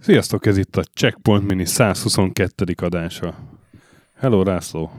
Sziasztok, 0.00 0.46
ez 0.46 0.56
itt 0.56 0.76
a 0.76 0.82
Checkpoint 0.82 1.46
Mini 1.46 1.64
122. 1.64 2.74
adása. 2.76 3.34
Hello, 4.16 4.42
Rászló. 4.42 4.90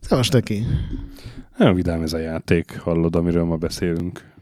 Szevas 0.00 0.28
neki. 0.28 0.64
Nagyon 1.56 1.74
vidám 1.74 2.02
ez 2.02 2.12
a 2.12 2.18
játék, 2.18 2.78
hallod, 2.78 3.16
amiről 3.16 3.44
ma 3.44 3.56
beszélünk. 3.56 4.32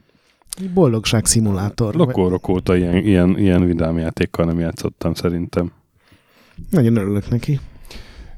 Boldogság 0.73 1.25
szimulátor. 1.25 1.95
Lokórok 1.95 2.47
óta 2.47 2.75
ilyen, 2.75 2.95
ilyen, 2.95 3.37
ilyen 3.37 3.65
vidám 3.65 3.97
játékkal 3.97 4.45
nem 4.45 4.59
játszottam 4.59 5.13
szerintem. 5.13 5.71
Nagyon 6.69 6.95
örülök 6.95 7.29
neki. 7.29 7.59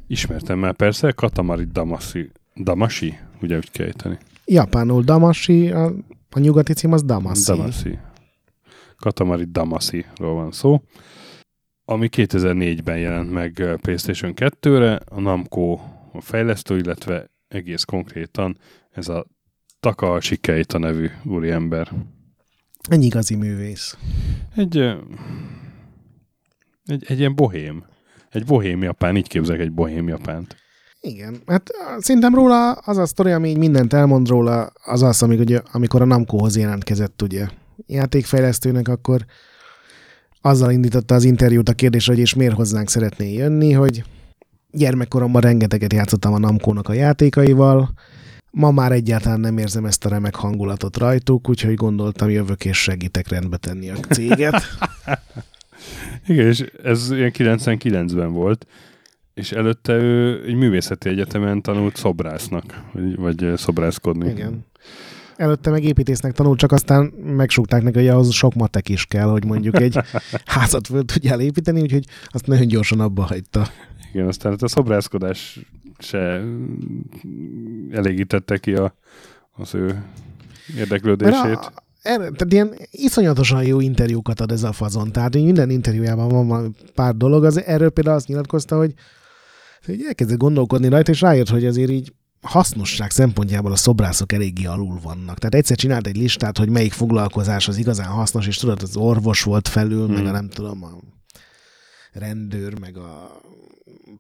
Ismertem 0.08 0.60
már 0.60 0.74
persze, 0.74 1.12
Katamari 1.12 1.66
Damashi, 1.72 2.32
Damashi, 2.56 3.18
ugye 3.42 3.58
úgy 3.58 3.72
kell 3.72 3.86
ejteni. 3.86 4.18
Japánul 4.46 5.04
Damashi, 5.04 5.72
a, 5.72 5.86
a 6.30 6.40
nyugati 6.40 6.74
cím 6.74 6.92
az 6.92 7.04
Damashi. 7.04 7.52
Damashi. 7.52 8.00
Katamari 8.98 9.46
Damasi-ról 9.52 10.34
van 10.34 10.52
szó. 10.52 10.82
Ami 11.86 12.10
2004-ben 12.12 12.98
jelent 12.98 13.32
meg 13.32 13.78
PlayStation 13.82 14.34
2-re, 14.36 14.96
a 14.96 15.20
Namco 15.20 15.80
a 16.12 16.22
fejlesztő, 16.22 16.78
illetve 16.78 17.32
egész 17.48 17.84
konkrétan 17.84 18.58
ez 18.92 19.08
a 19.08 19.26
Takahashi 19.80 20.38
Keita 20.38 20.78
nevű 20.78 21.10
úriember. 21.24 21.92
Egy 22.90 23.04
igazi 23.04 23.36
művész. 23.36 23.98
Egy, 24.56 24.78
egy, 26.86 27.04
egy 27.08 27.20
ilyen 27.20 27.36
bohém. 27.36 27.86
Egy 28.36 28.46
bohém 28.46 28.84
japán, 28.84 29.16
így 29.16 29.28
képzelek 29.28 29.62
egy 29.62 29.72
bohém 29.72 30.08
japánt. 30.08 30.56
Igen, 31.02 31.42
hát 31.46 31.70
szerintem 31.98 32.36
róla 32.36 32.72
az 32.72 32.98
a 32.98 33.06
sztori, 33.06 33.32
ami 33.32 33.50
így 33.50 33.58
mindent 33.58 33.94
elmond 33.94 34.28
róla, 34.28 34.72
az 34.86 35.02
az, 35.02 35.24
amikor, 35.24 35.46
ugye, 35.46 35.62
amikor 35.72 36.02
a 36.02 36.06
Namcohoz 36.06 36.58
jelentkezett, 36.58 37.22
ugye, 37.22 37.48
játékfejlesztőnek, 37.88 38.88
akkor 38.88 39.26
azzal 40.42 40.72
indította 40.72 41.16
az 41.16 41.24
interjút 41.24 41.70
a 41.70 41.74
kérdésre, 41.74 42.14
hogy 42.14 42.22
és 42.22 42.34
miért 42.34 42.56
hozzánk 42.56 42.90
szeretné 42.90 43.34
jönni, 43.34 43.72
hogy 43.72 44.04
gyermekkoromban 44.72 45.42
rengeteget 45.42 45.94
játszottam 45.94 46.34
a 46.34 46.40
Namco-nak 46.40 46.90
a 46.90 46.94
játékaival, 46.94 47.94
ma 48.52 48.72
már 48.72 48.92
egyáltalán 48.92 49.40
nem 49.40 49.58
érzem 49.58 49.86
ezt 49.86 50.06
a 50.06 50.10
remek 50.10 50.36
hangulatot 50.36 50.98
rajtuk, 50.98 51.50
úgyhogy 51.50 51.74
gondoltam, 51.74 52.30
jövök 52.30 52.66
és 52.66 52.78
segítek 52.82 53.28
rendbe 53.28 53.58
tenni 53.58 53.90
a 53.90 53.96
céget. 53.96 54.56
Igen, 56.28 56.48
és 56.48 56.66
ez 56.84 57.12
ilyen 57.12 57.32
99-ben 57.34 58.32
volt, 58.32 58.66
és 59.34 59.52
előtte 59.52 59.94
ő 59.94 60.44
egy 60.46 60.56
művészeti 60.56 61.10
egyetemen 61.10 61.62
tanult 61.62 61.96
szobrásznak, 61.96 62.84
vagy, 62.94 63.16
vagy 63.16 63.58
szobrászkodni. 63.58 64.30
Igen. 64.30 64.66
Előtte 65.36 65.70
meg 65.70 65.84
építésznek 65.84 66.32
tanult, 66.32 66.60
csak 66.60 66.72
aztán 66.72 67.04
megsúgták 67.24 67.84
neki, 67.84 67.98
hogy 67.98 68.08
ahhoz 68.08 68.32
sok 68.32 68.54
matek 68.54 68.90
is 68.90 69.06
kell, 69.06 69.28
hogy 69.28 69.46
mondjuk 69.46 69.80
egy 69.80 70.00
házat 70.46 70.88
föl 70.88 71.06
tudjál 71.06 71.42
építeni, 71.42 71.82
úgyhogy 71.82 72.06
azt 72.28 72.48
nagyon 72.48 72.68
gyorsan 72.68 73.00
abba 73.00 73.22
hagyta. 73.24 73.68
Igen, 74.14 74.28
aztán 74.28 74.52
hát 74.52 74.62
a 74.62 74.68
szobrászkodás 74.68 75.60
se 75.98 76.42
elégítette 77.92 78.58
ki 78.58 78.74
a, 78.74 78.96
az 79.52 79.76
ő 79.76 80.04
érdeklődését. 80.78 81.56
A, 81.56 81.72
erre, 82.06 82.30
tehát 82.30 82.54
ilyen 82.54 82.76
iszonyatosan 82.92 83.64
jó 83.64 83.80
interjúkat 83.80 84.40
ad 84.40 84.52
ez 84.52 84.64
a 84.64 84.72
fazon. 84.72 85.12
Tehát 85.12 85.34
minden 85.34 85.70
interjújában 85.70 86.48
van 86.48 86.76
pár 86.96 87.16
dolog. 87.16 87.44
Az, 87.44 87.64
erről 87.64 87.90
például 87.90 88.16
azt 88.16 88.28
nyilatkozta, 88.28 88.78
hogy, 88.78 88.94
hogy 89.86 90.04
elkezdett 90.08 90.38
gondolkodni 90.38 90.88
rajta, 90.88 91.12
és 91.12 91.22
rájött, 91.22 91.50
hogy 91.50 91.66
azért 91.66 91.90
így 91.90 92.14
hasznosság 92.42 93.12
szempontjából 93.12 93.72
a 93.72 93.76
szobrászok 93.76 94.32
eléggé 94.32 94.66
alul 94.66 95.00
vannak. 95.04 95.38
Tehát 95.38 95.56
egyszer 95.56 95.78
csinált 95.78 96.08
egy 96.08 96.18
listát, 96.18 96.58
hogy 96.58 96.70
melyik 96.70 96.94
foglalkozás 96.94 97.68
az 97.68 97.78
igazán 97.78 98.08
hasznos, 98.08 98.48
és 98.48 98.58
tudod, 98.58 98.82
az 98.82 98.96
orvos 98.96 99.44
volt 99.44 99.68
felül, 99.68 100.06
hmm. 100.06 100.16
meg 100.16 100.26
a 100.26 100.32
nem 100.32 100.50
tudom, 100.50 100.84
a 100.84 100.90
rendőr, 102.14 102.80
meg 102.80 102.98
a 102.98 103.42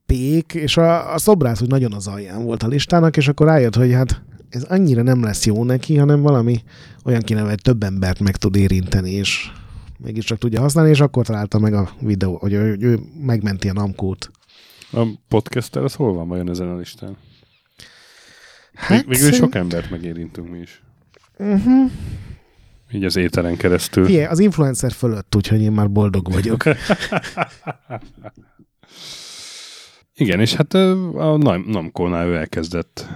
pék, 0.05 0.53
és 0.53 0.77
a, 0.77 1.13
a 1.13 1.17
szobrász 1.17 1.59
hogy 1.59 1.67
nagyon 1.67 1.93
az 1.93 2.07
alján 2.07 2.43
volt 2.43 2.63
a 2.63 2.67
listának, 2.67 3.17
és 3.17 3.27
akkor 3.27 3.47
rájött, 3.47 3.75
hogy 3.75 3.91
hát 3.91 4.21
ez 4.55 4.63
annyira 4.63 5.01
nem 5.01 5.23
lesz 5.23 5.45
jó 5.45 5.63
neki, 5.63 5.97
hanem 5.97 6.21
valami 6.21 6.63
olyan 7.03 7.21
kéne, 7.21 7.41
hogy 7.41 7.61
több 7.61 7.83
embert 7.83 8.19
meg 8.19 8.35
tud 8.35 8.55
érinteni, 8.55 9.11
és 9.11 9.51
mégiscsak 9.97 10.37
tudja 10.37 10.61
használni, 10.61 10.89
és 10.89 10.99
akkor 10.99 11.25
találta 11.25 11.59
meg 11.59 11.73
a 11.73 11.89
videó, 11.99 12.37
hogy 12.37 12.53
ő, 12.53 12.77
ő 12.79 12.99
megmenti 13.21 13.69
a 13.69 13.73
namkót. 13.73 14.31
A 14.91 15.07
podcaster 15.27 15.83
az 15.83 15.93
hol 15.93 16.13
van 16.13 16.27
vajon 16.27 16.49
ezen 16.49 16.67
a 16.67 16.75
listán? 16.75 17.17
Hát 18.73 19.01
Végül 19.05 19.15
szerint... 19.15 19.35
sok 19.35 19.55
embert 19.55 19.89
megérintünk 19.89 20.49
mi 20.49 20.57
is. 20.57 20.83
Uh-huh. 21.37 21.91
Így 22.91 23.03
az 23.03 23.15
éteren 23.15 23.57
keresztül. 23.57 24.05
Fie, 24.05 24.29
az 24.29 24.39
influencer 24.39 24.91
fölött, 24.91 25.35
úgyhogy 25.35 25.61
én 25.61 25.71
már 25.71 25.91
boldog 25.91 26.31
vagyok. 26.31 26.63
Igen, 30.17 30.39
és 30.39 30.53
hát 30.53 30.73
a 30.73 31.37
Namco-nál 31.65 32.27
ő 32.27 32.35
elkezdett 32.35 33.07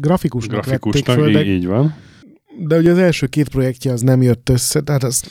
grafikusnak, 0.00 0.62
grafikusnak 0.62 1.18
föl, 1.18 1.38
így, 1.38 1.46
így 1.46 1.66
van. 1.66 1.96
De 2.58 2.76
ugye 2.76 2.90
az 2.90 2.98
első 2.98 3.26
két 3.26 3.48
projektje 3.48 3.92
az 3.92 4.00
nem 4.00 4.22
jött 4.22 4.48
össze, 4.48 4.80
tehát 4.80 5.02
az 5.02 5.24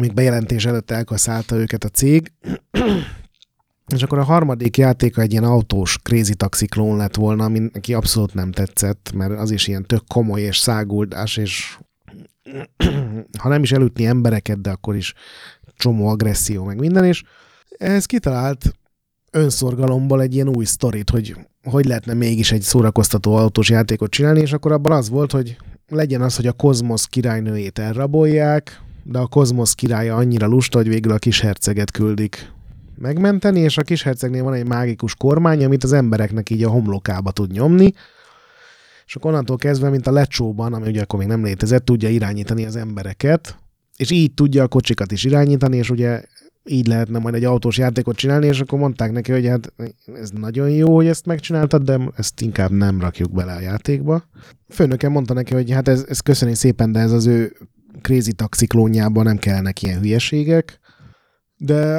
még 0.00 0.14
bejelentés 0.14 0.64
előtt 0.64 0.90
elkaszálta 0.90 1.56
őket 1.56 1.84
a 1.84 1.88
cég. 1.88 2.32
És 3.94 4.02
akkor 4.02 4.18
a 4.18 4.24
harmadik 4.24 4.76
játéka 4.76 5.20
egy 5.20 5.32
ilyen 5.32 5.44
autós 5.44 5.98
Crazy 6.02 6.34
Taxi 6.34 6.66
klón 6.66 6.96
lett 6.96 7.14
volna, 7.14 7.44
ami 7.44 7.58
neki 7.72 7.94
abszolút 7.94 8.34
nem 8.34 8.52
tetszett, 8.52 9.12
mert 9.14 9.38
az 9.38 9.50
is 9.50 9.66
ilyen 9.66 9.86
tök 9.86 10.02
komoly 10.06 10.40
és 10.40 10.58
száguldás, 10.58 11.36
és 11.36 11.78
ha 13.38 13.48
nem 13.48 13.62
is 13.62 13.72
elütni 13.72 14.06
embereket, 14.06 14.60
de 14.60 14.70
akkor 14.70 14.96
is 14.96 15.14
csomó 15.76 16.06
agresszió, 16.06 16.64
meg 16.64 16.78
minden, 16.78 17.04
és 17.04 17.22
ehhez 17.78 18.06
kitalált 18.06 18.72
önszorgalomból 19.30 20.20
egy 20.20 20.34
ilyen 20.34 20.48
új 20.48 20.64
sztorit, 20.64 21.10
hogy 21.10 21.36
hogy 21.64 21.84
lehetne 21.84 22.14
mégis 22.14 22.52
egy 22.52 22.62
szórakoztató 22.62 23.36
autós 23.36 23.68
játékot 23.68 24.10
csinálni, 24.10 24.40
és 24.40 24.52
akkor 24.52 24.72
abban 24.72 24.92
az 24.92 25.08
volt, 25.08 25.32
hogy 25.32 25.56
legyen 25.88 26.22
az, 26.22 26.36
hogy 26.36 26.46
a 26.46 26.52
kozmosz 26.52 27.04
királynőjét 27.04 27.78
elrabolják, 27.78 28.80
de 29.02 29.18
a 29.18 29.26
kozmosz 29.26 29.72
királya 29.72 30.16
annyira 30.16 30.46
lusta, 30.46 30.78
hogy 30.78 30.88
végül 30.88 31.12
a 31.12 31.18
kis 31.18 31.40
herceget 31.40 31.90
küldik 31.90 32.52
megmenteni, 32.98 33.60
és 33.60 33.78
a 33.78 33.82
kis 33.82 34.02
hercegnél 34.02 34.42
van 34.42 34.54
egy 34.54 34.66
mágikus 34.66 35.14
kormány, 35.14 35.64
amit 35.64 35.84
az 35.84 35.92
embereknek 35.92 36.50
így 36.50 36.62
a 36.62 36.70
homlokába 36.70 37.30
tud 37.30 37.52
nyomni, 37.52 37.92
és 39.06 39.16
akkor 39.16 39.30
onnantól 39.30 39.56
kezdve, 39.56 39.90
mint 39.90 40.06
a 40.06 40.12
lecsóban, 40.12 40.72
ami 40.72 40.88
ugye 40.88 41.02
akkor 41.02 41.18
még 41.18 41.28
nem 41.28 41.44
létezett, 41.44 41.84
tudja 41.84 42.08
irányítani 42.08 42.64
az 42.64 42.76
embereket, 42.76 43.58
és 43.96 44.10
így 44.10 44.34
tudja 44.34 44.62
a 44.62 44.68
kocsikat 44.68 45.12
is 45.12 45.24
irányítani, 45.24 45.76
és 45.76 45.90
ugye 45.90 46.22
így 46.64 46.86
lehetne 46.86 47.18
majd 47.18 47.34
egy 47.34 47.44
autós 47.44 47.78
játékot 47.78 48.16
csinálni, 48.16 48.46
és 48.46 48.60
akkor 48.60 48.78
mondták 48.78 49.12
neki, 49.12 49.32
hogy 49.32 49.46
hát 49.46 49.72
ez 50.14 50.30
nagyon 50.30 50.70
jó, 50.70 50.94
hogy 50.94 51.06
ezt 51.06 51.26
megcsináltad, 51.26 51.82
de 51.82 52.00
ezt 52.16 52.40
inkább 52.40 52.70
nem 52.70 53.00
rakjuk 53.00 53.32
bele 53.32 53.52
a 53.52 53.60
játékba. 53.60 54.24
Főnökem 54.68 55.12
mondta 55.12 55.34
neki, 55.34 55.54
hogy 55.54 55.70
hát 55.70 55.88
ez, 55.88 56.04
ez 56.08 56.20
köszöni 56.20 56.54
szépen, 56.54 56.92
de 56.92 57.00
ez 57.00 57.12
az 57.12 57.26
ő 57.26 57.56
Crazy 58.00 58.32
Taxi 58.32 58.66
klónjában 58.66 59.24
nem 59.24 59.36
kellene 59.36 59.72
ilyen 59.80 60.00
hülyeségek. 60.00 60.78
De 61.56 61.96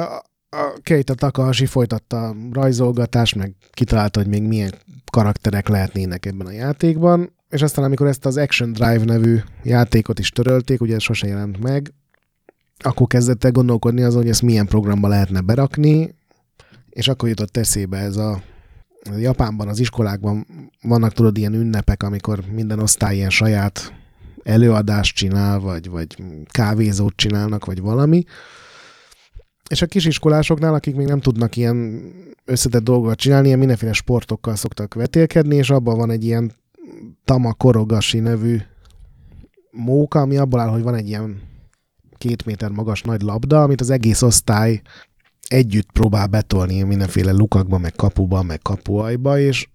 a 0.50 0.78
Keita 0.82 1.14
Takahashi 1.14 1.66
folytatta 1.66 2.28
a 2.28 2.36
rajzolgatást, 2.52 3.34
meg 3.34 3.54
kitalálta, 3.72 4.20
hogy 4.20 4.28
még 4.28 4.42
milyen 4.42 4.72
karakterek 5.12 5.68
lehetnének 5.68 6.26
ebben 6.26 6.46
a 6.46 6.52
játékban, 6.52 7.34
és 7.48 7.62
aztán 7.62 7.84
amikor 7.84 8.06
ezt 8.06 8.26
az 8.26 8.36
Action 8.36 8.72
Drive 8.72 9.04
nevű 9.04 9.38
játékot 9.62 10.18
is 10.18 10.30
törölték, 10.30 10.80
ugye 10.80 10.94
ez 10.94 11.02
sose 11.02 11.26
jelent 11.26 11.58
meg, 11.62 11.92
akkor 12.78 13.06
kezdett 13.06 13.44
el 13.44 13.50
gondolkodni 13.50 14.02
azon, 14.02 14.20
hogy 14.20 14.30
ezt 14.30 14.42
milyen 14.42 14.66
programba 14.66 15.08
lehetne 15.08 15.40
berakni, 15.40 16.14
és 16.90 17.08
akkor 17.08 17.28
jutott 17.28 17.56
eszébe 17.56 17.98
ez 17.98 18.16
a, 18.16 18.42
Japánban, 19.18 19.68
az 19.68 19.78
iskolákban 19.78 20.46
vannak 20.82 21.12
tudod 21.12 21.38
ilyen 21.38 21.54
ünnepek, 21.54 22.02
amikor 22.02 22.44
minden 22.52 22.78
osztály 22.78 23.14
ilyen 23.14 23.30
saját 23.30 23.92
előadást 24.42 25.16
csinál, 25.16 25.60
vagy, 25.60 25.90
vagy 25.90 26.16
kávézót 26.50 27.16
csinálnak, 27.16 27.64
vagy 27.64 27.80
valami. 27.80 28.24
És 29.68 29.82
a 29.82 29.86
kisiskolásoknál, 29.86 30.74
akik 30.74 30.94
még 30.94 31.06
nem 31.06 31.20
tudnak 31.20 31.56
ilyen 31.56 32.02
összetett 32.44 32.82
dolgokat 32.82 33.18
csinálni, 33.18 33.46
ilyen 33.46 33.58
mindenféle 33.58 33.92
sportokkal 33.92 34.56
szoktak 34.56 34.94
vetélkedni, 34.94 35.56
és 35.56 35.70
abban 35.70 35.96
van 35.96 36.10
egy 36.10 36.24
ilyen 36.24 36.52
Tama 37.24 37.52
Korogasi 37.52 38.18
nevű 38.18 38.58
móka, 39.70 40.20
ami 40.20 40.36
abból 40.36 40.60
áll, 40.60 40.68
hogy 40.68 40.82
van 40.82 40.94
egy 40.94 41.08
ilyen 41.08 41.40
két 42.26 42.44
méter 42.44 42.70
magas 42.70 43.02
nagy 43.02 43.22
labda, 43.22 43.62
amit 43.62 43.80
az 43.80 43.90
egész 43.90 44.22
osztály 44.22 44.82
együtt 45.48 45.92
próbál 45.92 46.26
betolni 46.26 46.82
mindenféle 46.82 47.32
lukakba, 47.32 47.78
meg 47.78 47.92
kapuba, 47.92 48.42
meg 48.42 48.62
kapuajba, 48.62 49.38
és, 49.38 49.68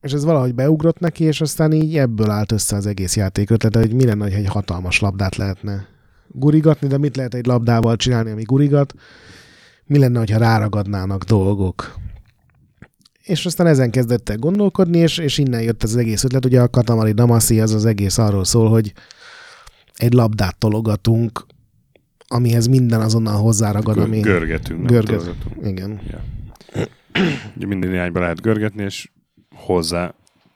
és 0.00 0.12
ez 0.12 0.24
valahogy 0.24 0.54
beugrott 0.54 0.98
neki, 0.98 1.24
és 1.24 1.40
aztán 1.40 1.72
így 1.72 1.96
ebből 1.96 2.30
állt 2.30 2.52
össze 2.52 2.76
az 2.76 2.86
egész 2.86 3.16
játék 3.16 3.50
ötlete, 3.50 3.78
hogy 3.78 3.94
mi 3.94 4.10
hogy 4.10 4.32
egy 4.32 4.46
hatalmas 4.46 5.00
labdát 5.00 5.36
lehetne 5.36 5.86
gurigatni, 6.28 6.88
de 6.88 6.98
mit 6.98 7.16
lehet 7.16 7.34
egy 7.34 7.46
labdával 7.46 7.96
csinálni, 7.96 8.30
ami 8.30 8.42
gurigat? 8.42 8.94
Mi 9.84 9.98
lenne, 9.98 10.18
ha 10.18 10.38
ráragadnának 10.38 11.24
dolgok? 11.24 11.94
és 13.22 13.46
aztán 13.46 13.66
ezen 13.66 13.90
kezdett 13.90 14.28
el 14.28 14.36
gondolkodni, 14.36 14.98
és, 14.98 15.18
és 15.18 15.38
innen 15.38 15.62
jött 15.62 15.82
az 15.82 15.96
egész 15.96 16.24
ötlet. 16.24 16.44
Ugye 16.44 16.60
a 16.60 16.68
Katamari 16.68 17.12
Damasi 17.12 17.60
az 17.60 17.74
az 17.74 17.84
egész 17.84 18.18
arról 18.18 18.44
szól, 18.44 18.68
hogy 18.68 18.92
egy 19.96 20.12
labdát 20.12 20.58
tologatunk, 20.58 21.46
amihez 22.28 22.66
minden 22.66 23.00
azonnal 23.00 23.40
hozzáragad, 23.40 23.98
ami... 23.98 24.20
Görgetünk. 24.20 24.78
nem 24.78 24.86
Görget. 24.86 25.18
tologatunk. 25.18 25.66
Igen. 25.66 26.00
Ja. 26.10 26.20
Ugye 27.56 27.66
minden 27.66 27.90
irányba 27.92 28.20
lehet 28.20 28.40
görgetni, 28.40 28.82
és 28.82 29.10
hozzá 29.54 30.14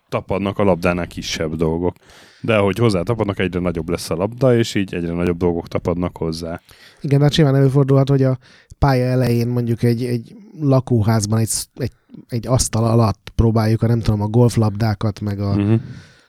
tapadnak 0.09 0.59
a 0.59 0.65
labdánál 0.65 1.07
kisebb 1.07 1.55
dolgok. 1.55 1.97
De 2.41 2.57
ahogy 2.57 2.79
hozzá 2.79 3.03
tapadnak, 3.03 3.39
egyre 3.39 3.61
nagyobb 3.61 3.89
lesz 3.89 4.11
a 4.11 4.15
labda, 4.15 4.57
és 4.57 4.75
így 4.75 4.95
egyre 4.95 5.13
nagyobb 5.13 5.37
dolgok 5.37 5.69
tapadnak 5.69 6.17
hozzá. 6.17 6.61
Igen, 7.01 7.21
hát 7.21 7.33
simán 7.33 7.55
előfordulhat, 7.55 8.09
hogy 8.09 8.23
a 8.23 8.39
pálya 8.79 9.05
elején 9.05 9.49
mondjuk 9.49 9.83
egy, 9.83 10.05
egy 10.05 10.35
lakóházban 10.61 11.39
egy, 11.39 11.51
egy, 11.75 11.93
egy 12.29 12.47
asztal 12.47 12.85
alatt 12.85 13.33
próbáljuk 13.35 13.83
a 13.83 13.87
nem 13.87 14.01
tudom, 14.01 14.21
a 14.21 14.27
golflabdákat, 14.27 15.21
meg 15.21 15.41
a 15.41 15.49
Uh-huh. 15.55 15.81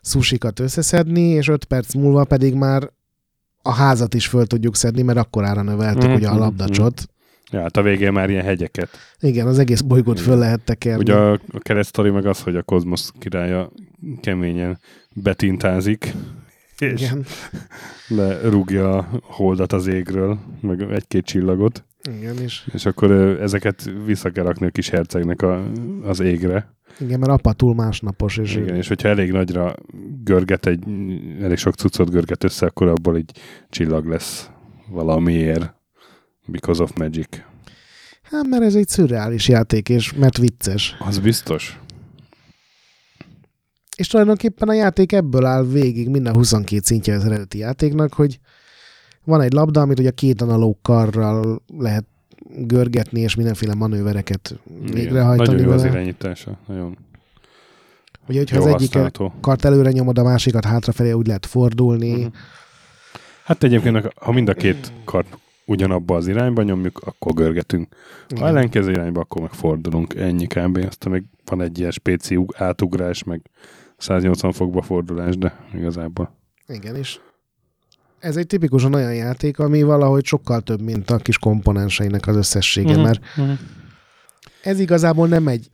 susikat 0.02 0.60
összeszedni, 0.60 1.22
és 1.22 1.48
öt 1.48 1.66
perc 1.66 1.94
múlva 1.94 2.24
pedig 2.24 2.54
már 2.54 2.90
a 3.62 3.72
házat 3.72 4.14
is 4.14 4.28
föl 4.28 4.46
tudjuk 4.46 4.76
szedni, 4.76 5.02
mert 5.02 5.18
akkorára 5.18 5.62
növeltük 5.62 6.04
Mhm, 6.04 6.14
ugye 6.14 6.28
a 6.28 6.32
mhm, 6.32 6.40
labdacsot. 6.42 7.10
Ja, 7.52 7.62
hát 7.62 7.78
a 7.78 7.82
végén 7.82 8.12
már 8.12 8.30
ilyen 8.30 8.44
hegyeket. 8.44 8.90
Igen, 9.20 9.48
az 9.48 9.60
egész 9.60 9.82
bolygót 9.82 10.20
föl 10.20 10.38
lehet 10.38 10.62
tekerni. 10.62 11.02
Ugye 11.02 11.16
a, 11.16 11.32
a 11.32 11.60
keresztori 11.60 12.10
meg 12.10 12.26
az, 12.26 12.42
hogy 12.42 12.56
a 12.56 12.62
kozmosz 12.62 13.12
királya 13.20 13.72
keményen 14.22 14.80
betintázik, 15.14 16.14
és 16.78 17.02
Igen. 17.02 17.26
lerúgja 18.08 18.98
a 18.98 19.10
holdat 19.22 19.74
az 19.74 19.88
égről, 19.88 20.40
meg 20.62 20.82
egy-két 20.82 21.26
csillagot, 21.26 21.84
Igen, 22.18 22.38
és, 22.38 22.64
és 22.74 22.86
akkor 22.86 23.12
ezeket 23.42 23.92
vissza 24.06 24.30
kell 24.30 24.44
rakni 24.46 24.66
a 24.66 24.70
kis 24.70 24.90
hercegnek 24.90 25.42
a, 25.42 25.72
az 26.04 26.20
égre. 26.20 26.74
Igen, 27.00 27.20
mert 27.20 27.32
apa 27.32 27.54
túl 27.54 27.76
másnapos, 27.76 28.38
és 28.38 28.56
Igen, 28.56 28.76
és 28.76 28.88
hogyha 28.88 29.10
elég 29.10 29.32
nagyra 29.32 29.76
görget, 30.24 30.66
egy, 30.66 30.84
elég 31.42 31.58
sok 31.58 31.76
cuccot 31.76 32.10
görget 32.10 32.44
össze, 32.44 32.66
akkor 32.66 32.88
abból 32.88 33.18
így 33.18 33.32
csillag 33.70 34.06
lesz 34.06 34.50
valamiért. 34.90 35.74
Because 36.46 36.84
of 36.84 36.94
magic. 36.96 37.28
hát 38.22 38.48
mert 38.48 38.64
ez 38.64 38.76
egy 38.76 38.88
szürreális 38.88 39.48
játék, 39.48 39.90
és 39.90 40.14
mert 40.14 40.38
vicces. 40.38 40.96
Az 41.00 41.20
biztos. 41.20 41.80
És 43.98 44.08
tulajdonképpen 44.08 44.70
a 44.70 44.74
játék 44.74 45.12
ebből 45.12 45.46
áll 45.46 45.66
végig 45.66 46.10
minden 46.10 46.34
22 46.34 46.82
szintje 46.84 47.16
az 47.16 47.26
eredeti 47.26 47.58
játéknak, 47.58 48.14
hogy 48.14 48.40
van 49.24 49.42
egy 49.42 49.54
labda, 49.54 49.82
amit 49.82 50.00
ugye 50.00 50.12
két 50.12 50.42
analóg 50.42 50.78
karral 50.82 51.62
lehet 51.78 52.06
görgetni, 52.50 53.20
és 53.20 53.36
mindenféle 53.36 53.74
manővereket 53.74 54.60
végrehajtani 54.94 55.50
Nagyon 55.52 55.68
jó 55.68 55.72
az 55.74 55.82
vele. 55.82 55.94
irányítása. 55.94 56.58
Nagyon 56.68 56.98
Ugye, 58.28 58.40
hogyha 58.40 58.56
jó 58.56 58.62
az 58.74 58.74
egyik 58.74 59.22
kart 59.42 59.66
előre 59.66 59.92
nyomod, 59.92 60.18
a 60.18 60.24
másikat 60.24 60.66
hátrafelé 60.66 61.12
úgy 61.12 61.28
lehet 61.28 61.46
fordulni. 61.46 62.12
Mhm. 62.12 62.26
Hát 63.44 63.64
egyébként, 63.64 64.14
ha 64.16 64.32
mind 64.32 64.50
a 64.50 64.54
két 64.54 64.92
kart 65.06 65.38
ugyanabba 65.66 66.16
az 66.16 66.28
irányba 66.28 66.62
nyomjuk, 66.64 67.02
akkor 67.06 67.34
görgetünk. 67.34 67.88
Ha 68.40 68.48
ellenkező 68.48 68.92
irányba, 68.92 69.20
akkor 69.20 69.42
meg 69.42 69.52
fordulunk. 69.52 70.16
Ennyi 70.16 70.48
kb. 70.48 70.86
Aztán 70.88 71.12
meg 71.12 71.24
van 71.46 71.62
egy 71.62 71.80
ilyen 71.80 71.92
spéci 71.92 72.36
ug- 72.36 72.62
átugrás, 72.62 73.24
meg 73.24 73.42
180 73.98 74.52
fokba 74.52 74.82
fordulás, 74.82 75.38
de 75.38 75.56
igazából. 75.74 76.38
Igen, 76.68 76.96
és 76.96 77.20
ez 78.22 78.36
egy 78.36 78.48
tipikusan 78.48 78.94
olyan 78.94 79.16
játék, 79.16 79.60
ami 79.60 79.84
valahogy 79.84 80.26
sokkal 80.26 80.62
több, 80.62 80.82
mint 80.82 81.10
a 81.12 81.18
kis 81.18 81.38
komponenseinek 81.38 82.28
az 82.28 82.36
összessége, 82.36 82.92
Mhm. 82.94 83.02
mert 83.02 83.22
Mhm. 83.36 83.52
ez 84.64 84.80
igazából 84.80 85.28
nem 85.28 85.48
egy 85.48 85.70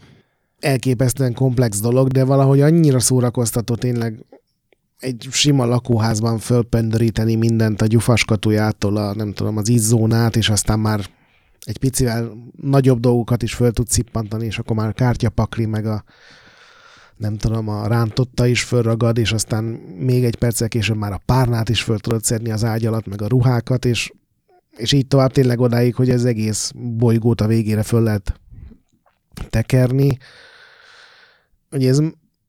elképesztően 0.60 1.34
komplex 1.34 1.80
dolog, 1.80 2.08
de 2.08 2.24
valahogy 2.24 2.62
annyira 2.62 3.00
szórakoztató 3.00 3.76
tényleg 3.76 4.26
egy 5.00 5.28
sima 5.32 5.66
lakóházban 5.66 6.38
fölpöndöríteni 6.38 7.36
mindent 7.36 7.82
a 7.82 7.86
gyufaskatujától, 7.86 8.98
a 8.98 9.14
nem 9.16 9.34
tudom, 9.34 9.58
az 9.58 9.70
izzónát, 9.70 10.36
és 10.36 10.50
aztán 10.50 10.80
már 10.80 11.06
egy 11.66 11.78
picivel 11.78 12.32
nagyobb 12.62 13.00
dolgokat 13.00 13.44
is 13.44 13.54
föl 13.54 13.72
tud 13.72 13.88
szippantani, 13.88 14.46
és 14.46 14.58
akkor 14.60 14.76
már 14.76 14.94
kártyapakli, 14.94 15.66
meg 15.66 15.86
a 15.86 16.04
nem 17.18 17.38
tudom, 17.38 17.68
a 17.68 17.88
rántotta 17.88 18.46
is 18.46 18.64
fölragad, 18.64 19.18
és 19.18 19.32
aztán 19.32 19.64
még 20.00 20.24
egy 20.24 20.36
perccel 20.36 20.68
később 20.68 20.98
már 20.98 21.12
a 21.12 21.22
párnát 21.26 21.70
is 21.70 21.82
föl 21.82 22.00
tudod 22.00 22.24
szedni 22.24 22.52
az 22.52 22.64
ágy 22.64 22.86
alatt, 22.86 23.08
meg 23.08 23.22
a 23.22 23.28
ruhákat, 23.28 23.86
és, 23.86 24.12
és 24.78 24.92
így 24.92 25.08
tovább 25.08 25.32
tényleg 25.32 25.60
odáig, 25.60 25.96
hogy 25.96 26.10
az 26.10 26.26
egész 26.26 26.72
bolygót 26.76 27.42
a 27.42 27.48
végére 27.48 27.84
föl 27.84 28.02
lehet 28.02 28.40
tekerni. 29.50 30.18
Ugye 31.72 31.90
ez 31.90 32.02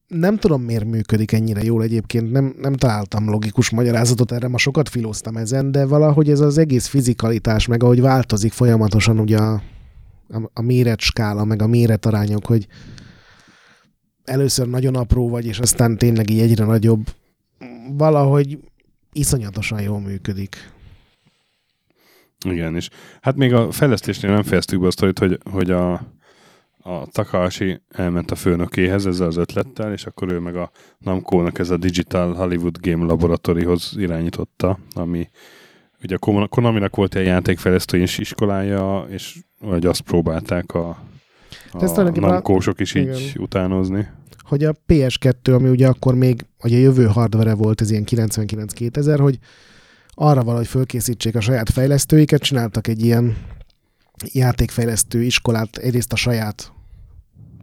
nem 0.07 0.37
tudom, 0.37 0.63
miért 0.63 0.85
működik 0.85 1.33
ennyire 1.33 1.63
jól 1.63 1.83
egyébként, 1.83 2.31
nem, 2.31 2.55
nem 2.61 2.73
találtam 2.73 3.31
logikus 3.31 3.71
magyarázatot 3.71 4.33
erre, 4.33 4.49
ma 4.49 4.59
sokat 4.59 4.89
filóztam 4.89 5.37
ezen, 5.37 5.73
de 5.73 5.87
valahogy 5.87 6.31
ez 6.31 6.41
az 6.41 6.59
egész 6.59 6.87
fizikalitás, 6.87 7.67
meg 7.67 7.83
ahogy 7.83 8.01
változik 8.01 8.53
folyamatosan 8.53 9.19
ugye 9.19 9.39
a, 9.39 9.63
a, 10.29 10.51
a 10.53 10.63
méretskála, 10.63 11.45
meg 11.45 11.63
a 11.63 11.67
méretarányok, 11.67 12.47
hogy 12.47 12.67
először 14.29 14.69
nagyon 14.69 14.95
apró 14.95 15.29
vagy, 15.29 15.47
és 15.47 15.59
aztán 15.59 15.99
tényleg 15.99 16.31
így 16.31 16.41
egyre 16.41 16.65
nagyobb, 16.65 17.07
valahogy 17.97 18.59
iszonyatosan 19.13 19.81
jól 19.81 20.01
működik. 20.01 20.71
Igen, 22.45 22.75
és 22.75 22.89
hát 23.21 23.37
még 23.37 23.55
a 23.55 23.71
fejlesztésnél 23.71 24.33
nem 24.33 24.43
fejeztük 24.43 24.81
be 24.81 24.87
a 24.87 25.13
hogy, 25.19 25.39
hogy 25.51 25.71
a, 25.71 25.93
a 26.79 27.07
Takahashi 27.07 27.81
elment 27.89 28.31
a 28.31 28.35
főnökéhez 28.35 29.07
ezzel 29.07 29.27
az 29.27 29.37
ötlettel, 29.37 29.93
és 29.93 30.07
akkor 30.07 30.33
ő 30.33 30.39
meg 30.39 30.57
a 30.57 30.71
Namco-nak 30.99 31.59
ez 31.59 31.71
a 31.71 31.77
Digital 31.77 32.35
Hollywood 32.35 32.79
Game 32.81 33.05
Laboratoryhoz 33.05 33.93
irányította, 33.97 34.79
ami 34.93 35.29
ugye 36.03 36.15
a 36.15 36.19
Kon- 36.19 36.49
Konaminak 36.49 36.97
volt 36.97 37.15
egy 37.15 37.27
játékfejlesztő 37.27 37.99
is 37.99 38.19
iskolája, 38.19 39.07
és 39.09 39.37
vagy 39.61 39.87
azt 39.87 40.01
próbálták 40.01 40.75
a, 40.75 41.03
De 41.73 41.85
ez 41.85 41.99
a 41.99 42.03
Namco-sok 42.03 42.81
is 42.81 42.95
így 42.95 43.03
Igen. 43.03 43.17
utánozni. 43.37 44.07
hogy 44.43 44.65
a 44.65 44.75
PS2, 44.89 45.55
ami 45.55 45.69
ugye 45.69 45.89
akkor 45.89 46.15
még, 46.15 46.45
vagy 46.61 46.73
a 46.73 46.77
jövő 46.79 47.05
hardware 47.05 47.55
volt, 47.55 47.81
ez 47.81 47.91
ilyen 47.91 48.05
99-2000, 48.07 49.19
hogy 49.21 49.39
arra 50.11 50.45
valahogy 50.45 50.67
fölkészítsék 50.67 51.35
a 51.37 51.41
saját 51.41 51.71
fejlesztőiket, 51.71 52.43
csináltak 52.43 52.87
egy 52.87 53.05
ilyen 53.05 53.37
játékfejlesztő 54.33 55.23
iskolát 55.23 55.77
egyrészt 55.77 56.13
a 56.13 56.17
saját 56.17 56.73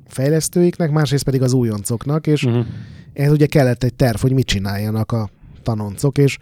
fejlesztőiknek, 0.08 0.92
másrészt 0.92 1.24
pedig 1.24 1.42
az 1.42 1.54
újoncoknak, 1.54 2.28
és 2.28 2.44
Uh-huh. 2.44 2.66
ehhez 3.14 3.32
ugye 3.32 3.46
kellett 3.46 3.84
egy 3.84 3.94
terv, 3.94 4.18
hogy 4.22 4.32
mit 4.32 4.46
csináljanak 4.46 5.12
a 5.12 5.30
tanoncok, 5.64 6.18
és 6.18 6.38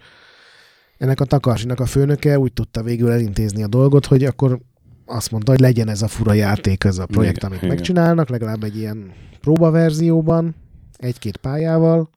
ennek 0.98 1.20
a 1.20 1.24
Takasinak 1.24 1.80
a 1.80 1.86
főnöke 1.86 2.38
úgy 2.38 2.52
tudta 2.52 2.82
végül 2.82 3.10
elintézni 3.10 3.62
a 3.62 3.66
dolgot, 3.66 4.06
hogy 4.06 4.24
akkor 4.24 4.58
azt 5.04 5.30
mondta, 5.30 5.50
hogy 5.50 5.60
legyen 5.60 5.88
ez 5.88 6.02
a 6.02 6.08
fura 6.08 6.32
játék, 6.32 6.84
ez 6.84 6.98
a 6.98 7.06
projekt, 7.06 7.36
Igen, 7.36 7.50
amit 7.50 7.62
igen. 7.62 7.74
megcsinálnak, 7.74 8.28
legalább 8.28 8.62
egy 8.62 8.76
ilyen 8.76 9.12
próbaverzióban, 9.40 10.54
egy-két 10.96 11.36
pályával. 11.36 12.08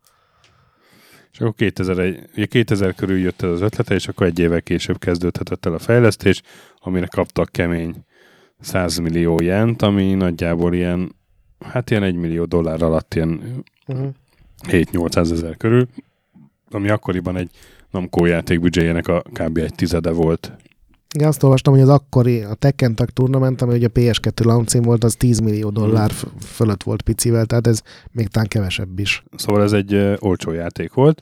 És 1.32 1.40
akkor 1.40 1.54
2001, 1.56 2.30
ugye 2.36 2.46
2000 2.46 2.96
körül 2.96 3.18
jött 3.18 3.42
ez 3.42 3.50
az 3.50 3.62
ötlete, 3.62 3.96
és 3.96 4.08
akkor 4.08 4.28
egy 4.28 4.40
évvel 4.40 4.62
később 4.62 5.00
kezdődhetett 5.00 5.66
el 5.66 5.74
a 5.74 5.80
fejlesztés, 5.80 6.42
amire 6.80 7.06
kaptak 7.06 7.52
kemény 7.52 7.96
100 8.60 8.98
millió 8.98 9.42
jent, 9.42 9.82
ami 9.82 10.14
nagyjából 10.14 10.74
ilyen, 10.74 11.16
hát 11.60 11.90
ilyen 11.90 12.04
1 12.04 12.16
millió 12.16 12.46
dollár 12.46 12.82
alatt 12.82 13.14
ilyen 13.14 13.64
Uh-huh. 13.90 14.10
7-800 14.68 15.32
ezer 15.32 15.58
körül, 15.58 15.88
ami 16.70 16.90
akkoriban 16.90 17.38
egy 17.38 17.50
Namco 17.92 18.26
játék 18.26 18.60
büdzséjének 18.60 19.08
a 19.08 19.22
kb. 19.22 19.58
egy 19.58 19.76
tizede 19.76 20.12
volt. 20.12 20.52
Igen, 21.18 21.30
azt 21.30 21.44
olvastam, 21.44 21.74
hogy 21.74 21.82
az 21.82 21.90
akkori, 21.90 22.42
a 22.42 22.54
Tekken 22.54 22.96
Tag 22.96 23.10
Tournament, 23.10 23.62
ami 23.62 23.74
ugye 23.74 23.88
a 23.88 24.00
PS2 24.00 24.46
launching 24.46 24.86
volt, 24.86 25.04
az 25.04 25.16
10 25.16 25.40
millió 25.40 25.70
dollár 25.70 26.12
f- 26.12 26.28
fölött 26.40 26.84
volt 26.84 27.02
picivel, 27.02 27.46
tehát 27.46 27.68
ez 27.68 27.82
még 28.12 28.28
talán 28.28 28.48
kevesebb 28.48 29.00
is. 29.00 29.24
Szóval 29.36 29.64
ez 29.64 29.72
egy 29.72 29.94
uh, 29.94 30.16
olcsó 30.20 30.52
játék 30.52 30.94
volt, 30.94 31.22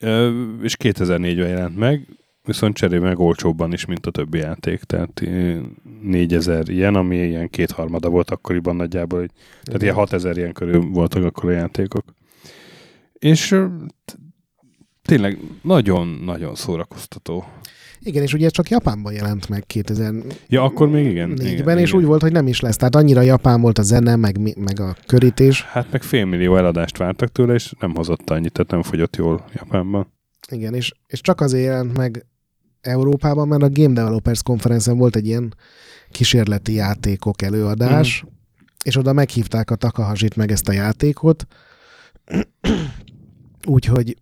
uh, 0.00 0.28
és 0.62 0.76
2004-ben 0.78 1.48
jelent 1.48 1.76
meg, 1.76 2.08
viszont 2.44 2.76
cserébe 2.76 3.06
meg 3.06 3.18
olcsóbban 3.18 3.72
is, 3.72 3.84
mint 3.84 4.06
a 4.06 4.10
többi 4.10 4.38
játék, 4.38 4.82
tehát 4.82 5.20
uh, 5.26 5.58
4000 6.02 6.68
ilyen, 6.68 6.94
ami 6.94 7.16
ilyen 7.16 7.50
kétharmada 7.50 8.08
volt 8.08 8.30
akkoriban 8.30 8.76
nagyjából, 8.76 9.26
Tehát 9.62 9.82
ilyen 9.82 9.94
6000 9.94 10.36
ilyen 10.36 10.52
körül 10.52 10.80
voltak 10.80 11.24
akkor 11.24 11.50
a 11.50 11.52
játékok. 11.52 12.04
És 13.12 13.50
ö, 13.50 13.66
tényleg 15.02 15.38
nagyon-nagyon 15.62 16.54
szórakoztató. 16.54 17.44
Igen, 18.06 18.22
és 18.22 18.34
ugye 18.34 18.48
csak 18.48 18.68
Japánban 18.68 19.12
jelent 19.12 19.48
meg 19.48 19.64
2004-ben, 19.74 20.22
Ja, 20.48 20.62
akkor 20.62 20.88
még 20.88 21.06
igen. 21.06 21.30
igen, 21.30 21.78
és 21.78 21.88
igen. 21.88 22.00
úgy 22.00 22.06
volt, 22.06 22.22
hogy 22.22 22.32
nem 22.32 22.46
is 22.46 22.60
lesz. 22.60 22.76
Tehát 22.76 22.94
annyira 22.94 23.20
Japán 23.20 23.60
volt 23.60 23.78
a 23.78 23.82
zene, 23.82 24.16
meg, 24.16 24.58
meg 24.58 24.80
a 24.80 24.96
körítés. 25.06 25.62
Hát 25.62 25.92
meg 25.92 26.02
félmillió 26.02 26.56
eladást 26.56 26.96
vártak 26.96 27.32
tőle, 27.32 27.54
és 27.54 27.72
nem 27.80 27.94
hozott 27.94 28.30
annyit, 28.30 28.52
tehát 28.52 28.70
nem 28.70 28.82
fogyott 28.82 29.16
jól 29.16 29.44
Japánban. 29.52 30.12
Igen, 30.50 30.74
és, 30.74 30.92
és 31.06 31.20
csak 31.20 31.40
azért 31.40 31.64
jelent 31.64 31.96
meg 31.96 32.26
Európában, 32.80 33.48
mert 33.48 33.62
a 33.62 33.70
Game 33.70 33.94
Developers 33.94 34.42
Conference-en 34.42 34.96
volt 34.96 35.16
egy 35.16 35.26
ilyen 35.26 35.54
kísérleti 36.10 36.72
játékok 36.72 37.42
előadás, 37.42 38.24
és 38.84 38.96
oda 38.96 39.12
meghívták 39.12 39.70
a 39.70 39.74
Takahasit 39.76 40.36
meg 40.36 40.50
ezt 40.50 40.68
a 40.68 40.72
játékot, 40.72 41.46
úgyhogy 43.64 44.16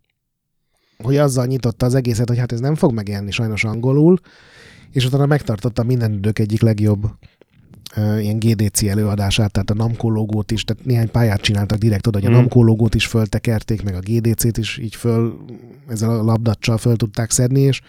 hogy 1.02 1.16
azzal 1.16 1.47
nyitotta 1.47 1.87
az 1.87 1.94
egészet, 1.94 2.28
hogy 2.28 2.38
hát 2.38 2.52
ez 2.52 2.61
nem 2.61 2.75
fog 2.75 2.92
megjelenni 2.92 3.30
sajnos 3.30 3.64
angolul, 3.64 4.18
és 4.92 5.04
utána 5.04 5.26
megtartotta 5.26 5.82
minden 5.82 6.12
idők 6.12 6.38
egyik 6.38 6.61
legjobb 6.61 7.04
uh, 7.97 8.23
ilyen 8.23 8.38
GDC 8.38 8.82
előadását, 8.82 9.52
tehát 9.52 9.71
a 9.71 9.75
Namco 9.75 10.09
logót 10.09 10.50
is, 10.50 10.64
tehát 10.64 10.85
néhány 10.85 11.11
pályát 11.11 11.40
csináltak 11.40 11.78
direkt 11.78 12.06
oda, 12.06 12.18
hogy 12.18 12.26
a 12.26 12.30
Mm. 12.30 12.35
Namco 12.35 12.62
logót 12.62 12.94
is 12.94 13.06
föltekerték, 13.06 13.82
meg 13.82 13.94
a 13.94 14.00
GDC-t 14.00 14.59
is 14.59 14.78
így 14.78 14.94
föl, 14.94 15.44
ezzel 15.88 16.11
a 16.11 16.23
labdacsal 16.23 16.78
föl 16.78 16.97
tudták 16.97 17.30
szedni, 17.30 17.61
és 17.61 17.80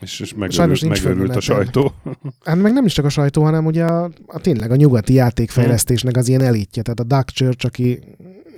És, 0.00 0.20
és 0.20 0.34
Sajnos 0.48 0.56
megőrült, 0.56 0.82
nincs 0.82 1.04
megőrült 1.04 1.36
a 1.36 1.40
sajtó. 1.40 1.92
hát 2.44 2.62
meg 2.62 2.72
nem 2.72 2.84
is 2.84 2.92
csak 2.92 3.04
a 3.04 3.08
sajtó, 3.08 3.42
hanem 3.42 3.66
ugye 3.66 3.84
a, 3.84 4.10
a 4.26 4.38
tényleg 4.40 4.70
a 4.70 4.76
nyugati 4.76 5.12
játékfejlesztésnek 5.12 6.16
az 6.16 6.28
ilyen 6.28 6.42
elitje, 6.42 6.82
tehát 6.82 7.00
a 7.00 7.04
Doug 7.04 7.24
Church, 7.24 7.66
aki 7.66 8.00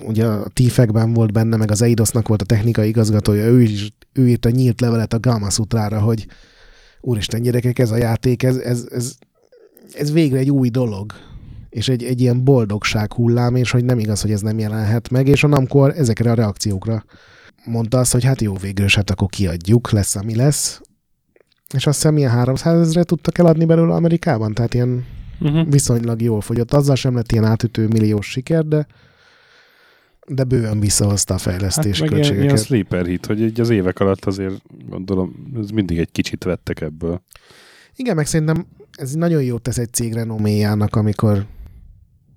ugye 0.07 0.26
a 0.26 0.49
tífekben 0.49 1.12
volt 1.12 1.33
benne, 1.33 1.57
meg 1.57 1.71
az 1.71 1.83
Eidosnak 1.83 2.28
volt 2.28 2.42
a 2.42 2.45
technikai 2.45 2.88
igazgatója, 2.88 3.45
ő 3.45 3.62
is 3.62 3.92
ő 4.12 4.28
írt 4.28 4.45
a 4.45 4.50
nyílt 4.50 4.80
levelet 4.80 5.12
a 5.12 5.21
Gamma 5.21 5.50
Sutrára, 5.50 6.00
hogy 6.00 6.26
úristen 7.00 7.42
gyerekek, 7.42 7.78
ez 7.78 7.90
a 7.90 7.97
játék, 7.97 8.42
ez, 8.42 8.57
ez, 8.57 8.87
ez, 8.90 9.14
ez 9.95 10.12
végre 10.12 10.38
egy 10.38 10.50
új 10.50 10.69
dolog 10.69 11.12
és 11.71 11.88
egy, 11.88 12.04
egy 12.04 12.21
ilyen 12.21 12.45
boldogság 12.45 13.12
hullám, 13.12 13.57
és 13.57 13.71
hogy 13.71 13.85
nem 13.85 13.99
igaz, 13.99 14.21
hogy 14.21 14.33
ez 14.33 14.40
nem 14.40 14.59
jelenhet 14.59 15.11
meg, 15.11 15.28
és 15.28 15.45
a 15.45 15.47
Namco 15.47 15.87
ezekre 15.87 16.30
a 16.30 16.35
reakciókra 16.35 17.04
mondta 17.64 17.99
azt, 17.99 18.12
hogy 18.12 18.25
hát 18.25 18.40
jó, 18.40 18.54
végül 18.57 18.85
is, 18.85 18.95
hát 18.95 19.11
akkor 19.11 19.28
kiadjuk, 19.28 19.90
lesz, 19.90 20.16
ami 20.16 20.37
lesz. 20.37 20.80
És 21.75 21.87
azt 21.87 21.97
hiszem, 21.97 22.16
ilyen 22.16 22.30
300 22.30 22.80
ezeret 22.80 23.07
tudtak 23.07 23.38
eladni 23.38 23.64
belőle 23.64 23.95
Amerikában, 23.95 24.54
tehát 24.54 24.75
ilyen 24.75 25.04
Uh-huh. 25.42 25.71
viszonylag 25.71 26.23
jól 26.23 26.40
fogyott. 26.40 26.73
Azzal 26.73 26.95
sem 26.95 27.14
lett 27.14 27.33
ilyen 27.33 27.45
átütő 27.45 27.87
milliós 27.87 28.30
siker, 28.30 28.64
de 28.64 28.87
de 30.34 30.44
bőven 30.44 30.80
visszahozta 30.80 31.34
a 31.34 31.38
fejlesztés 31.38 32.00
Hát 32.00 32.10
meg 32.10 32.10
ilyen, 32.10 32.20
költségeket. 32.20 32.44
ilyen 32.44 32.56
sleeper 32.56 33.06
hit, 33.06 33.26
hogy 33.26 33.40
így 33.40 33.60
az 33.60 33.70
évek 33.70 34.00
alatt 34.00 34.25
azért 34.25 34.62
gondolom, 34.88 35.52
ez 35.60 35.70
mindig 35.70 35.99
egy 35.99 36.12
kicsit 36.12 36.44
vettek 36.44 36.80
ebből. 36.80 37.22
Igen, 37.96 38.16
meg 38.16 38.26
szerintem 38.26 38.66
ez 38.92 39.12
nagyon 39.12 39.42
jót 39.42 39.62
tesz 39.62 39.78
egy 39.78 39.92
cég 39.92 40.12
renoméjának, 40.12 40.96
amikor 40.96 41.46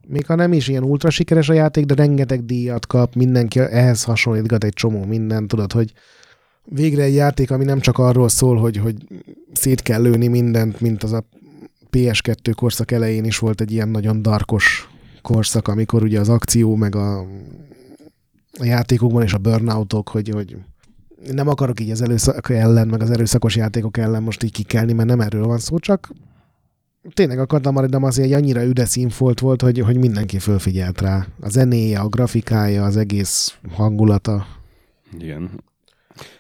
még 0.08 0.26
ha 0.26 0.36
nem 0.36 0.54
is 0.54 0.68
ilyen 0.68 0.84
ultra 0.84 1.10
sikeres 1.10 1.50
a 1.50 1.54
játék, 1.54 1.86
de 1.86 1.96
rengeteg 1.96 2.46
díjat 2.46 2.88
kap, 2.88 3.16
mindenki 3.16 3.60
ehhez 3.60 4.04
hasonlítgat 4.04 4.64
egy 4.64 4.74
csomó 4.74 5.06
mindent, 5.06 5.48
tudod, 5.48 5.72
hogy 5.72 5.94
végre 6.64 7.04
egy 7.04 7.14
játék, 7.14 7.52
ami 7.52 7.64
nem 7.64 7.80
csak 7.80 7.98
arról 7.98 8.30
szól, 8.30 8.58
hogy, 8.58 8.78
hogy 8.78 8.96
szét 9.54 9.82
kell 9.82 10.02
lőni 10.02 10.28
mindent, 10.28 10.82
mint 10.82 11.04
az 11.04 11.12
a 11.12 11.26
PS2 11.92 12.52
korszak 12.56 12.92
elején 12.92 13.26
is 13.26 13.38
volt 13.38 13.62
egy 13.62 13.72
ilyen 13.72 13.90
nagyon 13.90 14.22
darkos 14.22 14.90
korszak, 15.22 15.68
amikor 15.68 16.04
ugye 16.04 16.20
az 16.20 16.30
akció, 16.30 16.76
meg 16.76 16.96
a, 16.96 17.26
a 18.60 18.66
játékokban 18.66 19.24
és 19.24 19.34
a 19.34 19.38
burnoutok, 19.38 20.10
hogy, 20.10 20.30
hogy 20.30 20.58
nem 21.32 21.48
akarok 21.48 21.80
így 21.80 21.92
az 21.92 22.02
erőszak 22.02 22.50
ellen, 22.50 22.88
meg 22.88 23.02
az 23.02 23.10
erőszakos 23.10 23.56
játékok 23.56 23.98
ellen 23.98 24.24
most 24.24 24.44
így 24.44 24.52
kikelni, 24.52 24.94
mert 24.94 25.10
nem 25.10 25.22
erről 25.22 25.46
van 25.46 25.60
szó, 25.60 25.80
csak 25.80 26.12
tényleg 27.14 27.40
a 27.40 27.46
Katamari 27.46 27.88
az 27.92 28.20
egy 28.20 28.32
annyira 28.32 28.64
üde 28.64 28.86
színfolt 28.86 29.40
volt, 29.40 29.62
hogy, 29.62 29.80
hogy 29.80 29.98
mindenki 29.98 30.40
fölfigyelt 30.40 31.02
rá. 31.02 31.26
A 31.42 31.50
zenéje, 31.50 32.00
a 32.00 32.08
grafikája, 32.08 32.84
az 32.84 32.98
egész 32.98 33.58
hangulata. 33.72 34.46
Igen. 35.20 35.50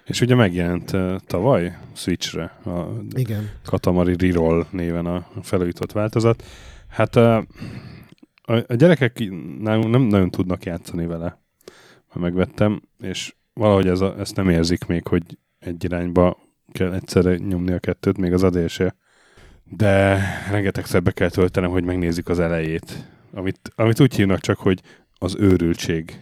És 0.06 0.22
ugye 0.22 0.36
megjelent 0.36 0.92
uh, 0.92 1.16
tavaly 1.28 1.78
Switchre 1.94 2.44
a 2.44 2.88
Igen. 3.16 3.50
Katamari 3.66 4.16
Reroll 4.18 4.66
néven 4.72 5.06
a 5.06 5.28
felújított 5.42 5.92
változat. 5.92 6.44
Hát 6.88 7.16
uh, 7.16 7.44
a, 8.42 8.54
a 8.68 8.74
gyerekek 8.74 9.24
nálunk 9.60 9.90
nem 9.90 10.02
nagyon 10.02 10.32
tudnak 10.32 10.66
játszani 10.66 11.06
vele. 11.06 11.43
Megvettem, 12.14 12.82
és 13.00 13.36
valahogy 13.54 13.88
ez 13.88 14.02
a, 14.02 14.16
ezt 14.20 14.36
nem 14.36 14.50
érzik 14.50 14.86
még, 14.86 15.08
hogy 15.08 15.24
egy 15.60 15.84
irányba 15.84 16.38
kell 16.72 16.94
egyszerre 16.94 17.36
nyomni 17.38 17.72
a 17.72 17.80
kettőt, 17.80 18.18
még 18.18 18.34
az 18.34 18.44
adés 18.44 18.72
se. 18.72 18.96
De 19.64 20.20
rengeteg 20.52 20.86
szebbe 20.86 21.12
kell 21.12 21.30
töltenem, 21.30 21.70
hogy 21.70 21.84
megnézzük 21.84 22.30
az 22.30 22.40
elejét. 22.40 23.12
Amit, 23.34 23.60
amit 23.76 24.00
úgy 24.00 24.16
hívnak 24.16 24.40
csak, 24.40 24.58
hogy 24.58 24.82
az 25.14 25.36
őrültség. 25.40 26.20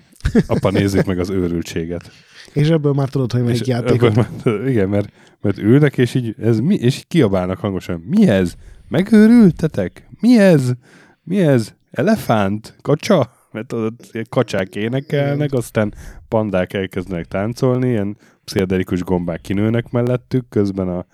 Apa, 0.47 0.69
nézzük 0.69 1.05
meg 1.05 1.19
az 1.19 1.29
őrültséget. 1.29 2.11
És 2.53 2.69
ebből 2.69 2.93
már 2.93 3.09
tudod, 3.09 3.31
hogy 3.31 3.43
melyik 3.43 3.61
És 3.61 3.67
játék. 3.67 4.01
ebből 4.01 4.11
már- 4.45 4.67
Igen, 4.67 4.89
mert, 4.89 5.11
mert 5.41 5.57
ülnek, 5.57 5.97
és 5.97 6.13
így, 6.13 6.35
ez 6.39 6.59
mi, 6.59 6.75
és 6.75 6.97
így 6.97 7.07
kiabálnak 7.07 7.57
hangosan. 7.57 7.99
Mi 7.99 8.27
ez? 8.27 8.53
Megőrültetek? 8.89 10.07
Mi 10.19 10.37
ez? 10.39 10.71
Mi 11.23 11.39
ez? 11.41 11.73
Elefánt? 11.91 12.75
Kacsa? 12.81 13.33
Mert 13.51 13.67
tudod, 13.67 13.93
kacsák 14.29 14.75
énekelnek, 14.75 15.53
aztán 15.53 15.93
pandák 16.27 16.73
elkezdenek 16.73 17.25
táncolni, 17.25 17.89
ilyen 17.89 18.17
pszichedelikus 18.43 19.03
gombák 19.03 19.41
kinőnek 19.41 19.91
mellettük, 19.91 20.49
közben 20.49 20.87
a 20.87 21.05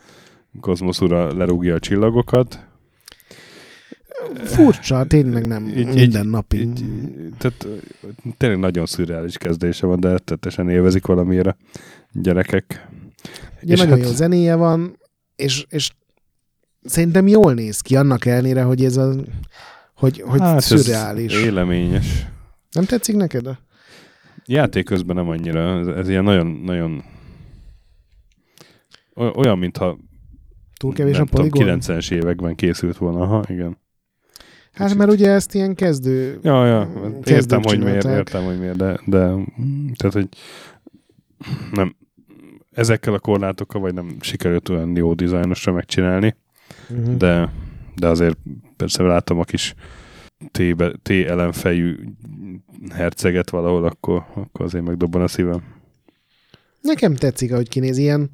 kozmosz 0.60 1.02
ura 1.02 1.38
lerúgja 1.38 1.76
a 1.76 1.80
csillagokat. 1.80 2.66
Furcsa, 4.44 5.06
tényleg 5.06 5.48
nem 5.48 5.68
Így- 5.68 5.94
minden 5.94 6.28
napi. 6.28 6.60
Így, 6.60 6.84
tehát 7.38 7.68
tényleg 8.38 8.60
nagyon 8.60 8.86
szürreális 8.86 9.38
kezdése 9.38 9.86
van, 9.86 10.00
de 10.00 10.18
tettesen 10.18 10.70
élvezik 10.70 11.06
valamiért 11.06 11.48
a 11.48 11.56
gyerekek. 12.12 12.88
Ugye 13.62 13.76
nagyon 13.76 13.98
jó 13.98 14.12
zenéje 14.12 14.56
van, 14.56 14.98
és, 15.36 15.66
és 15.70 15.92
szerintem 16.84 17.28
jól 17.28 17.54
néz 17.54 17.82
ki, 17.82 17.96
annak 17.96 18.26
ellenére, 18.26 18.62
hogy 18.62 18.84
ez 18.84 18.98
a 18.98 19.14
hogy, 19.98 20.22
hogy 20.26 20.40
hát 20.40 20.62
szürreális. 20.62 21.34
Éleményes. 21.44 22.26
Nem 22.72 22.84
tetszik 22.86 23.16
neked? 23.16 23.58
Játék 24.46 24.86
közben 24.86 25.16
nem 25.16 25.30
annyira, 25.30 25.80
ez, 25.80 25.88
ez 25.88 26.10
ilyen 26.10 26.24
nagyon, 26.24 26.48
nagyon 26.48 27.04
oly- 29.16 29.32
olyan, 29.36 29.58
mintha 29.58 29.98
Túl 30.80 30.94
kevés 30.94 31.14
nem 31.18 31.26
a 31.32 31.36
poligon? 31.36 31.62
tudom, 31.62 31.80
90-es 31.98 32.12
években 32.12 32.56
készült 32.56 32.98
volna. 32.98 33.22
Aha, 33.22 33.44
igen. 33.48 33.78
Hát 34.72 34.88
Kicsit. 34.88 34.98
mert 34.98 35.12
ugye 35.12 35.32
ezt 35.32 35.54
ilyen 35.54 35.76
kezdő... 35.76 36.40
Ja, 36.44 36.66
ja, 36.66 36.90
értem, 37.26 37.62
hogy 37.64 37.84
miért, 37.84 38.06
értem, 38.06 38.44
hogy 38.44 38.60
miért, 38.60 38.78
de, 38.78 39.00
de 39.06 39.18
tehát, 39.96 40.14
hogy 40.14 40.28
nem, 41.72 41.96
ezekkel 42.72 43.14
a 43.14 43.20
korlátokkal 43.20 43.82
vagy 43.82 43.94
nem 43.94 44.18
sikerült 44.20 44.70
olyan 44.70 44.96
jó 44.96 45.14
dizájnosra 45.14 45.72
megcsinálni, 45.72 46.36
Uh-huh. 46.90 47.16
de, 47.16 47.52
de 48.00 48.08
azért 48.08 48.38
persze 48.76 49.04
látom 49.04 49.40
a 49.40 49.44
kis 49.44 49.74
T-be, 50.52 50.92
T 51.02 51.10
ellenfejű 51.10 51.98
herceget 52.94 53.50
valahol, 53.50 53.86
akkor, 53.86 54.26
akkor 54.36 54.66
azért 54.66 54.86
megdobban 54.86 55.22
a 55.22 55.28
szívem. 55.28 55.64
Nekem 56.82 57.16
tetszik, 57.16 57.52
ahogy 57.52 57.70
kinéz. 57.70 57.98
Ilyen 57.98 58.30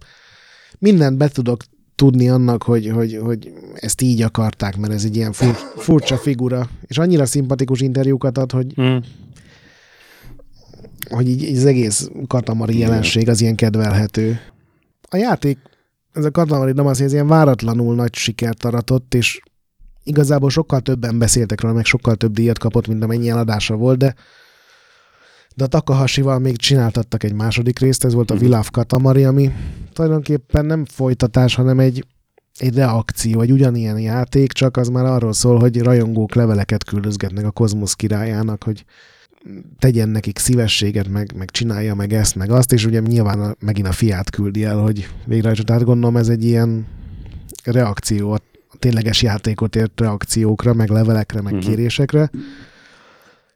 mindent 0.80 1.18
be 1.18 1.28
tudok 1.28 1.64
tudni 1.96 2.30
annak, 2.30 2.64
hogy, 2.64 2.90
hogy, 2.90 3.20
hogy 3.22 3.54
ezt 3.74 4.02
így 4.02 4.22
akarták, 4.22 4.78
mert 4.78 4.94
ez 4.94 5.04
egy 5.04 5.16
ilyen 5.16 5.32
fur, 5.32 5.56
furcsa 5.76 6.18
figura, 6.18 6.70
és 6.88 6.98
annyira 6.98 7.26
szimpatikus 7.26 7.82
interjúkat 7.82 8.38
ad, 8.38 8.52
hogy, 8.52 8.82
Mm. 8.82 8.98
hogy 11.10 11.30
így, 11.30 11.44
így 11.44 11.58
az 11.58 11.66
egész 11.66 12.10
katamari 12.28 12.78
jelenség 12.78 13.30
az 13.30 13.42
ilyen 13.42 13.56
kedvelhető. 13.56 14.40
A 15.10 15.16
játék, 15.18 15.58
ez 16.14 16.26
a 16.26 16.32
katamari 16.32 16.72
Damasz, 16.72 17.00
ez 17.00 17.14
ilyen 17.14 17.28
váratlanul 17.28 17.96
nagy 17.96 18.16
sikert 18.16 18.66
aratott, 18.66 19.14
és 19.14 19.40
igazából 20.04 20.50
sokkal 20.50 20.80
többen 20.80 21.20
beszéltek 21.20 21.62
róla, 21.62 21.74
meg 21.74 21.86
sokkal 21.86 22.16
több 22.16 22.34
díjat 22.34 22.60
kapott, 22.60 22.88
mint 22.88 23.04
amennyi 23.04 23.30
eladása 23.30 23.76
volt, 23.76 23.98
de 23.98 24.16
de 25.56 25.64
a 25.64 25.68
Takahashival 25.68 26.40
még 26.40 26.58
csináltattak 26.58 27.24
egy 27.24 27.34
második 27.34 27.80
részt, 27.80 28.06
ez 28.06 28.14
volt 28.14 28.32
a 28.32 28.34
Mhm. 28.34 28.44
We 28.44 28.50
Love 28.50 28.68
Katamari, 28.72 29.24
ami 29.24 29.52
tulajdonképpen 29.94 30.66
nem 30.66 30.86
folytatás, 30.86 31.56
hanem 31.56 31.80
egy, 31.80 32.06
egy 32.58 32.76
reakció, 32.76 33.42
egy 33.42 33.52
ugyanilyen 33.52 34.00
játék, 34.00 34.52
csak 34.52 34.78
az 34.78 34.88
már 34.88 35.06
arról 35.06 35.34
szól, 35.34 35.60
hogy 35.60 35.82
rajongók 35.82 36.36
leveleket 36.36 36.84
küldözgetnek 36.84 37.46
a 37.46 37.52
kozmosz 37.52 37.94
királyának, 37.94 38.64
hogy 38.64 38.86
tegyen 39.80 40.10
nekik 40.10 40.38
szívességet, 40.38 41.08
meg, 41.08 41.34
meg 41.38 41.52
csinálja 41.52 41.96
meg 41.96 42.14
ezt, 42.14 42.36
meg 42.36 42.52
azt, 42.52 42.74
és 42.74 42.86
ugye 42.86 43.00
nyilván 43.00 43.40
a, 43.40 43.56
megint 43.60 43.88
a 43.88 43.92
fiát 43.92 44.30
küldi 44.30 44.64
el, 44.64 44.78
hogy 44.78 45.08
végrehajtsd. 45.26 45.66
Tehát 45.66 45.84
gondolom 45.84 46.18
ez 46.18 46.30
egy 46.30 46.44
ilyen 46.44 46.88
reakció, 47.64 48.32
a 48.32 48.40
tényleges 48.84 49.22
játékot 49.22 49.76
ért 49.76 50.00
reakciókra, 50.00 50.74
meg 50.74 50.90
levelekre, 50.90 51.42
meg 51.42 51.54
Mhm. 51.54 51.62
kérésekre. 51.62 52.30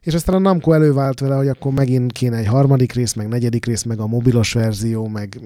És 0.01 0.13
aztán 0.13 0.35
a 0.35 0.39
Namco 0.39 0.71
elővált 0.71 1.19
vele, 1.19 1.35
hogy 1.35 1.47
akkor 1.47 1.71
megint 1.71 2.11
kéne 2.11 2.37
egy 2.37 2.45
harmadik 2.47 2.93
rész, 2.93 3.13
meg 3.13 3.27
negyedik 3.27 3.65
rész, 3.65 3.83
meg 3.83 3.99
a 3.99 4.07
mobilos 4.07 4.53
verzió, 4.53 5.07
meg 5.07 5.39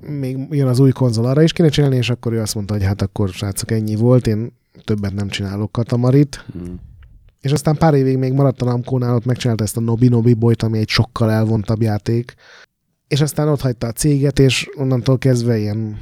még 0.00 0.38
jön 0.50 0.66
az 0.66 0.78
új 0.78 0.90
konzol, 0.90 1.24
arra 1.26 1.42
is 1.42 1.52
kéne 1.52 1.68
csinálni, 1.68 1.96
és 1.96 2.10
akkor 2.10 2.32
ő 2.32 2.40
azt 2.40 2.54
mondta, 2.54 2.74
hogy 2.74 2.84
hát 2.84 3.02
akkor 3.02 3.28
srácok 3.28 3.70
ennyi 3.70 3.94
volt, 3.96 4.26
én 4.26 4.52
többet 4.84 5.14
nem 5.14 5.28
csinálok 5.28 5.72
Katamarit. 5.72 6.44
Mm. 6.58 6.74
És 7.40 7.52
aztán 7.52 7.76
pár 7.76 7.94
évig 7.94 8.16
még 8.16 8.32
maradt 8.32 8.62
a 8.62 8.64
Namco-nál, 8.64 9.14
ott 9.14 9.24
megcsinálta 9.24 9.64
ezt 9.64 9.76
a 9.76 9.80
Nobi 9.80 10.08
Nobi 10.08 10.34
bolyt, 10.34 10.62
ami 10.62 10.78
egy 10.78 10.88
sokkal 10.88 11.30
elvontabb 11.30 11.82
játék. 11.82 12.34
És 13.08 13.20
aztán 13.20 13.48
ott 13.48 13.60
hagyta 13.60 13.86
a 13.86 13.92
céget, 13.92 14.38
és 14.38 14.68
onnantól 14.76 15.18
kezdve 15.18 15.58
ilyen 15.58 15.98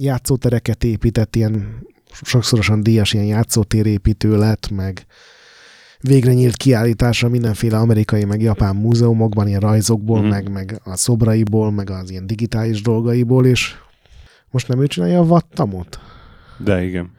játszótereket 0.00 0.84
épített, 0.84 1.36
ilyen 1.36 1.86
sokszorosan 2.22 2.82
díjas 2.82 3.12
ilyen 3.12 3.26
játszótérépítő 3.26 4.38
lett, 4.38 4.70
meg 4.70 5.06
végre 6.00 6.32
nyílt 6.32 6.56
kiállításra 6.56 7.28
mindenféle 7.28 7.78
amerikai, 7.78 8.24
meg 8.24 8.40
japán 8.42 8.76
múzeumokban, 8.76 9.48
ilyen 9.48 9.60
rajzokból, 9.60 10.20
Mhm. 10.20 10.28
meg, 10.28 10.50
meg 10.50 10.80
a 10.84 10.96
szobraiból, 10.96 11.70
meg 11.72 11.90
az 11.90 12.10
ilyen 12.10 12.26
digitális 12.26 12.82
dolgaiból, 12.82 13.46
és 13.46 13.74
most 14.50 14.68
nem 14.68 14.80
ő 14.82 14.86
csinálja 14.86 15.18
a 15.18 15.26
Vattamot? 15.26 15.98
De 16.58 16.82
igen. 16.84 17.10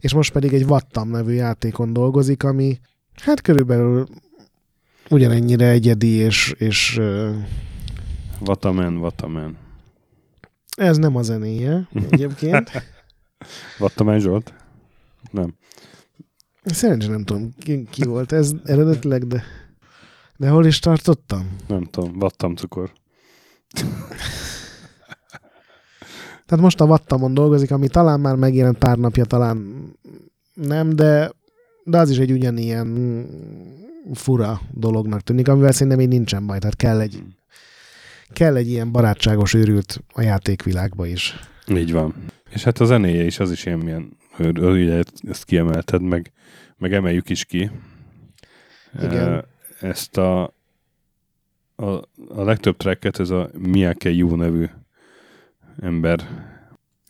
És 0.00 0.12
most 0.14 0.32
pedig 0.32 0.52
egy 0.52 0.66
Vattam 0.66 1.10
nevű 1.10 1.32
játékon 1.32 1.92
dolgozik, 1.92 2.44
ami 2.44 2.78
hát 3.22 3.40
körülbelül 3.40 4.06
ugyanennyire 5.10 5.68
egyedi, 5.68 6.08
és, 6.12 6.54
és 6.58 7.00
Vatamen, 8.38 8.98
Vatamen. 8.98 9.56
Ez 10.76 10.96
nem 10.96 11.16
a 11.16 11.22
zenéje 11.22 11.88
egyébként. 12.10 12.70
Vatamen 13.78 14.18
Zsolt? 14.18 14.54
Nem. 15.30 15.54
Szerencsére 16.64 17.12
nem 17.12 17.24
tudom, 17.24 17.54
ki, 17.58 17.86
ki 17.90 18.04
volt 18.04 18.32
ez 18.32 18.52
eredetileg, 18.64 19.26
de, 19.26 19.42
de 20.36 20.48
hol 20.48 20.66
is 20.66 20.78
tartottam? 20.78 21.56
Nem 21.68 21.84
tudom. 21.84 22.18
Vattam 22.18 22.54
cukor. 22.54 22.92
Tehát 26.46 26.64
most 26.64 26.80
a 26.80 26.86
Vattamon 26.86 27.34
dolgozik, 27.34 27.70
ami 27.70 27.88
talán 27.88 28.20
már 28.20 28.36
megjelent 28.36 28.78
pár 28.78 28.98
napja, 28.98 29.24
talán 29.24 29.84
nem, 30.54 30.96
de, 30.96 31.32
de 31.84 31.98
az 31.98 32.10
is 32.10 32.18
egy 32.18 32.32
ugyanilyen 32.32 33.26
fura 34.14 34.60
dolognak 34.70 35.20
tűnik, 35.20 35.48
amivel 35.48 35.72
szerintem 35.72 36.00
így 36.00 36.08
nincsen 36.08 36.46
baj. 36.46 36.58
Tehát 36.58 36.76
kell 36.76 37.00
egy, 37.00 37.22
kell 38.32 38.56
egy 38.56 38.68
ilyen 38.68 38.92
barátságos 38.92 39.54
őrült 39.54 40.02
a 40.12 40.20
játékvilágba 40.20 41.06
is. 41.06 41.34
Így 41.68 41.92
van. 41.92 42.14
És 42.50 42.64
hát 42.64 42.78
a 42.78 42.84
zenéje 42.84 43.24
is, 43.24 43.38
az 43.38 43.50
is 43.50 43.66
ilyen 43.66 43.78
milyen, 43.78 44.16
ugye 44.56 45.02
ezt 45.28 45.44
kiemelted, 45.44 46.02
meg, 46.02 46.32
meg 46.76 46.92
emeljük 46.92 47.30
is 47.30 47.44
ki. 47.44 47.70
Igen. 49.02 49.44
Ezt 49.80 50.16
a, 50.16 50.42
a, 51.76 51.86
a 52.28 52.42
legtöbb 52.44 52.76
tracket 52.76 53.18
ez 53.18 53.30
a 53.30 53.50
Miyake 53.58 54.10
Yu 54.10 54.36
nevű 54.36 54.66
ember 55.80 56.20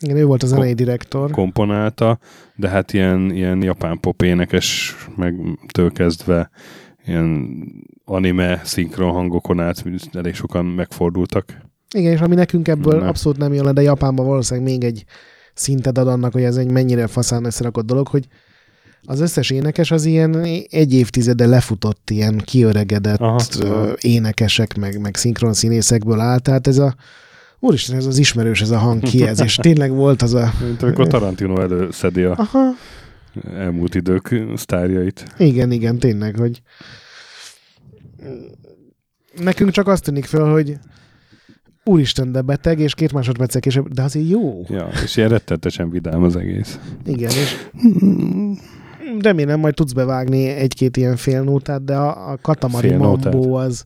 Igen, 0.00 0.16
ő 0.16 0.24
volt 0.24 0.42
a 0.42 0.46
zenei 0.46 0.74
direktor. 0.74 1.30
komponálta, 1.30 2.18
de 2.56 2.68
hát 2.68 2.92
ilyen, 2.92 3.30
ilyen 3.30 3.62
japán 3.62 4.00
pop 4.00 4.22
énekes, 4.22 4.94
meg 5.16 5.34
től 5.72 5.92
kezdve 5.92 6.50
ilyen 7.06 7.58
anime 8.04 8.60
szinkron 8.64 9.10
hangokon 9.10 9.60
át 9.60 9.84
elég 10.12 10.34
sokan 10.34 10.64
megfordultak. 10.64 11.60
Igen, 11.94 12.12
és 12.12 12.20
ami 12.20 12.34
nekünk 12.34 12.68
ebből 12.68 12.98
Nem. 12.98 13.08
abszolút 13.08 13.38
nem 13.38 13.52
jön 13.52 13.64
le, 13.64 13.72
de 13.72 13.82
Japánban 13.82 14.26
valószínűleg 14.26 14.70
még 14.70 14.84
egy 14.84 15.04
szintet 15.54 15.98
ad 15.98 16.08
annak, 16.08 16.32
hogy 16.32 16.42
ez 16.42 16.56
egy 16.56 16.70
mennyire 16.70 17.06
faszán 17.06 17.44
összerakott 17.44 17.86
dolog, 17.86 18.08
hogy 18.08 18.26
az 19.04 19.20
összes 19.20 19.50
énekes 19.50 19.90
az 19.90 20.04
ilyen 20.04 20.44
egy 20.70 20.94
évtizede 20.94 21.46
lefutott, 21.46 22.10
ilyen 22.10 22.42
kiöregedett 22.44 23.20
Aha, 23.20 23.40
aha. 23.60 23.92
énekesek, 24.00 24.76
meg, 24.76 25.00
meg 25.00 25.16
szinkron 25.16 25.52
színészekből 25.52 26.20
áll, 26.20 26.38
tehát 26.38 26.66
ez 26.66 26.78
a 26.78 26.94
Úristen, 27.58 27.96
ez 27.96 28.06
az 28.06 28.18
ismerős, 28.18 28.60
ez 28.60 28.70
a 28.70 28.78
hang 28.78 29.02
ki 29.02 29.26
ez, 29.26 29.40
és 29.40 29.56
tényleg 29.66 29.90
volt 29.90 30.22
az 30.22 30.34
a... 30.34 30.52
Mint 30.64 30.82
amikor 30.82 31.06
Tarantino 31.06 31.60
előszedi 31.60 32.22
a 32.22 32.34
Aha, 32.36 32.70
elmúlt 33.54 33.94
idők 33.94 34.34
sztárjait. 34.54 35.34
igen, 35.38 35.70
igen, 35.70 35.98
tényleg, 35.98 36.36
hogy 36.36 36.62
nekünk 39.40 39.70
csak 39.70 39.88
azt 39.88 40.04
tűnik 40.04 40.24
föl, 40.24 40.52
hogy 40.52 40.78
úristen, 41.84 42.32
de 42.32 42.40
beteg, 42.40 42.78
és 42.78 42.94
két 42.94 43.12
másodperccel 43.12 43.60
később, 43.60 43.88
de 43.88 44.02
azért 44.02 44.28
jó. 44.28 44.64
Ja, 44.68 44.88
és 45.04 45.16
ilyen 45.16 45.28
rettetesen 45.28 45.90
vidám 45.90 46.22
az 46.22 46.36
egész. 46.36 46.78
Igen, 47.04 47.30
és 47.30 47.66
remélem 49.18 49.60
majd 49.60 49.74
tudsz 49.74 49.92
bevágni 49.92 50.46
egy-két 50.46 50.96
ilyen 50.96 51.16
félnótát, 51.16 51.84
de 51.84 51.96
a, 51.96 52.32
a 52.32 52.36
Katamari? 52.36 52.94
Mambo 52.94 53.52
az, 53.52 53.84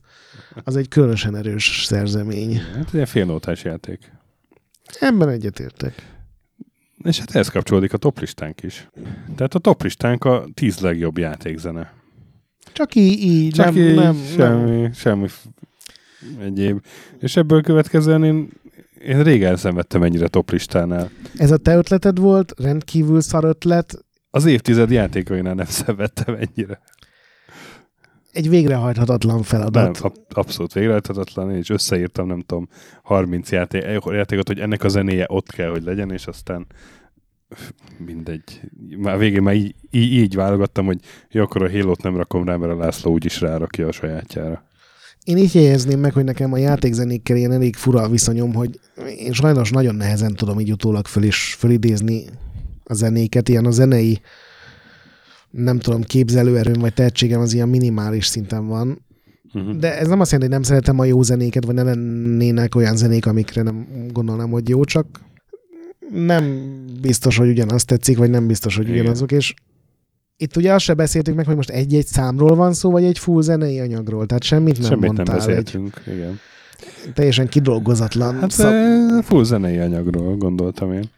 az 0.63 0.75
egy 0.75 0.87
különösen 0.87 1.35
erős 1.35 1.83
szerzemény. 1.85 2.61
Hát 2.75 2.93
ilyen 2.93 3.05
félnótás 3.05 3.63
játék. 3.63 4.11
Ebben 4.99 5.29
egyetértek. 5.29 6.16
És 7.03 7.19
hát 7.19 7.31
ehhez 7.35 7.47
kapcsolódik 7.47 7.93
a 7.93 7.97
toplistánk 7.97 8.63
is. 8.63 8.89
Tehát 9.35 9.55
a 9.55 9.59
toplistánk 9.59 10.25
a 10.25 10.45
tíz 10.53 10.79
legjobb 10.79 11.17
játékzene. 11.17 11.93
Csak 12.73 12.95
így, 12.95 13.19
így 13.19 13.53
Csak 13.53 13.65
nem, 13.73 13.83
így, 13.83 13.95
nem, 13.95 14.15
semmi, 14.35 14.81
nem. 14.81 14.93
semmi 14.93 15.27
egyéb. 16.39 16.83
És 17.19 17.35
ebből 17.35 17.61
következően 17.61 18.23
én, 18.23 18.49
én 19.05 19.23
régen 19.23 19.55
szenvedtem 19.55 20.03
ennyire 20.03 20.27
toplistánál. 20.27 21.09
Ez 21.35 21.51
a 21.51 21.57
te 21.57 21.75
ötleted 21.75 22.19
volt, 22.19 22.53
rendkívül 22.57 23.21
szar 23.21 23.43
ötlet, 23.43 24.05
Az 24.29 24.45
évtized 24.45 24.91
játékainál 24.91 25.53
nem 25.53 25.65
szenvedtem 25.85 26.35
ennyire. 26.35 26.79
Egy 28.31 28.49
végrehajthatatlan 28.49 29.35
Nem, 29.35 29.43
feladat. 29.43 29.97
ab, 29.97 30.15
abszolút 30.29 30.73
végrehajthatatlan, 30.73 31.55
és 31.55 31.69
összeírtam, 31.69 32.27
nem 32.27 32.41
tudom, 32.41 32.67
30 33.03 33.51
játék, 33.51 33.83
játékot, 34.05 34.47
hogy 34.47 34.59
ennek 34.59 34.83
a 34.83 34.89
zenéje 34.89 35.25
ott 35.29 35.51
kell, 35.51 35.69
hogy 35.69 35.83
legyen, 35.83 36.11
és 36.11 36.27
aztán 36.27 36.67
mindegy. 38.05 38.61
Már 38.97 39.17
végén 39.17 39.41
már 39.41 39.55
így, 39.55 39.75
így, 39.91 40.11
így 40.11 40.35
válogattam, 40.35 40.85
hogy 40.85 40.99
jó, 41.29 41.43
akkor 41.43 41.63
a 41.63 41.71
Halo-t 41.71 42.01
nem 42.01 42.17
rakom 42.17 42.43
rá, 42.43 42.55
mert 42.55 42.73
a 42.73 42.77
László 42.77 43.11
úgyis 43.11 43.41
rárakja 43.41 43.87
a 43.87 43.91
sajátjára. 43.91 44.65
Én 45.23 45.37
így 45.37 45.55
jegyezném 45.55 45.99
meg, 45.99 46.13
hogy 46.13 46.23
nekem 46.23 46.53
a 46.53 46.57
játékzenékkel 46.57 47.37
ilyen 47.37 47.51
elég 47.51 47.75
fura 47.75 48.01
a 48.01 48.09
viszonyom, 48.09 48.53
hogy 48.53 48.79
én 49.17 49.33
sajnos 49.33 49.69
nagyon 49.69 49.95
nehezen 49.95 50.33
tudom 50.33 50.59
így 50.59 50.71
utólag 50.71 51.05
föl 51.05 51.23
is 51.23 51.55
fölidézni 51.59 52.25
a 52.83 52.93
zenéket. 52.93 53.49
Ilyen 53.49 53.65
a 53.65 53.71
zenei, 53.71 54.21
nem 55.51 55.79
tudom, 55.79 56.01
képzelőerőm 56.01 56.79
vagy 56.79 56.93
tehetségem 56.93 57.41
az 57.41 57.53
ilyen 57.53 57.69
minimális 57.69 58.25
szinten 58.25 58.67
van. 58.67 59.05
Uh-huh. 59.53 59.75
De 59.75 59.97
ez 59.97 60.07
nem 60.07 60.19
azt 60.19 60.31
jelenti, 60.31 60.53
hogy 60.53 60.61
nem 60.61 60.71
szeretem 60.73 60.99
a 60.99 61.05
jó 61.05 61.21
zenéket, 61.21 61.65
vagy 61.65 61.75
ne 61.75 61.83
lennének 61.83 62.75
olyan 62.75 62.97
zenék, 62.97 63.25
amikre 63.25 63.61
nem 63.61 63.87
gondolnám, 64.11 64.49
hogy 64.49 64.69
jó, 64.69 64.83
csak 64.83 65.05
nem 66.11 66.61
biztos, 67.01 67.37
hogy 67.37 67.49
ugyanaz 67.49 67.85
tetszik, 67.85 68.17
vagy 68.17 68.29
nem 68.29 68.47
biztos, 68.47 68.75
hogy 68.75 68.87
Igen. 68.87 68.99
ugyanazok, 68.99 69.31
és 69.31 69.53
itt 70.37 70.55
ugye 70.55 70.73
azt 70.73 70.83
se 70.83 70.93
beszéltük 70.93 71.35
meg, 71.35 71.45
hogy 71.45 71.55
most 71.55 71.69
egy-egy 71.69 72.05
számról 72.05 72.55
van 72.55 72.73
szó, 72.73 72.91
vagy 72.91 73.03
egy 73.03 73.19
full 73.19 73.41
zenei 73.41 73.79
anyagról, 73.79 74.25
tehát 74.25 74.43
semmit 74.43 74.79
nem 74.79 74.89
Semmit 74.89 75.05
nem 75.05 75.13
mondtál, 75.15 75.39
egy 75.39 75.45
beszéltünk, 75.45 76.01
igen. 76.07 76.39
teljesen 77.13 77.47
kidolgozatlan 77.47 78.39
Hát 78.39 78.51
szab... 78.51 78.73
e, 78.73 79.21
full 79.21 79.43
zenei 79.43 79.77
anyagról 79.77 80.35
gondoltam 80.35 80.93
én. 80.93 81.09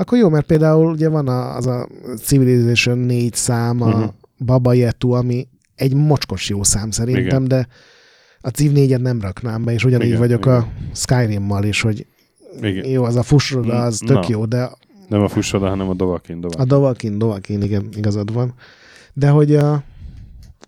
Akkor 0.00 0.18
jó, 0.18 0.28
mert 0.28 0.46
például 0.46 0.92
ugye 0.92 1.08
van 1.08 1.28
a, 1.28 1.56
az 1.56 1.66
a 1.66 1.88
Civilization 2.16 2.98
4 2.98 3.34
szám, 3.34 3.82
a 3.82 3.86
uh-huh. 3.86 4.10
Baba 4.38 4.72
Yetu, 4.72 5.10
ami 5.10 5.48
egy 5.74 5.94
mocskos 5.94 6.48
jó 6.48 6.62
szám 6.62 6.90
szerintem, 6.90 7.24
Igen. 7.24 7.48
de 7.48 7.68
a 8.40 8.48
Civ 8.48 8.72
4-et 8.74 9.00
nem 9.00 9.20
raknám 9.20 9.64
be, 9.64 9.72
és 9.72 9.84
ugyanígy 9.84 10.06
Igen, 10.06 10.18
vagyok 10.18 10.44
igen. 10.44 10.54
a 10.54 10.66
Skyrim-mal 10.94 11.64
is, 11.64 11.80
hogy 11.80 12.06
Igen. 12.60 12.88
jó, 12.88 13.04
az 13.04 13.16
a 13.16 13.22
Fushroda, 13.22 13.82
az 13.82 13.98
tök 14.06 14.16
Na. 14.16 14.26
jó, 14.28 14.44
de 14.44 14.70
Nem 15.08 15.22
a 15.22 15.28
Fussoda, 15.28 15.68
hanem 15.68 15.88
a 15.88 15.94
Dovakin. 15.94 16.36
a 16.36 16.40
Dovakin. 16.40 16.68
Dovakin, 16.68 17.18
Dovakin, 17.18 17.62
igen, 17.62 17.88
igazad 17.96 18.32
van. 18.32 18.54
De 19.12 19.28
hogy 19.28 19.54
a, 19.54 19.82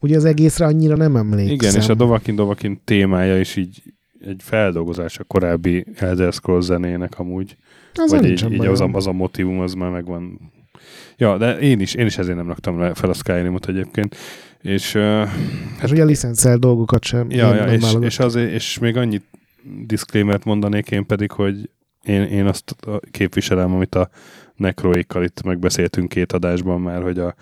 ugye 0.00 0.16
az 0.16 0.24
egészre 0.24 0.66
annyira 0.66 0.96
nem 0.96 1.16
emlékszem. 1.16 1.54
Igen, 1.54 1.74
és 1.74 1.88
a 1.88 1.94
Dovakin 1.94 2.36
Dovakin 2.36 2.80
témája 2.84 3.38
is 3.38 3.56
így 3.56 3.82
egy 4.20 4.40
feldolgozás 4.42 5.18
a 5.18 5.24
korábbi 5.24 5.86
Elder 5.94 6.32
Scrolls 6.32 6.64
zenének 6.64 7.18
amúgy. 7.18 7.56
Az 7.98 8.10
Vagy 8.10 8.24
így, 8.24 8.52
így 8.52 8.66
az, 8.66 8.80
a, 8.80 8.88
az 8.92 9.06
a 9.06 9.12
motivum, 9.12 9.60
az 9.60 9.74
már 9.74 9.90
megvan. 9.90 10.52
Ja, 11.16 11.38
de 11.38 11.58
én 11.58 11.80
is, 11.80 11.94
én 11.94 12.06
is 12.06 12.18
ezért 12.18 12.36
nem 12.36 12.46
raktam 12.46 12.94
fel 12.94 13.10
a 13.10 13.12
Skyrimot 13.12 13.68
egyébként. 13.68 14.16
És, 14.60 14.94
uh, 14.94 15.28
És 15.82 15.90
ugye 15.90 16.02
a 16.02 16.06
licenszel 16.06 16.56
dolgokat 16.56 17.04
sem. 17.04 17.30
ja, 17.30 17.54
ja, 17.54 17.64
és, 17.64 17.80
válogatom. 17.80 18.02
és, 18.02 18.18
azért, 18.18 18.52
és 18.52 18.78
még 18.78 18.96
annyit 18.96 19.24
disclaimert 19.86 20.44
mondanék 20.44 20.90
én 20.90 21.06
pedig, 21.06 21.30
hogy 21.30 21.70
én, 22.02 22.22
én 22.22 22.46
azt 22.46 22.76
képviselem, 23.10 23.74
amit 23.74 23.94
a 23.94 24.08
Necroékkal 24.56 25.24
itt 25.24 25.42
megbeszéltünk 25.42 26.08
két 26.08 26.32
adásban 26.32 26.80
már, 26.80 27.02
hogy 27.02 27.18
a, 27.18 27.34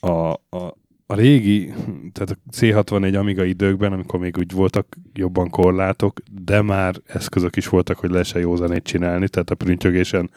a, 0.00 0.32
a, 0.32 0.76
a 1.06 1.14
régi, 1.14 1.66
tehát 2.12 2.30
a 2.30 2.36
C61 2.50 3.18
Amiga 3.18 3.44
időkben, 3.44 3.92
amikor 3.92 4.20
még 4.20 4.36
úgy 4.38 4.52
voltak 4.52 4.96
jobban 5.12 5.50
korlátok, 5.50 6.20
de 6.30 6.62
már 6.62 6.94
eszközök 7.06 7.56
is 7.56 7.68
voltak, 7.68 7.98
hogy 7.98 8.10
lehessen 8.10 8.40
jó 8.40 8.56
zenét 8.56 8.84
csinálni, 8.84 9.28
tehát 9.28 9.50
a 9.50 9.54
prüntjögésen 9.54 10.30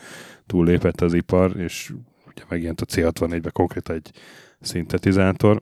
túllépett 0.46 1.02
az 1.02 1.14
ipar, 1.14 1.58
és 1.58 1.94
ugye 2.28 2.44
megjelent 2.50 2.82
a 2.82 2.86
C61-ben 2.86 3.52
konkrétan 3.54 3.96
egy 3.96 4.12
szintetizátor, 4.60 5.62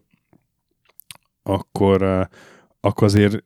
akkor, 1.43 2.01
eh, 2.01 2.25
akkor 2.79 3.03
azért 3.03 3.43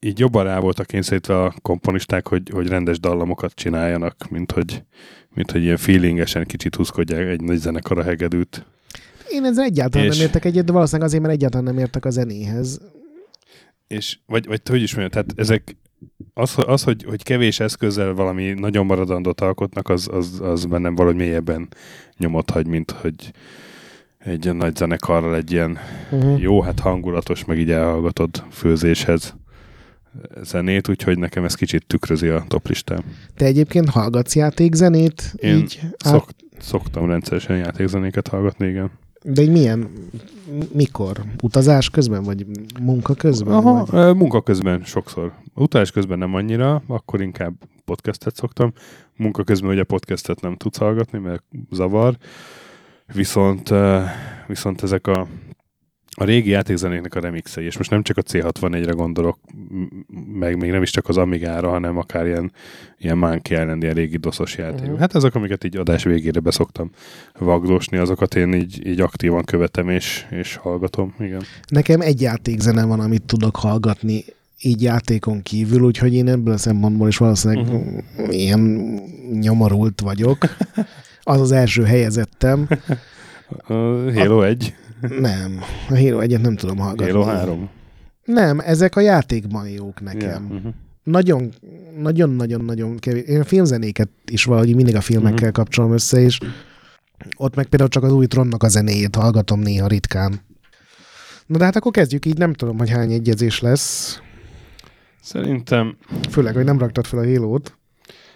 így 0.00 0.18
jobban 0.18 0.44
rá 0.44 0.58
voltak 0.58 0.86
kényszerítve 0.86 1.42
a 1.42 1.54
komponisták, 1.62 2.28
hogy, 2.28 2.50
hogy 2.50 2.68
rendes 2.68 3.00
dallamokat 3.00 3.54
csináljanak, 3.54 4.28
mint 4.28 4.52
hogy, 4.52 4.84
mint 5.34 5.50
hogy 5.50 5.62
ilyen 5.62 5.76
feelingesen 5.76 6.44
kicsit 6.44 6.74
húzkodják 6.74 7.26
egy 7.26 7.40
nagy 7.40 7.56
zenekar 7.56 7.98
a 7.98 8.02
hegedűt. 8.02 8.66
Én 9.30 9.44
ezzel 9.44 9.64
egyáltalán 9.64 10.06
És- 10.06 10.16
nem 10.16 10.26
értek 10.26 10.44
egyet, 10.44 10.64
de 10.64 10.72
valószínűleg 10.72 11.08
azért, 11.08 11.22
mert 11.22 11.34
egyáltalán 11.34 11.64
nem 11.64 11.78
értek 11.78 12.04
a 12.04 12.10
zenéhez. 12.10 12.80
És, 13.86 14.18
vagy, 14.26 14.46
vagy 14.46 14.60
hogy 14.68 14.82
is 14.82 14.94
mondjam, 14.94 15.10
tehát 15.10 15.40
ezek 15.40 15.76
az, 16.34 16.54
az 16.66 16.82
hogy, 16.82 17.04
hogy 17.04 17.22
kevés 17.22 17.60
eszközzel 17.60 18.12
valami 18.12 18.52
nagyon 18.52 18.86
maradandót 18.86 19.40
alkotnak, 19.40 19.88
az, 19.88 20.08
az, 20.12 20.40
az 20.42 20.64
bennem 20.64 20.94
valahogy 20.94 21.16
mélyebben 21.18 21.68
nyomot 22.18 22.50
hagy, 22.50 22.66
mint 22.66 22.90
hogy 22.90 23.32
egy 24.18 24.44
ilyen 24.44 24.56
nagy 24.56 24.76
zenekarral 24.76 25.36
egy 25.36 25.52
ilyen 25.52 25.78
uh-huh. 26.10 26.40
jó, 26.40 26.60
hát 26.60 26.80
hangulatos, 26.80 27.44
meg 27.44 27.58
így 27.58 27.70
elhallgatod 27.70 28.44
főzéshez 28.50 29.34
zenét, 30.42 30.88
úgyhogy 30.88 31.18
nekem 31.18 31.44
ez 31.44 31.54
kicsit 31.54 31.86
tükrözi 31.86 32.28
a 32.28 32.44
toplistám. 32.48 33.00
Te 33.36 33.44
egyébként 33.44 33.88
hallgatsz 33.88 34.34
játékzenét? 34.34 35.32
Én 35.36 35.56
így 35.56 35.80
szok, 35.96 36.28
szoktam 36.58 37.06
rendszeresen 37.06 37.56
játékzenéket 37.56 38.28
hallgatni, 38.28 38.68
igen. 38.68 38.90
De 39.24 39.42
egy 39.42 39.50
milyen, 39.50 39.88
mikor? 40.72 41.24
Utazás 41.42 41.90
közben, 41.90 42.22
vagy 42.22 42.46
munka 42.80 43.14
közben? 43.14 43.54
Aha, 43.54 43.84
vagy? 43.84 44.16
munka 44.16 44.42
közben 44.42 44.84
sokszor. 44.84 45.32
Utazás 45.54 45.90
közben 45.90 46.18
nem 46.18 46.34
annyira, 46.34 46.82
akkor 46.86 47.20
inkább 47.20 47.54
podcastet 47.84 48.36
szoktam. 48.36 48.72
Munka 49.16 49.44
közben 49.44 49.70
ugye 49.70 49.82
podcastet 49.84 50.40
nem 50.40 50.56
tudsz 50.56 50.78
hallgatni, 50.78 51.18
mert 51.18 51.42
zavar. 51.70 52.16
Viszont, 53.14 53.70
viszont 54.46 54.82
ezek 54.82 55.06
a 55.06 55.26
a 56.20 56.24
régi 56.24 56.50
játékzenéknek 56.50 57.14
a 57.14 57.20
remixei, 57.20 57.64
és 57.64 57.76
most 57.76 57.90
nem 57.90 58.02
csak 58.02 58.16
a 58.16 58.22
C64-re 58.22 58.92
gondolok, 58.92 59.38
meg 60.32 60.56
még 60.56 60.70
nem 60.70 60.82
is 60.82 60.90
csak 60.90 61.08
az 61.08 61.16
Amigára, 61.16 61.68
hanem 61.68 61.96
akár 61.96 62.26
ilyen, 62.26 62.52
ilyen 62.98 63.18
Monkey 63.18 63.60
Island, 63.60 63.82
ilyen 63.82 63.94
régi 63.94 64.16
doszos 64.16 64.56
játék. 64.56 64.84
Uh-huh. 64.84 64.98
Hát 64.98 65.14
azok, 65.14 65.34
amiket 65.34 65.64
így 65.64 65.76
adás 65.76 66.04
végére 66.04 66.40
beszoktam 66.40 66.90
vagdosni, 67.38 67.96
azokat 67.96 68.34
én 68.34 68.54
így, 68.54 68.86
így 68.86 69.00
aktívan 69.00 69.44
követem 69.44 69.88
és, 69.88 70.26
és 70.30 70.56
hallgatom, 70.56 71.14
igen. 71.18 71.42
Nekem 71.68 72.00
egy 72.00 72.20
játékzene 72.20 72.84
van, 72.84 73.00
amit 73.00 73.22
tudok 73.22 73.56
hallgatni 73.56 74.24
így 74.62 74.82
játékon 74.82 75.42
kívül, 75.42 75.82
úgyhogy 75.82 76.14
én 76.14 76.28
ebből 76.28 76.54
a 76.54 76.58
szempontból 76.58 77.08
is 77.08 77.16
valószínűleg 77.16 77.64
uh-huh. 77.64 78.02
ilyen 78.28 78.60
nyomorult 79.40 80.00
vagyok. 80.00 80.38
Az 81.22 81.40
az 81.40 81.52
első 81.52 81.82
helyezettem. 81.82 82.68
A 83.66 83.72
Halo 84.14 84.38
a... 84.38 84.46
1. 84.46 84.74
Nem, 85.08 85.60
a 85.88 85.96
Halo 85.98 86.20
egyet 86.20 86.40
nem 86.40 86.56
tudom 86.56 86.78
hallgatni. 86.78 87.12
Halo 87.12 87.24
3? 87.24 87.68
Nem, 88.24 88.60
ezek 88.60 88.96
a 88.96 89.00
játékban 89.00 89.68
jók 89.68 90.00
nekem. 90.00 90.46
Yeah. 90.48 90.56
Uh-huh. 90.56 90.72
Nagyon, 91.02 91.52
nagyon, 91.98 92.30
nagyon, 92.30 92.64
nagyon 92.64 92.96
kevés. 92.96 93.22
Én 93.22 93.40
a 93.40 93.44
filmzenéket 93.44 94.08
is 94.30 94.44
valahogy 94.44 94.74
mindig 94.74 94.96
a 94.96 95.00
filmekkel 95.00 95.34
uh-huh. 95.34 95.52
kapcsolom 95.52 95.92
össze, 95.92 96.20
és 96.20 96.38
ott 97.36 97.54
meg 97.54 97.66
például 97.66 97.90
csak 97.90 98.02
az 98.02 98.12
új 98.12 98.26
Tronnak 98.26 98.62
a 98.62 98.68
zenéjét 98.68 99.16
hallgatom 99.16 99.60
néha 99.60 99.86
ritkán. 99.86 100.40
Na 101.46 101.58
de 101.58 101.64
hát 101.64 101.76
akkor 101.76 101.92
kezdjük 101.92 102.26
így, 102.26 102.38
nem 102.38 102.52
tudom, 102.52 102.78
hogy 102.78 102.90
hány 102.90 103.12
egyezés 103.12 103.60
lesz. 103.60 104.20
Szerintem... 105.22 105.96
Főleg, 106.30 106.54
hogy 106.54 106.64
nem 106.64 106.78
raktad 106.78 107.06
fel 107.06 107.18
a 107.18 107.22
hélót. 107.22 107.78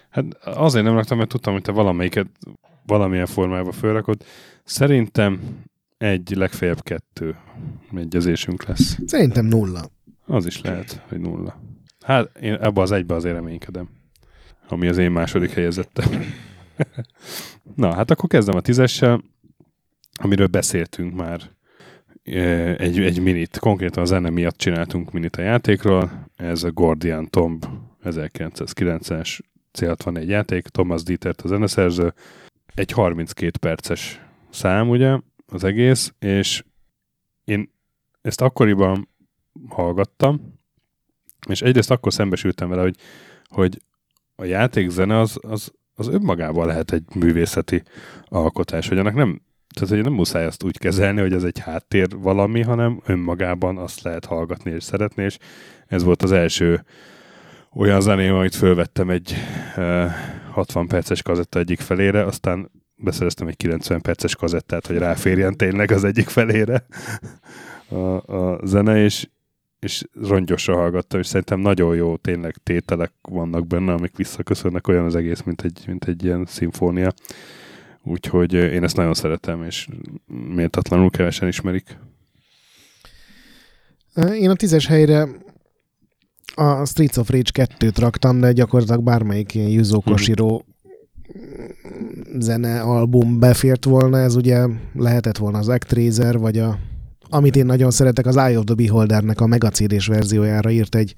Hát 0.09 0.25
azért 0.43 0.85
nem 0.85 0.93
raktam, 0.93 1.17
mert 1.17 1.29
tudtam, 1.29 1.53
hogy 1.53 1.61
te 1.61 1.71
valamelyiket 1.71 2.27
valamilyen 2.85 3.25
formában 3.25 3.71
felrakod. 3.71 4.23
Szerintem 4.63 5.39
egy, 5.97 6.33
legfeljebb 6.35 6.81
kettő 6.81 7.35
egyezésünk 7.95 8.65
lesz. 8.65 8.97
Szerintem 9.05 9.45
nulla. 9.45 9.89
Az 10.25 10.45
is 10.45 10.61
lehet, 10.61 11.01
hogy 11.07 11.19
nulla. 11.19 11.61
Hát 12.05 12.37
én 12.37 12.53
ebbe 12.53 12.81
az 12.81 12.91
egybe 12.91 13.15
azért 13.15 13.35
reménykedem. 13.35 13.89
Ami 14.67 14.87
az 14.87 14.97
én 14.97 15.11
második 15.11 15.51
helyezettem. 15.51 16.09
Na, 17.75 17.93
hát 17.93 18.11
akkor 18.11 18.29
kezdem 18.29 18.55
a 18.55 18.61
tízessel, 18.61 19.23
amiről 20.13 20.47
beszéltünk 20.47 21.15
már 21.15 21.41
egy, 22.77 22.99
egy 22.99 23.21
minit. 23.21 23.59
Konkrétan 23.59 24.03
a 24.03 24.05
zene 24.05 24.29
miatt 24.29 24.57
csináltunk 24.57 25.11
minit 25.11 25.35
a 25.35 25.41
játékról. 25.41 26.27
Ez 26.35 26.63
a 26.63 26.71
Gordian 26.71 27.29
Tomb 27.29 27.65
1990-es 28.03 29.39
C64 29.73 30.25
játék, 30.25 30.67
Thomas 30.67 31.03
Dietert 31.03 31.41
a 31.41 31.47
zeneszerző. 31.47 32.13
Egy 32.73 32.91
32 32.91 33.57
perces 33.59 34.21
szám, 34.49 34.89
ugye, 34.89 35.17
az 35.45 35.63
egész, 35.63 36.13
és 36.19 36.63
én 37.43 37.71
ezt 38.21 38.41
akkoriban 38.41 39.09
hallgattam, 39.69 40.59
és 41.49 41.61
egyrészt 41.61 41.91
akkor 41.91 42.13
szembesültem 42.13 42.69
vele, 42.69 42.81
hogy, 42.81 42.95
hogy 43.47 43.81
a 44.35 44.43
játékzene 44.43 45.19
az, 45.19 45.37
az, 45.41 45.71
az 45.95 46.07
önmagában 46.07 46.67
lehet 46.67 46.91
egy 46.91 47.03
művészeti 47.15 47.83
alkotás, 48.25 48.87
hogy 48.87 48.97
annak 48.97 49.13
nem, 49.13 49.41
tehát 49.73 49.89
hogy 49.89 50.03
nem 50.03 50.13
muszáj 50.13 50.45
azt 50.45 50.63
úgy 50.63 50.77
kezelni, 50.77 51.21
hogy 51.21 51.33
ez 51.33 51.43
egy 51.43 51.59
háttér 51.59 52.07
valami, 52.17 52.61
hanem 52.61 53.01
önmagában 53.05 53.77
azt 53.77 54.01
lehet 54.01 54.25
hallgatni 54.25 54.71
és 54.71 54.83
szeretni, 54.83 55.23
és 55.23 55.37
ez 55.87 56.03
volt 56.03 56.23
az 56.23 56.31
első 56.31 56.85
olyan 57.73 58.01
zeném, 58.01 58.33
amit 58.33 58.55
fölvettem 58.55 59.09
egy 59.09 59.35
uh, 59.77 60.11
60 60.51 60.87
perces 60.87 61.21
kazetta 61.21 61.59
egyik 61.59 61.79
felére, 61.79 62.25
aztán 62.25 62.71
beszereztem 62.95 63.47
egy 63.47 63.57
90 63.57 64.01
perces 64.01 64.35
kazettát, 64.35 64.87
hogy 64.87 64.97
ráférjen 64.97 65.57
tényleg 65.57 65.91
az 65.91 66.03
egyik 66.03 66.27
felére 66.27 66.85
a, 67.87 68.35
a 68.35 68.59
zene, 68.65 69.03
és, 69.03 69.27
és 69.79 70.03
rongyosra 70.21 70.75
hallgattam, 70.75 71.19
és 71.19 71.27
szerintem 71.27 71.59
nagyon 71.59 71.95
jó 71.95 72.15
tényleg 72.17 72.55
tételek 72.63 73.11
vannak 73.21 73.67
benne, 73.67 73.93
amik 73.93 74.17
visszaköszönnek, 74.17 74.87
olyan 74.87 75.05
az 75.05 75.15
egész, 75.15 75.41
mint 75.41 75.61
egy, 75.61 75.83
mint 75.87 76.05
egy 76.05 76.23
ilyen 76.23 76.45
szimfónia. 76.45 77.13
Úgyhogy 78.03 78.53
én 78.53 78.83
ezt 78.83 78.95
nagyon 78.95 79.13
szeretem, 79.13 79.63
és 79.63 79.87
méltatlanul 80.55 81.09
kevesen 81.09 81.47
ismerik. 81.47 81.97
Én 84.33 84.49
a 84.49 84.55
tízes 84.55 84.87
helyre 84.87 85.27
a 86.55 86.85
Streets 86.85 87.17
of 87.17 87.29
Rage 87.29 87.67
2-t 87.79 87.95
raktam, 87.99 88.39
de 88.39 88.51
gyakorlatilag 88.51 89.03
bármelyik 89.03 89.53
ilyen 89.53 89.69
Yuzo 89.69 89.99
Koshiro 89.99 90.47
zene 90.47 90.74
album 92.81 93.39
befért 93.39 93.85
volna, 93.85 94.19
ez 94.19 94.35
ugye 94.35 94.65
lehetett 94.93 95.37
volna 95.37 95.57
az 95.57 95.67
Actraiser, 95.67 96.37
vagy 96.37 96.59
a, 96.59 96.79
amit 97.29 97.55
én 97.55 97.65
nagyon 97.65 97.91
szeretek, 97.91 98.25
az 98.25 98.37
Eye 98.37 98.57
of 98.57 98.63
the 98.63 98.75
Beholdernek 98.75 99.41
a 99.41 99.47
megacd 99.47 100.07
verziójára 100.07 100.69
írt 100.69 100.95
egy 100.95 101.13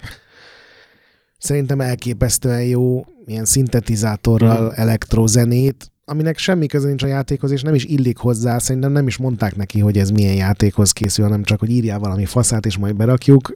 szerintem 1.38 1.80
elképesztően 1.80 2.64
jó 2.64 3.04
ilyen 3.26 3.44
szintetizátorral 3.44 4.62
mm. 4.64 4.68
elektrozenét, 4.74 5.90
aminek 6.04 6.38
semmi 6.38 6.66
köze 6.66 6.86
nincs 6.86 7.02
a 7.02 7.06
játékhoz, 7.06 7.50
és 7.50 7.62
nem 7.62 7.74
is 7.74 7.84
illik 7.84 8.16
hozzá, 8.16 8.58
szerintem 8.58 8.92
nem 8.92 9.06
is 9.06 9.16
mondták 9.16 9.56
neki, 9.56 9.80
hogy 9.80 9.98
ez 9.98 10.10
milyen 10.10 10.34
játékhoz 10.34 10.92
készül, 10.92 11.24
hanem 11.24 11.42
csak, 11.42 11.58
hogy 11.58 11.70
írjál 11.70 11.98
valami 11.98 12.24
faszát, 12.24 12.66
és 12.66 12.76
majd 12.76 12.96
berakjuk. 12.96 13.52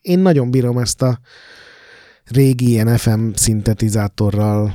Én 0.00 0.18
nagyon 0.18 0.50
bírom 0.50 0.78
ezt 0.78 1.02
a 1.02 1.20
régi 2.24 2.68
ilyen 2.68 2.96
FM 2.96 3.28
szintetizátorral 3.34 4.74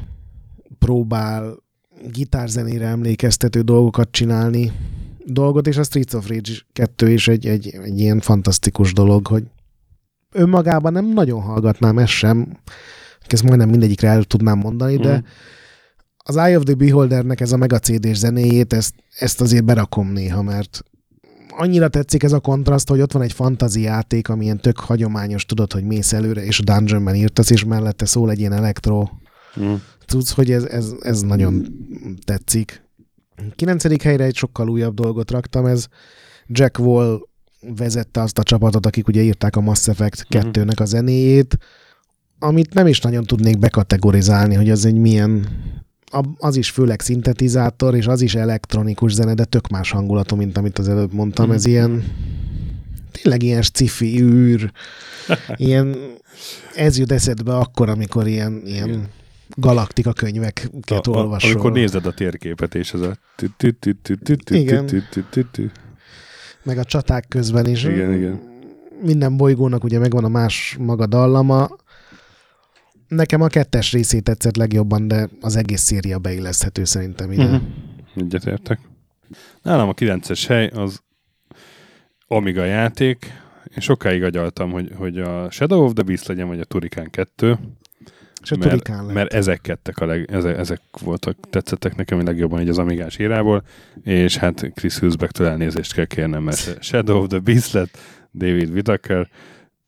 próbál 0.84 1.64
gitárzenére 2.12 2.88
emlékeztető 2.88 3.62
dolgokat 3.62 4.12
csinálni 4.12 4.72
dolgot, 5.26 5.68
és 5.68 5.78
a 5.78 5.84
Streets 5.84 6.14
of 6.14 6.28
Rage 6.28 6.52
2 6.74 7.10
is 7.10 7.28
egy, 7.28 7.48
egy, 7.48 7.76
egy 7.84 8.00
ilyen 8.00 8.20
fantasztikus 8.20 8.94
dolog, 8.94 9.28
hogy 9.28 9.44
önmagában 10.32 10.94
nem 10.94 11.06
nagyon 11.06 11.42
hallgatnám 11.42 11.98
ezt 11.98 12.12
sem, 12.12 12.58
ezt 13.28 13.44
majdnem 13.44 13.70
mindegyikre 13.70 14.08
el 14.08 14.24
tudnám 14.24 14.58
mondani, 14.58 14.98
de 14.98 15.16
mm. 15.16 15.26
az 16.18 16.38
Eye 16.38 16.58
of 16.58 16.64
the 16.64 16.74
Beholdernek 16.74 17.42
ez 17.42 17.52
a 17.52 17.58
mega 17.58 17.80
cd 17.80 18.14
zenéjét, 18.14 18.74
ezt, 18.74 18.94
ezt 19.18 19.42
azért 19.42 19.66
berakom 19.66 20.12
néha, 20.12 20.42
mert 20.42 20.84
annyira 21.50 21.88
tetszik 21.88 22.24
ez 22.24 22.32
a 22.32 22.40
kontraszt, 22.40 22.90
hogy 22.90 23.02
ott 23.02 23.12
van 23.12 23.22
egy 23.22 23.34
fantazi 23.34 23.82
játék, 23.82 24.30
ami 24.30 24.44
ilyen 24.44 24.60
tök 24.60 24.80
hagyományos, 24.80 25.46
tudod, 25.46 25.74
hogy 25.74 25.84
mész 25.84 26.14
előre, 26.14 26.46
és 26.46 26.60
a 26.60 26.64
dungeonben 26.64 27.16
írtasz, 27.16 27.50
és 27.50 27.64
mellette 27.64 28.06
szól 28.06 28.32
egy 28.32 28.40
ilyen 28.40 28.54
elektro 28.54 29.08
mm 29.60 29.74
tudsz, 30.14 30.32
hogy 30.32 30.52
ez, 30.52 30.64
ez, 30.64 30.94
ez 31.02 31.22
nagyon 31.22 31.66
tetszik. 32.26 32.84
Kilencedik 33.56 34.02
helyre 34.02 34.24
egy 34.24 34.36
sokkal 34.36 34.70
újabb 34.70 34.94
dolgot 34.94 35.32
raktam, 35.32 35.66
ez 35.66 35.86
Jack 36.48 36.80
Wall 36.80 37.20
vezette 37.76 38.22
azt 38.22 38.38
a 38.38 38.44
csapatot, 38.44 38.86
akik 38.86 39.08
ugye 39.08 39.22
írták 39.22 39.56
a 39.56 39.62
Mass 39.62 39.88
Effect 39.88 40.26
2-nek 40.30 40.54
mhm. 40.54 40.82
a 40.82 40.86
zenéjét, 40.86 41.58
amit 42.40 42.74
nem 42.74 42.88
is 42.88 43.00
nagyon 43.00 43.24
tudnék 43.24 43.60
bekategorizálni, 43.60 44.56
hogy 44.56 44.70
az 44.70 44.86
egy 44.86 44.98
milyen 44.98 45.48
az 46.38 46.56
is 46.56 46.70
főleg 46.70 47.02
szintetizátor, 47.02 47.96
és 47.96 48.08
az 48.08 48.22
is 48.22 48.36
elektronikus 48.36 49.14
zene, 49.14 49.34
de 49.34 49.44
tök 49.44 49.68
más 49.68 49.92
hangulatú, 49.92 50.36
mint 50.36 50.58
amit 50.58 50.80
az 50.80 50.90
előbb 50.90 51.14
mondtam. 51.14 51.52
Ez 51.52 51.64
mhm. 51.64 51.72
ilyen 51.72 52.04
tényleg 53.12 53.44
ilyen 53.44 53.62
sci 53.62 54.22
űr, 54.22 54.72
ilyen 55.56 55.96
ez 56.76 56.98
jut 56.98 57.12
eszedbe 57.12 57.56
akkor, 57.56 57.90
amikor 57.90 58.28
ilyen, 58.28 58.62
ilyen 58.66 59.10
galaktika 59.50 60.14
könyveket 60.14 61.08
olvasol. 61.08 61.52
Amikor 61.52 61.72
nézed 61.72 62.06
a 62.06 62.14
térképet, 62.14 62.76
és 62.76 62.94
ez 62.94 63.02
a... 63.02 63.18
Igen. 64.50 64.90
Meg 66.64 66.78
a 66.78 66.84
csaták 66.84 67.26
közben 67.28 67.66
is. 67.66 67.84
Igen, 67.84 68.14
igen. 68.14 68.42
Minden 69.02 69.38
bolygónak 69.38 69.84
ugye 69.84 70.00
megvan 70.00 70.24
a 70.24 70.28
más 70.28 70.76
maga 70.80 71.06
dallama. 71.06 71.70
Nekem 73.08 73.42
a 73.42 73.48
kettes 73.48 73.92
részét 73.92 74.24
tetszett 74.24 74.56
legjobban, 74.56 75.08
de 75.08 75.30
az 75.42 75.56
egész 75.56 75.82
széria 75.82 76.20
beilleszthető 76.20 76.84
szerintem 76.84 77.32
ide. 77.32 77.44
Uh-huh. 77.44 77.62
Egyetértek. 78.16 78.80
Nálam 79.62 79.90
a 79.90 79.94
kilences 79.94 80.48
hely 80.48 80.68
az 80.68 81.02
Amiga 82.28 82.64
játék, 82.64 83.42
én 83.76 83.82
sokáig 83.82 84.24
agyaltam, 84.24 84.72
hogy, 84.72 84.92
hogy 84.96 85.18
a 85.18 85.52
Shadow 85.52 85.84
of 85.84 85.94
the 85.94 86.04
Beast 86.04 86.28
legyen, 86.28 86.48
vagy 86.48 86.60
a 86.60 86.64
Turikán 86.64 87.10
2. 87.10 87.60
És 88.44 88.52
a 88.52 88.56
mert, 88.58 88.88
lett. 88.88 89.14
mert 89.14 89.34
ezek 89.34 89.62
kettek 89.62 89.98
a 89.98 90.06
leg, 90.06 90.32
ezek, 90.32 90.58
ezek 90.58 90.82
voltak, 91.02 91.38
tetszettek 91.50 91.96
nekem 91.96 92.20
a 92.20 92.24
legjobban 92.24 92.62
így 92.62 92.70
az 92.70 92.78
Amigás 92.78 93.20
írából, 93.20 93.64
és 94.04 94.38
hát 94.38 94.72
Chris 94.74 94.98
Hülsbeck-től 94.98 95.48
elnézést 95.48 95.94
kell 95.94 96.06
kérnem, 96.06 96.44
mert 96.44 96.84
Shadow 96.84 97.22
of 97.22 97.28
the 97.28 97.40
Beast 97.40 97.72
lett 97.72 97.98
David 98.34 98.70
Whittaker. 98.70 99.30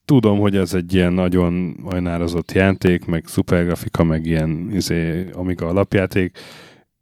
Tudom, 0.06 0.40
hogy 0.40 0.56
ez 0.56 0.74
egy 0.74 0.94
ilyen 0.94 1.14
nagyon 1.14 1.78
ajnározott 1.86 2.52
játék, 2.52 3.06
meg 3.06 3.24
szupergrafika, 3.28 4.04
meg 4.04 4.26
ilyen 4.26 4.70
izé, 4.72 5.30
Amiga 5.34 5.68
alapjáték, 5.68 6.38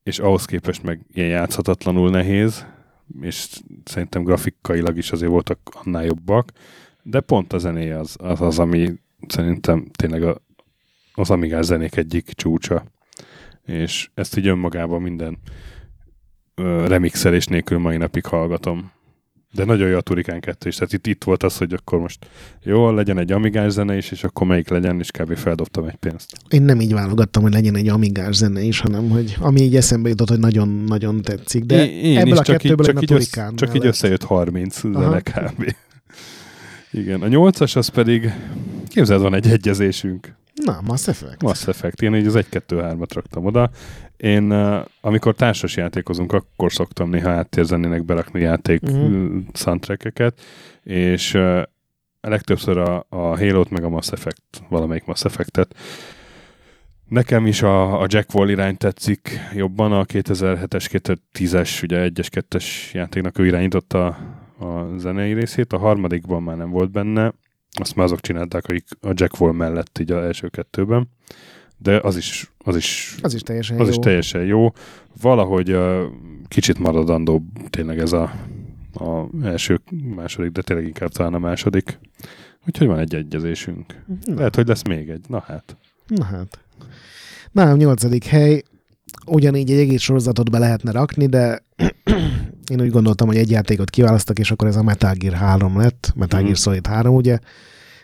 és 0.04 0.20
ahhoz 0.20 0.46
képest 0.46 0.84
meg 0.84 1.00
ilyen 1.14 1.30
játszhatatlanul 1.30 2.10
nehéz, 2.10 2.66
és 3.22 3.48
szerintem 3.84 4.24
grafikailag 4.24 4.98
is 4.98 5.12
azért 5.12 5.32
voltak 5.32 5.60
annál 5.72 6.06
jobbak, 6.06 6.52
de 7.04 7.20
pont 7.20 7.54
a 7.54 7.58
zenéje 7.58 8.00
az 8.00 8.16
az, 8.20 8.42
az 8.42 8.60
ami 8.60 8.94
szerintem 9.28 9.86
tényleg 9.92 10.24
a, 10.24 10.42
az 11.14 11.30
Amigás 11.30 11.66
zenék 11.66 11.96
egyik 11.96 12.32
csúcsa. 12.34 12.84
És 13.66 14.10
ezt 14.14 14.38
így 14.38 14.48
önmagában 14.48 15.02
minden 15.02 15.38
ö, 16.56 16.88
remixelés 16.88 17.46
nélkül 17.46 17.78
mai 17.78 17.98
napig 17.98 18.26
hallgatom. 18.26 18.92
De 19.56 19.66
nagyon 19.66 19.90
jó 19.90 19.98
a 19.98 20.02
Turikán 20.02 20.40
2 20.40 20.70
is. 20.70 20.76
Tehát 20.76 20.94
itt, 20.94 21.08
itt 21.08 21.24
volt 21.24 21.44
az, 21.44 21.58
hogy 21.58 21.74
akkor 21.74 22.00
most 22.00 22.26
jó, 22.64 22.92
legyen 22.92 23.18
egy 23.18 23.32
Amigás 23.32 23.72
zene 23.72 23.98
is, 23.98 24.12
és 24.12 24.24
akkor 24.24 24.48
melyik 24.48 24.70
legyen, 24.70 25.00
és 25.00 25.12
kb. 25.12 25.36
feldobtam 25.36 25.86
egy 25.86 25.96
pénzt. 25.96 26.38
Én 26.50 26.62
nem 26.62 26.80
így 26.80 26.94
válogattam, 26.94 27.44
hogy 27.44 27.54
legyen 27.54 27.76
egy 27.76 27.90
amigás 27.90 28.36
zene 28.36 28.62
is, 28.62 28.80
hanem 28.80 29.10
hogy 29.10 29.36
ami 29.40 29.62
így 29.62 29.76
eszembe 29.76 30.10
jutott, 30.10 30.30
hogy 30.30 30.40
nagyon-nagyon 30.40 31.22
tetszik. 31.22 31.64
De 31.64 31.86
én, 31.86 32.04
én 32.04 32.18
ebből 32.18 32.34
is, 32.34 32.40
a 32.40 32.44
csak 32.44 32.56
így, 32.56 32.62
kettőből 32.62 32.86
csak, 32.86 32.96
én 32.96 33.00
a 33.00 33.02
így, 33.02 33.12
össz, 33.12 33.30
turikán 33.30 33.56
csak 33.56 33.76
így 33.76 33.86
összejött 33.86 34.24
30 34.24 34.84
Aha. 34.84 35.02
zene 35.02 35.22
kb. 35.22 35.76
Igen, 36.94 37.22
a 37.22 37.28
nyolcas 37.28 37.76
az 37.76 37.88
pedig, 37.88 38.34
képzeld, 38.88 39.22
van 39.22 39.34
egy 39.34 39.48
egyezésünk. 39.48 40.36
Na, 40.54 40.80
Mass 40.86 41.08
Effect. 41.08 41.42
Mass 41.42 41.68
Effect. 41.68 42.02
Én 42.02 42.16
így 42.16 42.26
az 42.26 42.38
1-2-3-at 42.52 43.10
raktam 43.14 43.46
oda. 43.46 43.70
Én, 44.18 44.52
amikor 45.02 45.36
társas 45.36 45.76
játékozunk, 45.76 46.32
akkor 46.32 46.72
szoktam 46.72 47.10
néha 47.10 47.30
áttérzenének 47.30 48.06
berakni 48.06 48.42
játék 48.42 48.82
uh-huh. 48.82 49.42
soundtrackeket, 49.54 50.42
és 50.84 51.34
a 51.34 51.70
legtöbbször 52.30 52.78
a, 52.78 53.06
a 53.10 53.38
Halo-t 53.38 53.70
meg 53.70 53.84
a 53.84 53.90
Mass 53.90 54.12
Effect, 54.12 54.42
valamelyik 54.70 55.06
Mass 55.06 55.24
Effect-et. 55.24 55.76
Nekem 57.08 57.46
is 57.46 57.62
a, 57.62 58.02
a 58.02 58.06
Jack 58.10 58.34
Wall 58.34 58.50
irány 58.50 58.78
tetszik 58.78 59.40
jobban, 59.54 59.92
a 59.92 60.06
2007-es, 60.06 61.18
2010-es, 61.34 61.84
ugye 61.84 62.10
1-es, 62.10 62.44
2-es 62.50 62.66
játéknak 62.92 63.40
ő 63.40 63.46
irányította 63.46 64.18
a 64.60 64.98
zenei 64.98 65.34
részét, 65.34 65.74
a 65.74 65.78
harmadikban 65.78 66.44
már 66.44 66.58
nem 66.58 66.70
volt 66.70 66.92
benne, 66.92 67.34
azt 67.72 67.96
már 67.96 68.06
azok 68.06 68.20
csinálták, 68.20 68.66
akik 68.66 68.88
a 69.02 69.12
Jack 69.14 69.40
Wall 69.42 69.52
mellett 69.54 70.00
így 70.00 70.12
az 70.12 70.24
első 70.24 70.48
kettőben, 70.48 71.10
de 71.78 72.00
az 72.00 72.18
is, 72.18 72.52
az 72.58 72.76
is, 72.76 73.18
Az 73.22 73.34
is 73.34 73.42
teljesen 73.42 73.80
az 73.80 73.88
jó. 73.88 73.90
is 73.94 73.98
teljesen 74.00 74.44
jó. 74.44 74.72
Valahogy 75.22 75.72
uh, 75.72 76.04
kicsit 76.48 76.80
maradandó 76.80 77.44
tényleg 77.70 78.00
ez 78.00 78.12
a, 78.12 78.32
a 78.94 79.28
első, 79.44 79.80
második, 80.16 80.52
de 80.52 80.62
tényleg 80.62 80.86
inkább 80.86 81.10
talán 81.10 81.34
a 81.34 81.40
második. 81.40 82.00
Úgyhogy 82.68 82.88
van 82.88 83.00
egy 83.00 83.16
egyezésünk. 83.16 84.04
Na, 84.26 84.36
Lehet, 84.36 84.56
hogy 84.56 84.68
lesz 84.68 84.84
még 84.84 85.10
egy. 85.10 85.26
Na 85.28 85.40
hát. 85.40 85.78
na 86.08 86.24
hát. 86.24 86.60
Nálam 87.52 87.78
nyolcadik 87.78 88.26
hely, 88.26 88.64
ugyanígy 89.26 89.72
egy 89.72 89.80
egész 89.80 90.02
sorozatot 90.02 90.52
be 90.52 90.60
lehetne 90.60 90.92
rakni, 90.92 91.26
de 91.26 91.64
én 92.72 92.82
úgy 92.82 92.90
gondoltam, 92.92 93.28
hogy 93.28 93.38
egy 93.38 93.50
játékot 93.50 93.90
kiválasztok, 93.90 94.40
és 94.40 94.52
akkor 94.52 94.68
ez 94.68 94.76
a 94.76 94.84
Metal 94.84 95.14
Gear 95.14 95.34
3 95.36 95.78
lett, 95.78 96.14
Metal 96.16 96.40
Mhm. 96.40 96.48
Gear 96.48 96.60
Solid 96.60 96.88
3, 96.88 97.16
ugye. 97.16 97.38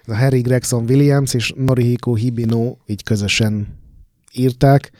Ez 0.06 0.14
a 0.14 0.18
Harry 0.18 0.42
Gregson 0.42 0.84
Williams 0.90 1.34
és 1.34 1.54
Norihiko 1.56 2.16
Hibino 2.16 2.76
így 2.86 3.04
közösen 3.04 3.68
írták. 4.34 4.92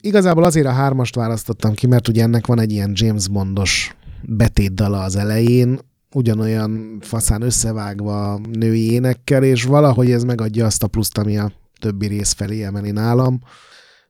Igazából 0.00 0.44
azért 0.44 0.66
a 0.66 0.70
hármast 0.72 1.14
választottam 1.14 1.74
ki, 1.74 1.86
mert 1.86 2.08
ugye 2.08 2.22
ennek 2.22 2.46
van 2.46 2.60
egy 2.60 2.72
ilyen 2.72 2.92
James 2.94 3.28
Bondos 3.28 3.96
betétdala 4.22 5.00
az 5.02 5.16
elején, 5.16 5.78
ugyanolyan 6.14 6.98
faszán 7.00 7.42
összevágva 7.42 8.40
női 8.52 8.92
énekkel, 8.92 9.42
és 9.42 9.64
valahogy 9.64 10.10
ez 10.10 10.22
megadja 10.22 10.66
azt 10.66 10.82
a 10.82 10.86
pluszt, 10.86 11.18
ami 11.18 11.38
a 11.38 11.52
többi 11.80 12.06
rész 12.06 12.32
felé 12.32 12.62
emeli 12.62 12.90
nálam. 12.90 13.40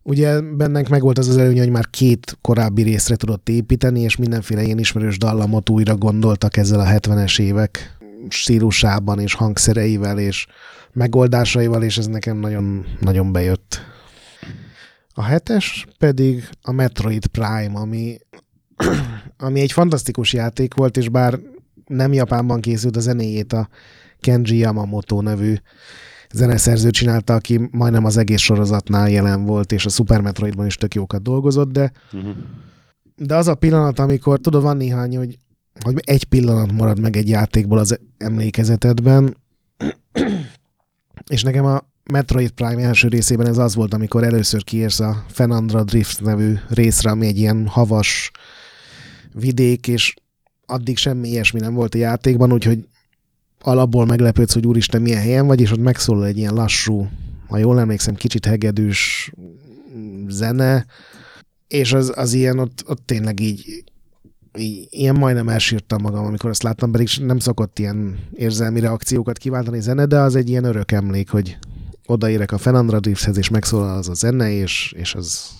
Ugye 0.08 0.40
bennek 0.40 0.88
meg 0.88 1.00
volt 1.00 1.18
az 1.18 1.28
az 1.28 1.36
előnye, 1.36 1.60
hogy 1.60 1.70
már 1.70 1.90
két 1.90 2.38
korábbi 2.40 2.82
részre 2.82 3.16
tudott 3.16 3.48
építeni, 3.48 4.00
és 4.00 4.16
mindenféle 4.16 4.62
ilyen 4.62 4.78
ismerős 4.78 5.18
dallamot 5.18 5.70
újra 5.70 5.96
gondoltak 5.96 6.56
ezzel 6.56 6.80
a 6.80 6.84
70-es 6.84 7.40
évek 7.40 7.96
stílusában, 8.28 9.20
és 9.20 9.34
hangszereivel, 9.34 10.18
és 10.18 10.46
megoldásaival, 10.92 11.82
és 11.82 11.98
ez 11.98 12.06
nekem 12.06 12.36
nagyon, 12.36 12.86
nagyon 13.00 13.32
bejött. 13.32 13.80
A 15.14 15.22
hetes 15.22 15.86
pedig 15.98 16.48
a 16.62 16.72
Metroid 16.72 17.26
Prime, 17.26 17.72
ami, 17.72 18.16
ami 19.46 19.60
egy 19.60 19.72
fantasztikus 19.72 20.32
játék 20.32 20.74
volt, 20.74 20.96
és 20.96 21.08
bár 21.08 21.38
nem 21.86 22.12
Japánban 22.12 22.60
készült 22.60 22.96
a 22.96 23.00
zenéjét 23.00 23.52
a 23.52 23.68
Kenji 24.20 24.58
Yamamoto 24.58 25.20
nevű 25.20 25.54
zeneszerző 26.32 26.90
csinálta, 26.90 27.34
aki 27.34 27.68
majdnem 27.70 28.04
az 28.04 28.16
egész 28.16 28.40
sorozatnál 28.40 29.10
jelen 29.10 29.44
volt, 29.44 29.72
és 29.72 29.86
a 29.86 29.88
Super 29.88 30.20
Metroidban 30.20 30.66
is 30.66 30.76
tök 30.76 30.94
jókat 30.94 31.22
dolgozott, 31.22 31.72
de, 31.72 31.92
Uh-huh. 32.12 32.34
de 33.16 33.36
az 33.36 33.48
a 33.48 33.54
pillanat, 33.54 33.98
amikor 33.98 34.38
tudod, 34.38 34.62
van 34.62 34.76
néhány, 34.76 35.16
hogy, 35.16 35.36
hogy 35.80 36.00
egy 36.04 36.24
pillanat 36.24 36.72
marad 36.72 37.00
meg 37.00 37.16
egy 37.16 37.28
játékból 37.28 37.78
az 37.78 37.98
emlékezetedben, 38.18 39.36
és 41.30 41.42
nekem 41.42 41.64
a 41.64 41.80
Metroid 42.10 42.50
Prime 42.50 42.82
első 42.82 43.08
részében 43.08 43.46
ez 43.46 43.58
az 43.58 43.74
volt, 43.74 43.94
amikor 43.94 44.24
először 44.24 44.64
kiérsz 44.64 45.00
a 45.00 45.24
Fenandra 45.28 45.84
Drift 45.84 46.20
nevű 46.20 46.54
részre, 46.68 47.10
ami 47.10 47.26
egy 47.26 47.38
ilyen 47.38 47.66
havas 47.66 48.30
vidék, 49.32 49.88
és 49.88 50.14
addig 50.66 50.96
semmi 50.96 51.28
ilyesmi 51.28 51.60
nem 51.60 51.74
volt 51.74 51.94
a 51.94 51.98
játékban, 51.98 52.52
úgyhogy 52.52 52.88
alapból 53.60 54.06
meglepődsz, 54.06 54.52
hogy 54.52 54.66
úristen, 54.66 55.02
milyen 55.02 55.20
helyen 55.20 55.46
vagy, 55.46 55.60
és 55.60 55.70
ott 55.70 55.82
megszólal 55.82 56.26
egy 56.26 56.38
ilyen 56.38 56.54
lassú, 56.54 57.08
ha 57.48 57.58
jól 57.58 57.80
emlékszem, 57.80 58.14
kicsit 58.14 58.46
hegedűs 58.46 59.32
zene, 60.28 60.86
és 61.68 61.92
az, 61.92 62.12
az 62.16 62.32
ilyen 62.32 62.58
ott, 62.58 62.84
ott 62.86 63.06
tényleg 63.06 63.40
így, 63.40 63.84
így, 64.58 64.86
ilyen 64.90 65.16
majdnem 65.16 65.48
elsírtam 65.48 66.02
magam, 66.02 66.24
amikor 66.24 66.50
ezt 66.50 66.62
láttam, 66.62 66.90
pedig 66.90 67.08
nem 67.20 67.38
szokott 67.38 67.78
ilyen 67.78 68.18
érzelmi 68.32 68.80
reakciókat 68.80 69.38
kiváltani 69.38 69.80
zene, 69.80 70.06
de 70.06 70.20
az 70.20 70.34
egy 70.34 70.48
ilyen 70.48 70.64
örök 70.64 70.92
emlék, 70.92 71.30
hogy 71.30 71.58
odaérek 72.06 72.52
a 72.52 72.58
Fenandra 72.58 73.00
Drifthez, 73.00 73.36
és 73.36 73.48
megszólal 73.48 73.96
az 73.96 74.08
a 74.08 74.14
zene, 74.14 74.50
és, 74.50 74.94
és 74.96 75.14
az, 75.14 75.50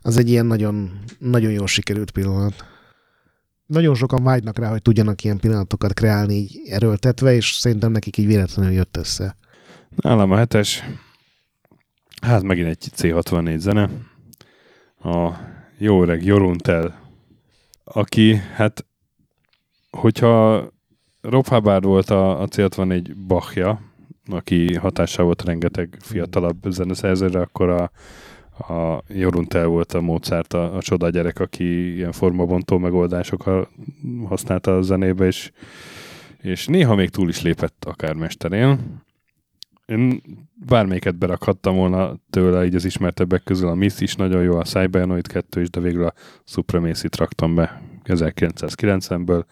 az 0.00 0.16
egy 0.16 0.28
ilyen 0.28 0.46
nagyon, 0.46 1.00
nagyon 1.18 1.52
jól 1.52 1.66
sikerült 1.66 2.10
pillanat. 2.10 2.64
Nagyon 3.68 3.94
sokan 3.94 4.22
vágynak 4.22 4.58
rá, 4.58 4.70
hogy 4.70 4.82
tudjanak 4.82 5.24
ilyen 5.24 5.38
pillanatokat 5.38 5.92
kreálni 5.92 6.34
így 6.34 6.60
erőltetve, 6.68 7.34
és 7.34 7.52
szerintem 7.52 7.92
nekik 7.92 8.16
így 8.16 8.26
véletlenül 8.26 8.72
jött 8.72 8.96
össze. 8.96 9.36
Nálam 9.96 10.30
a 10.30 10.36
hetes. 10.36 10.82
Hát 12.22 12.42
megint 12.42 12.68
egy 12.68 12.88
C64 12.96 13.58
zene. 13.58 13.90
A 15.02 15.32
jó 15.78 16.02
öreg 16.02 16.24
Joruntel, 16.24 17.00
aki, 17.84 18.34
hát, 18.54 18.86
hogyha 19.90 20.64
Rob 21.20 21.46
Hubbard 21.46 21.84
volt 21.84 22.10
a, 22.10 22.40
a 22.40 22.46
C64 22.46 23.14
Bachja, 23.26 23.80
aki 24.30 24.74
hatással 24.74 25.24
volt 25.24 25.44
rengeteg 25.44 25.96
fiatalabb 26.00 26.64
zeneszerzőre, 26.70 27.40
akkor 27.40 27.68
a, 27.68 27.90
a 28.58 29.02
Joruntel 29.08 29.66
volt 29.66 29.92
a 29.92 30.00
Mozart, 30.00 30.52
a, 30.52 30.76
a 30.76 30.82
csoda 30.82 31.10
gyerek, 31.10 31.40
aki 31.40 31.94
ilyen 31.94 32.12
formabontó 32.12 32.78
megoldásokkal 32.78 33.68
használta 34.24 34.76
a 34.76 34.82
zenébe, 34.82 35.26
és, 35.26 35.50
és 36.40 36.66
néha 36.66 36.94
még 36.94 37.10
túl 37.10 37.28
is 37.28 37.42
lépett 37.42 37.84
akár 37.84 38.14
mesterén. 38.14 39.02
Én 39.86 40.22
bármelyiket 40.66 41.18
berakhattam 41.18 41.76
volna 41.76 42.16
tőle, 42.30 42.64
így 42.64 42.74
az 42.74 42.84
ismertebbek 42.84 43.42
közül 43.42 43.68
a 43.68 43.74
Miss 43.74 44.00
is 44.00 44.14
nagyon 44.14 44.42
jó, 44.42 44.56
a 44.56 44.64
Cybernoid 44.64 45.26
2 45.26 45.60
is, 45.60 45.70
de 45.70 45.80
végül 45.80 46.04
a 46.04 46.14
Supremacy-t 46.44 47.16
raktam 47.16 47.54
be 47.54 47.82
1990-ből, 48.04 49.44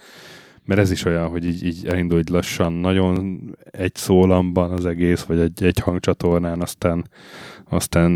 mert 0.66 0.81
ez 0.81 0.90
is 0.90 1.05
olyan, 1.05 1.29
hogy 1.29 1.44
így, 1.44 1.64
így 1.64 1.87
elindul 1.87 2.18
így 2.18 2.29
lassan, 2.29 2.72
nagyon 2.72 3.40
egy 3.70 3.94
szólamban 3.94 4.70
az 4.70 4.87
egész, 4.87 5.22
vagy 5.22 5.38
egy, 5.38 5.64
egy 5.64 5.79
hangcsatornán, 5.79 6.61
aztán, 6.61 7.09
aztán 7.68 8.11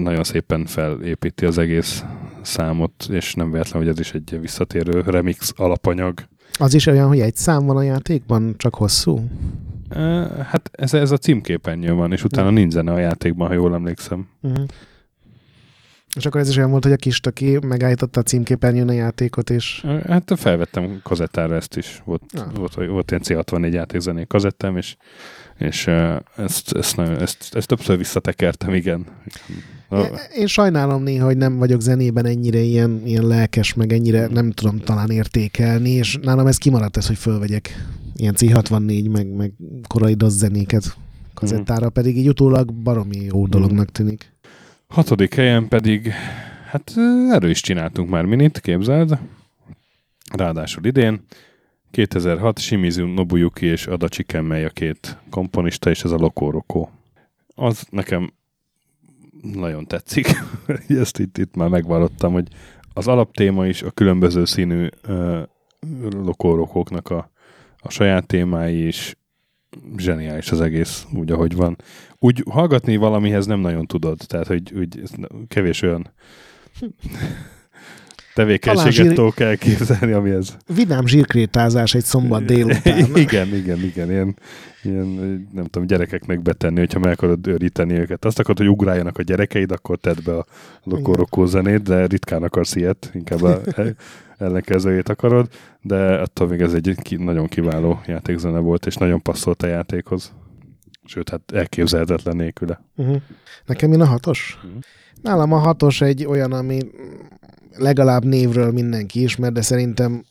nagyon 0.00 0.24
szépen 0.24 0.66
felépíti 0.66 1.44
az 1.44 1.58
egész 1.58 2.04
számot, 2.42 3.06
és 3.10 3.34
nem 3.34 3.50
véletlen, 3.50 3.82
hogy 3.82 3.90
ez 3.90 4.00
is 4.00 4.12
egy 4.12 4.38
visszatérő 4.40 5.02
remix 5.06 5.52
alapanyag. 5.56 6.20
Az 6.58 6.74
is 6.74 6.86
olyan, 6.86 7.08
hogy 7.08 7.20
egy 7.20 7.36
szám 7.36 7.66
van 7.66 7.76
a 7.76 7.82
játékban, 7.82 8.54
csak 8.56 8.74
hosszú? 8.74 9.20
Hát 10.42 10.70
ez, 10.72 10.94
ez 10.94 11.10
a 11.10 11.16
címképernyőn 11.16 11.96
van, 11.96 12.12
és 12.12 12.24
utána 12.24 12.50
nincs 12.50 12.72
zene 12.72 12.92
a 12.92 12.98
játékban, 12.98 13.48
ha 13.48 13.54
jól 13.54 13.74
emlékszem. 13.74 14.28
Uh-huh. 14.42 14.64
És 16.16 16.26
akkor 16.26 16.40
ez 16.40 16.48
is 16.48 16.56
olyan 16.56 16.70
volt, 16.70 16.82
hogy 16.82 16.92
a 16.92 16.96
kis 16.96 17.20
töké 17.20 17.58
megállította 17.62 18.20
a 18.20 18.22
címképernyőn 18.22 18.88
a 18.88 18.92
játékot, 18.92 19.50
és... 19.50 19.86
Hát 20.06 20.32
felvettem 20.36 21.00
kazettára 21.02 21.54
ezt 21.54 21.76
is. 21.76 22.02
Volt, 22.04 22.22
ah. 22.32 22.54
volt, 22.54 22.74
volt 22.74 23.10
ilyen 23.10 23.22
C64 23.24 23.72
játékzené 23.72 24.24
kazettám, 24.28 24.76
és, 24.76 24.96
és 25.58 25.86
ezt, 26.36 26.72
ezt, 26.72 26.96
nagyon, 26.96 27.20
ezt, 27.20 27.54
ezt 27.54 27.68
többször 27.68 27.96
visszatekertem, 27.98 28.74
igen. 28.74 29.06
Én 30.36 30.46
sajnálom 30.46 31.02
néha, 31.02 31.26
hogy 31.26 31.36
nem 31.36 31.56
vagyok 31.56 31.80
zenében 31.80 32.26
ennyire 32.26 32.58
ilyen, 32.58 33.02
ilyen 33.04 33.26
lelkes, 33.26 33.74
meg 33.74 33.92
ennyire 33.92 34.26
nem 34.26 34.50
tudom 34.50 34.78
talán 34.78 35.10
értékelni, 35.10 35.90
és 35.90 36.18
nálam 36.22 36.46
ez 36.46 36.56
kimaradt 36.56 36.96
ez, 36.96 37.06
hogy 37.06 37.18
fölvegyek 37.18 37.86
ilyen 38.16 38.34
C64, 38.36 39.10
meg, 39.10 39.28
meg 39.28 39.52
korai 39.88 40.14
DOS 40.14 40.32
zenéket 40.32 40.96
kazettára, 41.34 41.86
mm. 41.86 41.92
pedig 41.92 42.16
így 42.16 42.28
utólag 42.28 42.72
baromi 42.72 43.16
jó 43.16 43.46
dolognak 43.46 43.92
tűnik. 43.92 44.32
Hatodik 44.88 45.34
helyen 45.34 45.68
pedig, 45.68 46.12
hát 46.70 46.92
erről 47.30 47.50
is 47.50 47.60
csináltunk 47.60 48.10
már 48.10 48.24
minit, 48.24 48.60
képzeld. 48.60 49.18
Ráadásul 50.32 50.84
idén. 50.84 51.24
2006 51.90 52.58
Shimizu 52.58 53.06
Nobuyuki 53.06 53.66
és 53.66 53.86
Adachi 53.86 54.22
Kemmei 54.22 54.64
a 54.64 54.70
két 54.70 55.18
komponista, 55.30 55.90
és 55.90 56.02
ez 56.02 56.10
a 56.10 56.16
Loco 56.16 56.50
Roco. 56.50 56.88
Az 57.54 57.86
nekem 57.90 58.32
nagyon 59.42 59.86
tetszik. 59.86 60.26
Ezt 60.88 61.18
itt, 61.18 61.38
itt 61.38 61.54
már 61.54 61.68
megvallottam, 61.68 62.32
hogy 62.32 62.48
az 62.92 63.08
alaptéma 63.08 63.66
is 63.66 63.82
a 63.82 63.90
különböző 63.90 64.44
színű 64.44 64.88
uh, 65.08 65.42
lokórokoknak 66.10 67.10
a, 67.10 67.30
a 67.78 67.90
saját 67.90 68.26
témái 68.26 68.86
is 68.86 69.16
zseniális 69.96 70.50
az 70.50 70.60
egész, 70.60 71.06
úgy, 71.14 71.30
ahogy 71.30 71.54
van. 71.54 71.76
Úgy 72.18 72.44
hallgatni 72.50 72.96
valamihez 72.96 73.46
nem 73.46 73.60
nagyon 73.60 73.86
tudod, 73.86 74.18
tehát, 74.26 74.46
hogy 74.46 74.72
úgy, 74.76 75.02
kevés 75.48 75.82
olyan 75.82 76.12
tevékenységet 78.36 78.92
zsír... 78.92 79.08
tudok 79.08 79.40
elképzelni, 79.40 80.12
ami 80.12 80.30
ez. 80.30 80.56
Vidám 80.74 81.06
zsírkrétázás 81.06 81.94
egy 81.94 82.04
szombat 82.04 82.44
délután. 82.52 82.98
igen, 83.14 83.54
igen, 83.54 83.78
igen. 83.78 84.10
Ilyen, 84.10 84.36
ilyen, 84.82 85.06
nem 85.52 85.64
tudom, 85.64 85.86
gyerekeknek 85.86 86.42
betenni, 86.42 86.78
hogyha 86.78 86.98
meg 86.98 87.12
akarod 87.12 87.46
őríteni 87.46 87.98
őket. 87.98 88.24
Azt 88.24 88.38
akarod, 88.38 88.58
hogy 88.58 88.68
ugráljanak 88.68 89.18
a 89.18 89.22
gyerekeid, 89.22 89.70
akkor 89.70 89.98
tedd 89.98 90.16
be 90.24 90.36
a 90.36 90.46
lokorokó 90.82 91.46
zenét, 91.46 91.82
de 91.82 92.06
ritkán 92.06 92.42
akarsz 92.42 92.76
ilyet, 92.76 93.10
inkább 93.14 93.42
a 93.42 93.60
ellenkezőjét 94.44 95.08
akarod, 95.08 95.48
de 95.82 96.20
attól 96.20 96.48
még 96.48 96.60
ez 96.60 96.72
egy 96.72 97.16
nagyon 97.18 97.46
kiváló 97.46 98.00
játékzene 98.06 98.58
volt, 98.58 98.86
és 98.86 98.94
nagyon 98.94 99.22
passzolt 99.22 99.62
a 99.62 99.66
játékhoz. 99.66 100.32
Sőt, 101.06 101.28
hát 101.28 101.52
elképzelhetetlen 101.52 102.36
nélküle. 102.36 102.82
Uh-huh. 102.96 103.22
Nekem 103.66 103.92
én 103.92 104.00
a 104.00 104.06
hatos? 104.06 104.58
Uh-huh. 104.64 104.80
Nálam 105.22 105.52
a 105.52 105.58
hatos 105.58 106.00
egy 106.00 106.24
olyan, 106.24 106.52
ami 106.52 106.78
legalább 107.76 108.24
névről 108.24 108.72
mindenki 108.72 109.22
ismer, 109.22 109.52
de 109.52 109.62
szerintem 109.62 110.24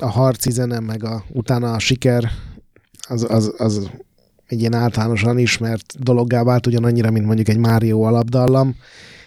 a 0.00 0.06
harci 0.06 0.50
zene, 0.50 0.80
meg 0.80 1.04
a, 1.04 1.24
utána 1.28 1.72
a 1.72 1.78
siker, 1.78 2.30
az, 3.08 3.26
az, 3.30 3.54
az 3.56 3.90
egy 4.46 4.60
ilyen 4.60 4.74
általánosan 4.74 5.38
ismert 5.38 6.02
dologgá 6.02 6.42
vált, 6.42 6.66
ugyanannyira, 6.66 7.10
mint 7.10 7.26
mondjuk 7.26 7.48
egy 7.48 7.58
Mario 7.58 8.00
alapdallam. 8.00 8.76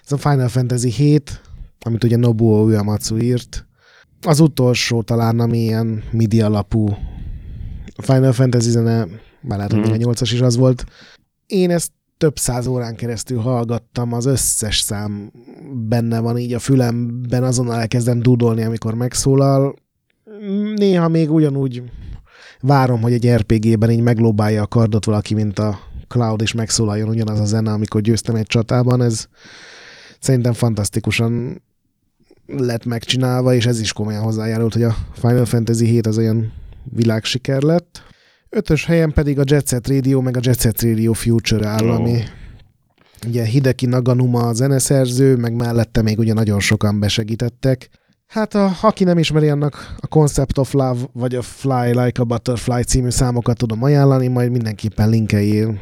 Ez 0.06 0.12
a 0.12 0.18
Final 0.18 0.48
Fantasy 0.48 0.90
7, 0.90 1.42
amit 1.80 2.04
ugye 2.04 2.18
Nobuo 2.18 2.64
Uematsu 2.64 3.18
írt. 3.18 3.66
Az 4.22 4.40
utolsó 4.40 5.02
talán, 5.02 5.40
ami 5.40 5.58
ilyen 5.58 6.04
MIDI 6.12 6.42
alapú 6.42 6.90
a 7.96 8.02
Final 8.02 8.32
Fantasy 8.32 8.70
zene, 8.70 9.08
már 9.48 9.58
lehet, 9.58 9.74
hogy 9.74 10.00
mm. 10.00 10.08
a 10.08 10.12
8-as 10.12 10.30
is 10.34 10.42
az 10.42 10.56
volt. 10.56 10.86
Én 11.46 11.72
ezt 11.72 11.92
több 12.18 12.38
száz 12.38 12.68
órán 12.68 12.96
keresztül 12.96 13.40
hallgattam, 13.40 14.14
az 14.14 14.26
összes 14.26 14.80
szám 14.80 15.32
benne 15.88 16.20
van 16.20 16.38
így 16.38 16.54
a 16.54 16.60
fülemben, 16.60 17.44
azonnal 17.44 17.80
elkezdem 17.80 18.20
dúdolni, 18.20 18.64
amikor 18.64 18.94
megszólal. 18.94 19.76
Néha 20.76 21.08
még 21.08 21.32
ugyanúgy 21.32 21.84
várom, 22.62 23.02
hogy 23.02 23.14
egy 23.14 23.30
RPG-ben 23.30 23.92
így 23.92 24.02
meglóbálja 24.02 24.62
a 24.62 24.68
kardot 24.68 25.06
valaki, 25.06 25.34
mint 25.34 25.60
a 25.60 25.80
Cloud, 26.08 26.42
és 26.42 26.54
megszólaljon 26.54 27.10
ugyanaz 27.10 27.40
a 27.40 27.46
zene, 27.46 27.72
amikor 27.72 28.02
győztem 28.02 28.36
egy 28.36 28.46
csatában. 28.46 29.02
Ez 29.02 29.28
szerintem 30.20 30.54
fantasztikusan 30.54 31.62
lett 32.48 32.86
megcsinálva, 32.86 33.54
és 33.54 33.66
ez 33.66 33.80
is 33.80 33.94
komolyan 33.94 34.24
hozzájárult, 34.24 34.74
hogy 34.74 34.84
a 34.84 34.96
Final 35.14 35.46
Fantasy 35.46 35.86
7 35.86 36.08
az 36.08 36.18
olyan 36.18 36.54
világsiker 36.84 37.62
lett. 37.62 38.02
Ötös 38.50 38.86
helyen 38.86 39.14
pedig 39.14 39.40
a 39.40 39.44
Jet 39.46 39.68
Set 39.68 39.88
Radio, 39.88 40.22
meg 40.22 40.38
a 40.38 40.40
Jet 40.44 40.60
Set 40.60 40.82
Radio 40.82 41.14
Future 41.14 41.68
áll, 41.68 41.88
oh. 41.88 41.96
ami 41.96 42.24
ugye 43.28 43.44
Hideki 43.44 43.86
Naganuma 43.86 44.48
a 44.48 44.54
zeneszerző, 44.54 45.36
meg 45.36 45.54
mellette 45.54 46.02
még 46.02 46.20
ugye 46.20 46.34
nagyon 46.34 46.60
sokan 46.60 47.00
besegítettek. 47.00 47.90
Hát 48.28 48.56
a, 48.56 48.72
aki 48.82 49.04
nem 49.04 49.18
ismeri 49.18 49.50
annak 49.50 49.96
a 50.00 50.08
Concept 50.08 50.58
of 50.58 50.72
Love, 50.74 51.00
vagy 51.14 51.36
a 51.36 51.42
Fly 51.42 51.92
Like 51.92 52.22
a 52.22 52.24
Butterfly 52.24 52.82
című 52.82 53.10
számokat 53.10 53.58
tudom 53.58 53.84
ajánlani, 53.84 54.28
majd 54.28 54.52
mindenképpen 54.52 55.10
linkeljél 55.10 55.80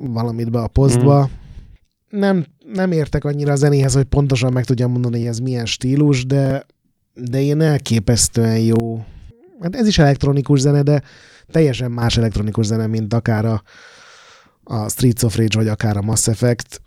valamit 0.00 0.50
be 0.50 0.58
a 0.58 0.66
posztba. 0.66 1.30
Mm. 2.16 2.18
Nem, 2.18 2.46
nem 2.72 2.92
értek 2.92 3.24
annyira 3.24 3.52
a 3.52 3.56
zenéhez, 3.56 3.94
hogy 3.94 4.04
pontosan 4.04 4.52
meg 4.52 4.64
tudjam 4.64 4.90
mondani, 4.90 5.18
hogy 5.18 5.26
ez 5.26 5.38
milyen 5.38 5.66
stílus, 5.66 6.26
de, 6.26 6.66
de 7.14 7.40
ilyen 7.40 7.60
elképesztően 7.60 8.58
jó. 8.58 9.04
Hát 9.62 9.76
ez 9.76 9.86
is 9.86 9.98
elektronikus 9.98 10.60
zene, 10.60 10.82
de 10.82 11.02
teljesen 11.50 11.90
más 11.90 12.16
elektronikus 12.16 12.66
zene, 12.66 12.86
mint 12.86 13.14
akár 13.14 13.44
a, 13.44 13.62
a 14.64 14.88
Streets 14.88 15.22
of 15.22 15.36
Rage, 15.36 15.58
vagy 15.58 15.68
akár 15.68 15.96
a 15.96 16.02
Mass 16.02 16.28
Effect. 16.28 16.80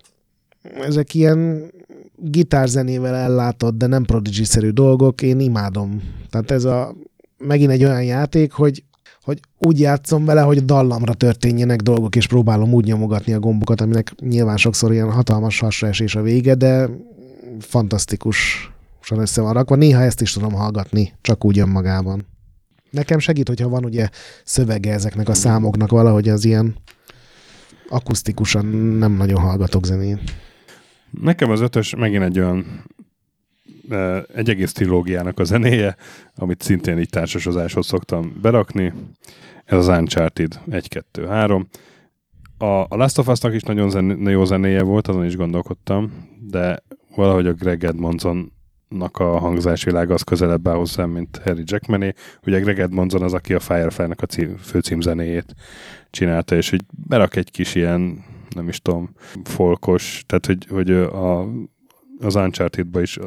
Ezek 0.82 1.14
ilyen 1.14 1.72
gitárzenével 2.16 3.16
ellátott, 3.16 3.78
de 3.78 3.88
nem 3.88 4.04
Prodigy-szerű 4.04 4.70
dolgok, 4.70 5.22
én 5.22 5.40
imádom. 5.40 6.02
Tehát 6.30 6.52
ez 6.52 6.64
a 6.64 6.96
megint 7.38 7.72
egy 7.72 7.84
olyan 7.84 8.04
játék, 8.04 8.52
hogy, 8.52 8.84
hogy 9.22 9.40
úgy 9.58 9.80
játszom 9.80 10.26
vele, 10.26 10.42
hogy 10.42 10.66
dallamra 10.66 11.14
történjenek 11.14 11.82
dolgok, 11.82 12.16
és 12.16 12.28
próbálom 12.28 12.74
úgy 12.74 12.86
nyomogatni 12.86 13.34
a 13.34 13.40
gombokat, 13.40 13.82
aminek 13.82 14.14
nyilván 14.20 14.58
sokszor 14.58 14.92
ilyen 14.92 15.12
hatalmas 15.12 15.60
hasraesés 15.60 16.16
a 16.16 16.22
vége, 16.22 16.56
de 16.56 16.90
fantasztikus 17.60 18.70
össze 19.10 19.42
van 19.42 19.54
rakva. 19.54 19.76
Néha 19.76 20.02
ezt 20.02 20.22
is 20.22 20.34
tudom 20.34 20.54
hallgatni, 20.54 21.14
csak 21.22 21.46
úgy 21.46 21.60
önmagában. 21.60 22.26
Nekem 22.90 23.20
segít, 23.20 23.48
hogyha 23.48 23.70
van 23.70 23.86
ugye 23.86 24.10
szövege 24.44 24.94
ezeknek 24.94 25.30
a 25.30 25.34
számoknak 25.34 25.90
valahogy 25.90 26.30
az 26.30 26.46
ilyen 26.46 26.76
akusztikusan 27.90 28.66
nem 28.76 29.12
nagyon 29.12 29.40
hallgatok 29.40 29.86
zenét. 29.86 30.20
Nekem 31.22 31.50
az 31.50 31.62
ötös 31.62 31.96
megint 31.96 32.24
egy 32.24 32.40
olyan 32.40 32.84
egy 34.36 34.50
egész 34.50 34.74
trilógiának 34.74 35.40
a 35.40 35.44
zenéje, 35.44 35.96
amit 36.36 36.62
szintén 36.62 37.00
így 37.00 37.10
társasozáshoz 37.10 37.86
szoktam 37.86 38.38
berakni. 38.42 38.94
Ez 39.66 39.78
az 39.78 39.88
Uncharted 39.88 40.60
1, 40.70 40.88
2, 40.88 41.26
3. 41.26 41.68
A, 42.58 42.66
a 42.66 42.88
Last 42.90 43.18
of 43.18 43.28
Us-nak 43.28 43.54
is 43.54 43.62
nagyon 43.62 43.90
zen, 43.90 44.30
jó 44.30 44.46
zenéje 44.46 44.84
volt, 44.84 45.08
azon 45.08 45.26
is 45.26 45.36
gondolkodtam, 45.36 46.30
de 46.50 46.84
valahogy 47.16 47.48
a 47.48 47.54
Greg 47.54 47.84
Edmondson 47.84 48.52
nak 48.88 49.18
a 49.18 49.38
hangzásvilága 49.38 50.14
az 50.14 50.22
közelebb 50.22 50.68
áll 50.68 50.76
hozzám, 50.76 51.10
mint 51.10 51.42
Harry 51.44 51.64
Jackmané. 51.66 52.14
Ugye 52.46 52.60
Greg 52.60 52.80
Edmondson 52.80 53.22
az, 53.22 53.34
aki 53.34 53.54
a 53.54 53.60
Firefly-nak 53.60 54.22
a 54.22 54.26
cím, 54.26 54.58
főcímzenéjét 54.58 55.56
csinálta, 56.10 56.56
és 56.56 56.70
hogy 56.70 56.82
berak 57.08 57.36
egy 57.36 57.52
kis 57.52 57.76
ilyen, 57.76 58.24
nem 58.50 58.68
is 58.68 58.82
tudom, 58.82 59.10
folkos, 59.44 60.24
tehát 60.26 60.46
hogy, 60.46 60.66
hogy 60.70 60.92
a, 60.92 61.48
az 62.20 62.36
uncharted 62.36 63.02
is 63.02 63.20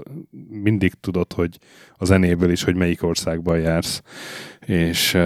mindig 0.49 0.93
tudod, 1.01 1.33
hogy 1.33 1.59
a 1.93 2.05
zenéből 2.05 2.51
is, 2.51 2.63
hogy 2.63 2.77
melyik 2.77 3.03
országban 3.03 3.59
jársz, 3.59 4.03
és 4.67 5.19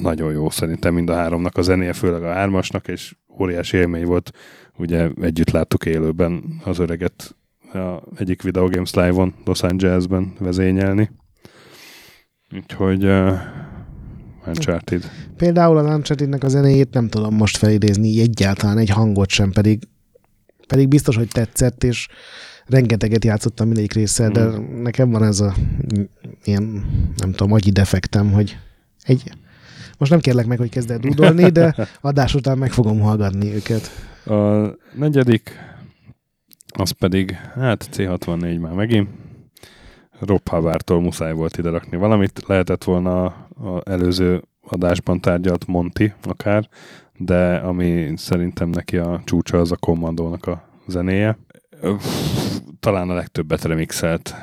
nagyon 0.00 0.32
jó 0.32 0.50
szerintem 0.50 0.94
mind 0.94 1.10
a 1.10 1.14
háromnak 1.14 1.56
a 1.56 1.62
zenéje, 1.62 1.92
főleg 1.92 2.22
a 2.22 2.32
hármasnak, 2.32 2.88
és 2.88 3.14
óriási 3.40 3.76
élmény 3.76 4.04
volt, 4.04 4.30
ugye 4.76 5.10
együtt 5.20 5.50
láttuk 5.50 5.86
élőben 5.86 6.60
az 6.64 6.78
öreget 6.78 7.36
a 7.76 8.02
egyik 8.16 8.42
Video 8.42 8.68
Games 8.68 8.94
Live-on 8.94 9.34
Los 9.44 9.62
Angelesben 9.62 10.32
vezényelni. 10.38 11.10
Úgyhogy 12.54 13.04
uh, 13.04 13.38
Uncharted. 14.46 15.10
Például 15.36 15.76
az 15.76 15.94
Uncharted-nek 15.94 16.44
a 16.44 16.48
zenéjét 16.48 16.94
nem 16.94 17.08
tudom 17.08 17.34
most 17.34 17.56
felidézni 17.56 18.20
egyáltalán 18.20 18.78
egy 18.78 18.90
hangot 18.90 19.28
sem, 19.28 19.50
pedig, 19.50 19.82
pedig 20.66 20.88
biztos, 20.88 21.16
hogy 21.16 21.28
tetszett, 21.28 21.84
és 21.84 22.08
rengeteget 22.66 23.24
játszottam 23.24 23.66
mindegyik 23.66 23.92
résszel, 23.92 24.30
de 24.30 24.44
mm. 24.44 24.82
nekem 24.82 25.10
van 25.10 25.22
ez 25.22 25.40
a 25.40 25.54
ilyen, 26.44 26.86
nem 27.16 27.30
tudom, 27.30 27.52
agyi 27.52 27.70
defektem, 27.70 28.32
hogy 28.32 28.58
egy, 29.02 29.32
most 29.98 30.10
nem 30.10 30.20
kérlek 30.20 30.46
meg, 30.46 30.58
hogy 30.58 30.70
kezd 30.70 30.90
el 30.90 30.98
dúdolni, 30.98 31.50
de 31.50 31.74
adás 32.00 32.34
után 32.34 32.58
meg 32.58 32.72
fogom 32.72 33.00
hallgatni 33.00 33.54
őket. 33.54 33.90
A 34.24 34.70
negyedik 34.94 35.58
az 36.76 36.90
pedig, 36.90 37.30
hát 37.34 37.88
C64 37.92 38.60
már 38.60 38.72
megint. 38.72 39.08
Rob 40.20 40.48
Havártól 40.48 41.00
muszáj 41.00 41.32
volt 41.32 41.56
ide 41.56 41.70
rakni 41.70 41.96
valamit. 41.96 42.42
Lehetett 42.46 42.84
volna 42.84 43.24
az 43.24 43.80
előző 43.84 44.42
adásban 44.60 45.20
tárgyalt 45.20 45.66
Monty 45.66 46.12
akár, 46.22 46.68
de 47.16 47.56
ami 47.56 48.12
szerintem 48.16 48.68
neki 48.68 48.96
a 48.96 49.22
csúcsa 49.24 49.58
az 49.58 49.72
a 49.72 49.76
kommandónak 49.76 50.46
a 50.46 50.68
zenéje. 50.86 51.38
talán 52.80 53.10
a 53.10 53.14
legtöbbet 53.14 53.64
remixelt 53.64 54.34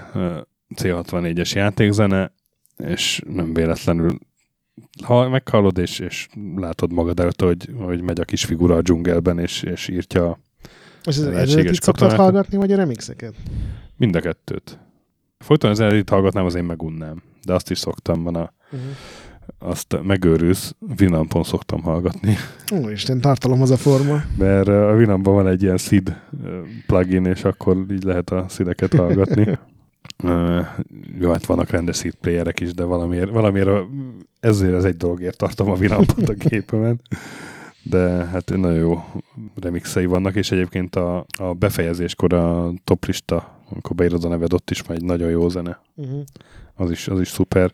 C64-es 0.76 1.54
játékzene, 1.56 2.32
és 2.78 3.22
nem 3.28 3.54
véletlenül 3.54 4.18
ha 5.04 5.30
meghallod, 5.30 5.78
és, 5.78 6.00
és 6.00 6.28
látod 6.56 6.94
magad 6.94 7.20
előtt, 7.20 7.42
hogy, 7.42 7.70
hogy 7.78 8.02
megy 8.02 8.20
a 8.20 8.26
kis 8.26 8.46
figura 8.46 8.76
a 8.76 8.82
dzsungelben, 8.82 9.40
és, 9.40 9.64
és 9.64 9.88
írtja 9.88 10.40
és 11.06 11.18
az 11.18 11.26
eredetit 11.26 11.82
szoktad 11.82 12.12
hallgatni, 12.12 12.58
vagy 12.58 12.72
a 12.72 12.76
remixeket? 12.76 13.34
Mind 13.98 14.16
a 14.16 14.20
kettőt. 14.20 14.80
Folyton 15.38 15.70
az 15.70 15.80
eredetit 15.80 16.10
hallgatnám, 16.10 16.46
az 16.46 16.56
én 16.56 16.64
megunnám. 16.64 17.22
De 17.46 17.54
azt 17.54 17.72
is 17.72 17.78
szoktam, 17.78 18.24
van 18.24 18.36
a 18.36 18.54
uh-huh. 18.72 18.90
azt 19.60 19.98
megőrülsz, 20.04 20.76
Winampon 21.00 21.44
szoktam 21.44 21.82
hallgatni. 21.82 22.36
Ó, 22.74 22.90
Isten, 22.90 23.22
tartalom 23.22 23.62
az 23.62 23.72
a 23.72 23.78
forma. 23.78 24.22
Mert 24.38 24.68
a 24.68 24.94
Winampon 24.98 25.34
van 25.34 25.48
egy 25.48 25.64
ilyen 25.64 25.78
SID 25.78 26.16
plugin, 26.88 27.26
és 27.26 27.44
akkor 27.44 27.86
így 27.92 28.04
lehet 28.04 28.30
a 28.30 28.46
szideket 28.50 28.94
hallgatni. 28.94 29.48
Uh, 30.24 30.66
jó, 31.20 31.32
hát 31.32 31.46
vannak 31.46 31.70
rendes 31.70 31.98
seed 31.98 32.14
playerek 32.14 32.60
is, 32.60 32.74
de 32.74 32.84
valamiért, 32.84 33.30
valamiért 33.30 33.70
ezért 34.40 34.74
az 34.74 34.86
egy 34.86 34.98
dologért 34.98 35.38
tartom 35.38 35.70
a 35.70 35.76
Winampot 35.76 36.30
a 36.30 36.34
gépemen 36.34 37.02
de 37.84 38.26
hát 38.26 38.50
nagyon 38.50 38.78
jó 38.78 39.04
remixei 39.56 40.06
vannak, 40.06 40.36
és 40.36 40.52
egyébként 40.52 40.96
a, 40.96 41.26
a 41.38 41.54
befejezéskor 41.54 42.34
a 42.34 42.72
toplista, 42.84 43.62
amikor 43.70 43.96
beírod 43.96 44.24
a 44.24 44.28
neved, 44.28 44.54
ott 44.54 44.72
is 44.72 44.88
megy 44.88 45.04
nagyon 45.04 45.30
jó 45.30 45.50
zene. 45.50 45.82
Uh-huh. 45.96 46.24
Az, 46.76 46.92
is, 46.92 47.08
az 47.08 47.20
is 47.20 47.28
szuper. 47.28 47.72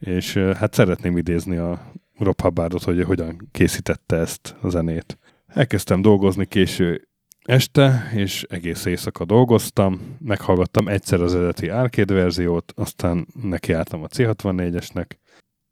És 0.00 0.36
hát 0.36 0.74
szeretném 0.74 1.16
idézni 1.16 1.56
a 1.56 1.92
Rob 2.18 2.40
Hubbardot, 2.40 2.82
hogy 2.82 3.02
hogyan 3.02 3.48
készítette 3.52 4.16
ezt 4.16 4.56
a 4.60 4.68
zenét. 4.68 5.18
Elkezdtem 5.46 6.02
dolgozni 6.02 6.46
késő 6.46 7.08
este, 7.42 8.10
és 8.14 8.42
egész 8.48 8.84
éjszaka 8.84 9.24
dolgoztam, 9.24 10.16
meghallgattam 10.18 10.88
egyszer 10.88 11.20
az 11.20 11.34
eredeti 11.34 11.68
arcade 11.68 12.14
verziót, 12.14 12.72
aztán 12.76 13.26
nekiálltam 13.42 14.02
a 14.02 14.06
C64-esnek. 14.06 15.06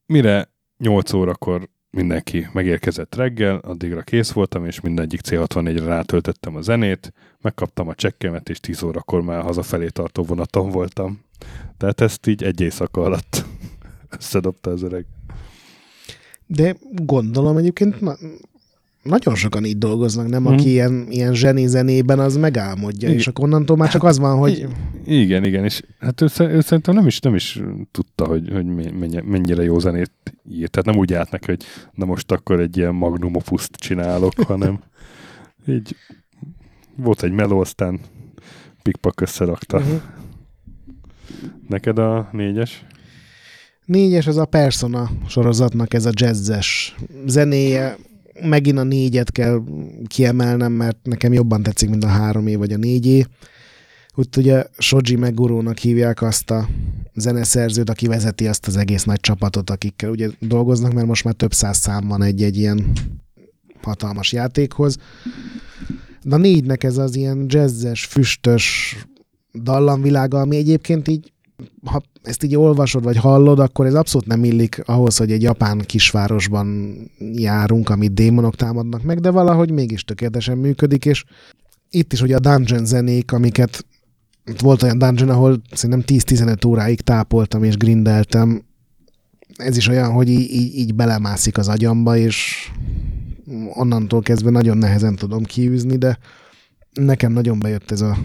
Mire 0.07 0.51
8 0.79 1.13
órakor 1.13 1.69
mindenki 1.91 2.47
megérkezett 2.53 3.15
reggel, 3.15 3.57
addigra 3.57 4.03
kész 4.03 4.31
voltam, 4.31 4.67
és 4.67 4.81
mindegyik 4.81 5.21
C64-re 5.25 5.85
rátöltöttem 5.85 6.57
a 6.57 6.61
zenét, 6.61 7.13
megkaptam 7.41 7.89
a 7.89 7.95
csekkemet, 7.95 8.49
és 8.49 8.61
10 8.61 8.83
órakor 8.83 9.23
már 9.23 9.43
hazafelé 9.43 9.89
tartó 9.89 10.23
vonaton 10.23 10.71
voltam. 10.71 11.25
Tehát 11.77 12.01
ezt 12.01 12.27
így 12.27 12.43
egy 12.43 12.61
éjszaka 12.61 13.03
alatt 13.03 13.45
összedobta 14.19 14.71
az 14.71 14.83
öreg. 14.83 15.07
De 16.47 16.77
gondolom 16.93 17.57
egyébként 17.57 18.01
nagyon 19.03 19.35
sokan 19.35 19.65
így 19.65 19.79
dolgoznak, 19.79 20.29
nem? 20.29 20.47
Aki 20.47 20.63
hmm. 20.63 20.71
ilyen, 20.71 21.07
ilyen 21.11 21.35
zseni 21.35 21.67
zenében, 21.67 22.19
az 22.19 22.37
megálmodja, 22.37 23.09
igen. 23.09 23.21
és 23.21 23.27
akkor 23.27 23.45
onnantól 23.45 23.77
már 23.77 23.91
csak 23.91 24.05
az 24.05 24.19
van, 24.19 24.39
hogy... 24.39 24.67
Igen, 25.05 25.45
igen, 25.45 25.65
és 25.65 25.83
hát 25.99 26.21
ő, 26.21 26.27
ő 26.39 26.61
szerintem 26.61 26.95
nem 26.95 27.07
is, 27.07 27.21
nem 27.21 27.35
is 27.35 27.61
tudta, 27.91 28.27
hogy, 28.27 28.51
hogy 28.53 28.67
mennyire 29.25 29.63
jó 29.63 29.79
zenét 29.79 30.13
írt. 30.51 30.71
Tehát 30.71 30.87
nem 30.87 30.97
úgy 30.97 31.13
állt 31.13 31.31
neki, 31.31 31.47
hogy 31.47 31.65
na 31.95 32.05
most 32.05 32.33
akkor 32.33 32.61
egy 32.61 32.77
ilyen 32.77 32.95
magnum 32.95 33.35
opuszt 33.35 33.73
csinálok, 33.73 34.33
hanem 34.47 34.81
így 35.67 35.97
volt 36.97 37.23
egy 37.23 37.33
meló, 37.33 37.61
aztán 37.61 38.01
pikpak 38.83 39.21
összerakta. 39.21 39.77
Uh-huh. 39.77 40.01
Neked 41.69 41.99
a 41.99 42.29
négyes? 42.33 42.85
Négyes 43.85 44.27
az 44.27 44.37
a 44.37 44.45
Persona 44.45 45.11
sorozatnak 45.29 45.95
ez 45.95 46.07
a 46.07 46.11
jazzes 46.13 46.95
zenéje, 47.27 47.97
megint 48.43 48.79
a 48.79 48.83
négyet 48.83 49.33
kell 49.33 49.63
kiemelnem, 50.07 50.73
mert 50.73 50.99
nekem 51.03 51.33
jobban 51.33 51.63
tetszik, 51.63 51.89
mint 51.89 52.05
a 52.05 52.09
három 52.09 52.47
év 52.47 52.59
vagy 52.59 52.73
a 52.73 52.77
négyé. 52.77 53.25
Úgy 54.15 54.29
ugye 54.37 54.65
Shoji 54.79 55.17
Megurónak 55.17 55.79
hívják 55.79 56.23
azt 56.23 56.51
a 56.51 56.69
zeneszerzőt, 57.15 57.91
aki 57.91 58.07
vezeti 58.07 58.47
azt 58.47 58.67
az 58.67 58.77
egész 58.77 59.05
nagy 59.05 59.21
csapatot, 59.21 59.71
akikkel 59.71 60.11
ugye 60.11 60.29
dolgoznak, 60.39 60.93
mert 60.93 61.07
most 61.07 61.25
már 61.25 61.35
több 61.35 61.53
száz 61.53 61.79
szám 61.79 62.09
van 62.09 62.23
egy-egy 62.23 62.57
ilyen 62.57 62.93
hatalmas 63.83 64.33
játékhoz. 64.33 64.97
De 66.23 66.35
a 66.35 66.39
négynek 66.39 66.85
ez 66.85 66.97
az 66.97 67.17
ilyen 67.17 67.45
jazzes, 67.49 68.05
füstös 68.05 68.97
dallamvilága, 69.63 70.41
ami 70.41 70.57
egyébként 70.57 71.09
így 71.09 71.33
ha 71.85 72.03
ezt 72.23 72.43
így 72.43 72.57
olvasod, 72.57 73.05
vagy 73.05 73.17
hallod, 73.17 73.59
akkor 73.59 73.87
ez 73.87 73.95
abszolút 73.95 74.27
nem 74.27 74.45
illik 74.45 74.83
ahhoz, 74.85 75.17
hogy 75.17 75.33
egy 75.33 75.43
japán 75.43 75.79
kisvárosban 75.79 76.97
járunk, 77.33 77.89
amit 77.89 78.15
démonok 78.15 78.57
támadnak 78.57 79.03
meg, 79.03 79.21
de 79.21 79.31
valahogy 79.31 79.71
mégis 79.71 80.05
tökéletesen 80.05 80.59
működik, 80.59 81.05
és 81.05 81.25
itt 81.91 82.13
is 82.13 82.23
ugye 82.23 82.37
a 82.37 82.41
dungeon 82.41 82.85
zenék, 82.85 83.33
amiket 83.33 83.85
volt 84.59 84.83
olyan 84.83 84.99
dungeon, 84.99 85.29
ahol 85.29 85.63
szerintem 85.73 86.05
10-15 86.07 86.67
óráig 86.67 87.01
tápoltam 87.01 87.63
és 87.63 87.77
grindeltem. 87.77 88.63
Ez 89.57 89.77
is 89.77 89.89
olyan, 89.89 90.13
hogy 90.13 90.29
így, 90.29 90.51
így, 90.53 90.75
így 90.75 90.95
belemászik 90.95 91.59
az 91.59 91.69
agyamba, 91.69 92.17
és 92.17 92.69
onnantól 93.73 94.23
kezdve 94.23 94.51
nagyon 94.51 94.79
nehezen 94.79 95.17
tudom 95.17 95.43
kiűzni, 95.43 95.97
de 95.97 96.19
nekem 96.93 97.33
nagyon 97.33 97.59
bejött 97.59 97.91
ez 97.91 98.01
a 98.01 98.19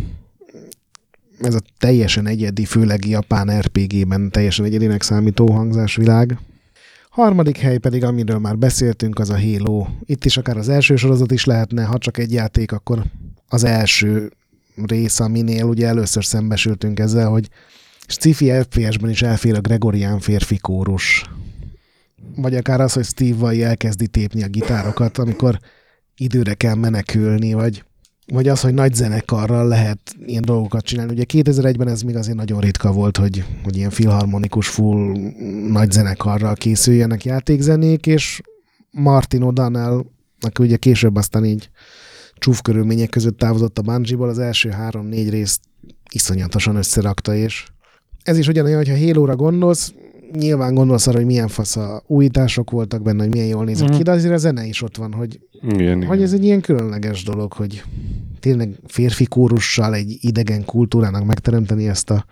ez 1.39 1.55
a 1.55 1.61
teljesen 1.77 2.27
egyedi, 2.27 2.65
főleg 2.65 3.05
japán 3.05 3.59
RPG-ben 3.59 4.31
teljesen 4.31 4.65
egyedinek 4.65 5.01
számító 5.01 5.51
hangzásvilág. 5.51 6.37
Harmadik 7.09 7.57
hely 7.57 7.77
pedig, 7.77 8.03
amiről 8.03 8.39
már 8.39 8.57
beszéltünk, 8.57 9.19
az 9.19 9.29
a 9.29 9.39
Halo. 9.39 9.87
Itt 10.05 10.25
is 10.25 10.37
akár 10.37 10.57
az 10.57 10.69
első 10.69 10.95
sorozat 10.95 11.31
is 11.31 11.45
lehetne, 11.45 11.83
ha 11.83 11.97
csak 11.97 12.17
egy 12.17 12.33
játék, 12.33 12.71
akkor 12.71 13.03
az 13.47 13.63
első 13.63 14.31
rész, 14.85 15.19
aminél 15.19 15.63
ugye 15.63 15.87
először 15.87 16.25
szembesültünk 16.25 16.99
ezzel, 16.99 17.29
hogy 17.29 17.49
sci-fi 18.07 18.51
FPS-ben 18.51 19.09
is 19.09 19.21
elfér 19.21 19.55
a 19.55 19.61
Gregorián 19.61 20.19
férfi 20.19 20.57
kórus. 20.57 21.23
Vagy 22.35 22.55
akár 22.55 22.81
az, 22.81 22.93
hogy 22.93 23.05
Steve 23.05 23.37
Vai 23.37 23.63
elkezdi 23.63 24.07
tépni 24.07 24.43
a 24.43 24.47
gitárokat, 24.47 25.17
amikor 25.17 25.59
időre 26.17 26.53
kell 26.53 26.75
menekülni, 26.75 27.53
vagy 27.53 27.83
vagy 28.25 28.47
az, 28.47 28.61
hogy 28.61 28.73
nagy 28.73 28.93
zenekarral 28.93 29.67
lehet 29.67 29.99
ilyen 30.25 30.41
dolgokat 30.45 30.85
csinálni. 30.85 31.11
Ugye 31.11 31.23
2001-ben 31.27 31.87
ez 31.87 32.01
még 32.01 32.15
azért 32.15 32.37
nagyon 32.37 32.59
ritka 32.59 32.91
volt, 32.91 33.17
hogy, 33.17 33.45
hogy 33.63 33.75
ilyen 33.77 33.89
filharmonikus, 33.89 34.67
full 34.67 35.17
nagy 35.69 35.91
zenekarral 35.91 36.53
készüljenek 36.53 37.25
játékzenék, 37.25 38.05
és 38.05 38.41
Martin 38.91 39.41
O'Donnell, 39.43 40.05
aki 40.39 40.63
ugye 40.63 40.77
később 40.77 41.15
aztán 41.15 41.45
így 41.45 41.69
csúf 42.37 42.61
körülmények 42.61 43.09
között 43.09 43.37
távozott 43.37 43.77
a 43.77 43.81
Bungie-ból, 43.81 44.29
az 44.29 44.39
első 44.39 44.69
három-négy 44.69 45.29
részt 45.29 45.61
iszonyatosan 46.11 46.75
összerakta, 46.75 47.35
és 47.35 47.65
ez 48.23 48.37
is 48.37 48.47
ugyanolyan, 48.47 48.77
hogyha 48.77 49.05
Halo-ra 49.05 49.35
gondolsz, 49.35 49.93
nyilván 50.35 50.73
gondolsz 50.73 51.07
arra, 51.07 51.17
hogy 51.17 51.25
milyen 51.25 51.47
fasz 51.47 51.75
a 51.75 52.03
újítások 52.07 52.71
voltak 52.71 53.01
benne, 53.01 53.23
hogy 53.23 53.31
milyen 53.31 53.47
jól 53.47 53.63
nézett 53.63 53.93
mm. 53.93 53.97
ki, 53.97 54.03
de 54.03 54.11
azért 54.11 54.33
a 54.33 54.37
zene 54.37 54.65
is 54.65 54.81
ott 54.81 54.97
van, 54.97 55.13
hogy, 55.13 55.39
igen, 55.61 55.95
hogy 55.95 56.03
igen. 56.03 56.21
ez 56.21 56.33
egy 56.33 56.43
ilyen 56.43 56.61
különleges 56.61 57.23
dolog, 57.23 57.53
hogy 57.53 57.83
tényleg 58.39 58.79
férfi 58.87 59.25
kórussal 59.25 59.93
egy 59.93 60.17
idegen 60.19 60.65
kultúrának 60.65 61.25
megteremteni 61.25 61.87
ezt 61.87 62.09
a 62.09 62.25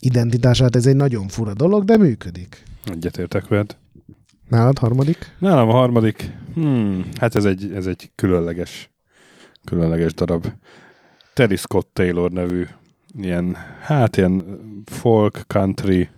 identitását, 0.00 0.76
ez 0.76 0.86
egy 0.86 0.96
nagyon 0.96 1.28
fura 1.28 1.54
dolog, 1.54 1.84
de 1.84 1.96
működik. 1.96 2.62
Egyetértek 2.84 3.48
veled. 3.48 3.76
Nálad 4.48 4.78
harmadik? 4.78 5.34
Nálam 5.38 5.68
a 5.68 5.72
harmadik, 5.72 6.30
hmm, 6.54 7.08
hát 7.20 7.34
ez 7.34 7.44
egy, 7.44 7.72
ez 7.74 7.86
egy 7.86 8.10
különleges, 8.14 8.90
különleges 9.64 10.14
darab. 10.14 10.46
Terry 11.34 11.56
Scott 11.56 11.90
Taylor 11.92 12.30
nevű 12.30 12.64
ilyen, 13.20 13.56
hát 13.80 14.16
ilyen 14.16 14.42
folk, 14.84 15.44
country, 15.46 16.08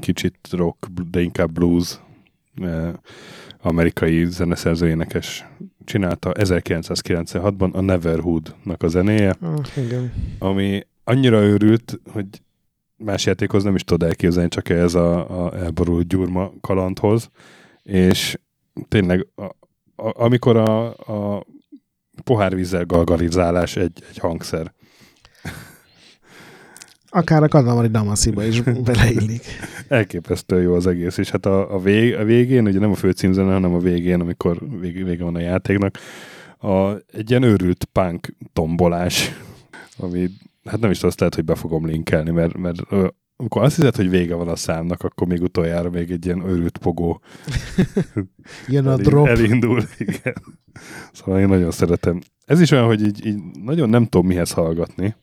kicsit 0.00 0.38
rock, 0.50 0.86
de 1.10 1.20
inkább 1.20 1.52
blues 1.52 2.00
eh, 2.56 2.92
amerikai 3.62 4.24
zeneszerző 4.24 4.88
énekes 4.88 5.46
csinálta 5.84 6.32
1996-ban 6.32 7.72
a 7.72 7.80
Neverhood-nak 7.80 8.82
a 8.82 8.88
zenéje, 8.88 9.36
ah, 9.40 9.66
igen. 9.76 10.12
ami 10.38 10.86
annyira 11.04 11.42
őrült, 11.42 12.00
hogy 12.12 12.26
más 12.96 13.26
játékhoz 13.26 13.64
nem 13.64 13.74
is 13.74 13.84
tudod 13.84 14.08
elképzelni, 14.08 14.48
csak 14.48 14.68
ez 14.68 14.94
a, 14.94 15.44
a 15.44 15.56
elborult 15.56 16.06
gyurma 16.06 16.52
kalandhoz, 16.60 17.30
és 17.82 18.38
tényleg 18.88 19.26
a, 19.34 19.44
a, 19.96 20.22
amikor 20.22 20.56
a, 20.56 20.86
a 20.88 21.46
pohárvízzel 22.24 22.84
galgalizálás 22.84 23.76
egy, 23.76 24.02
egy 24.10 24.18
hangszer. 24.18 24.72
Akár 27.10 27.42
a 27.42 27.48
Kadamari 27.48 27.88
Damasziba 27.88 28.44
is 28.44 28.60
beleillik. 28.84 29.42
Elképesztő 29.88 30.62
jó 30.62 30.74
az 30.74 30.86
egész, 30.86 31.16
és 31.16 31.30
hát 31.30 31.46
a, 31.46 31.74
a, 31.74 31.78
vég, 31.78 32.14
a 32.14 32.24
végén, 32.24 32.66
ugye 32.66 32.78
nem 32.78 32.90
a 32.90 32.94
főcímzene, 32.94 33.52
hanem 33.52 33.74
a 33.74 33.78
végén, 33.78 34.20
amikor 34.20 34.58
vég, 34.80 35.04
vége 35.04 35.24
van 35.24 35.34
a 35.34 35.40
játéknak, 35.40 35.98
a, 36.58 36.90
egy 37.12 37.30
ilyen 37.30 37.42
őrült 37.42 37.84
punk 37.92 38.34
tombolás, 38.52 39.30
ami 39.96 40.28
hát 40.64 40.80
nem 40.80 40.90
is 40.90 41.02
azt 41.02 41.18
lehet, 41.18 41.34
hogy 41.34 41.44
be 41.44 41.54
fogom 41.54 41.86
linkelni, 41.86 42.30
mert, 42.30 42.56
mert 42.56 42.80
amikor 43.36 43.62
azt 43.62 43.76
hiszed, 43.76 43.96
hogy 43.96 44.10
vége 44.10 44.34
van 44.34 44.48
a 44.48 44.56
számnak, 44.56 45.02
akkor 45.02 45.26
még 45.26 45.42
utoljára 45.42 45.90
még 45.90 46.10
egy 46.10 46.26
ilyen 46.26 46.48
őrült 46.48 46.78
pogó 46.78 47.20
Jön 48.68 48.86
a 48.86 48.96
drop. 48.96 49.26
elindul. 49.26 49.82
Igen. 49.98 50.34
Szóval 51.12 51.40
én 51.40 51.48
nagyon 51.48 51.70
szeretem. 51.70 52.20
Ez 52.44 52.60
is 52.60 52.70
olyan, 52.70 52.84
hogy 52.84 53.02
így, 53.02 53.26
így 53.26 53.38
nagyon 53.62 53.88
nem 53.88 54.04
tudom 54.04 54.26
mihez 54.26 54.50
hallgatni. 54.50 55.14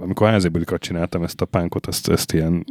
Amikor 0.00 0.28
házébolikat 0.28 0.80
csináltam 0.80 1.22
ezt 1.22 1.40
a 1.40 1.44
pánkot, 1.44 1.86
ezt, 1.86 2.08
ezt 2.08 2.32
ilyen, 2.32 2.64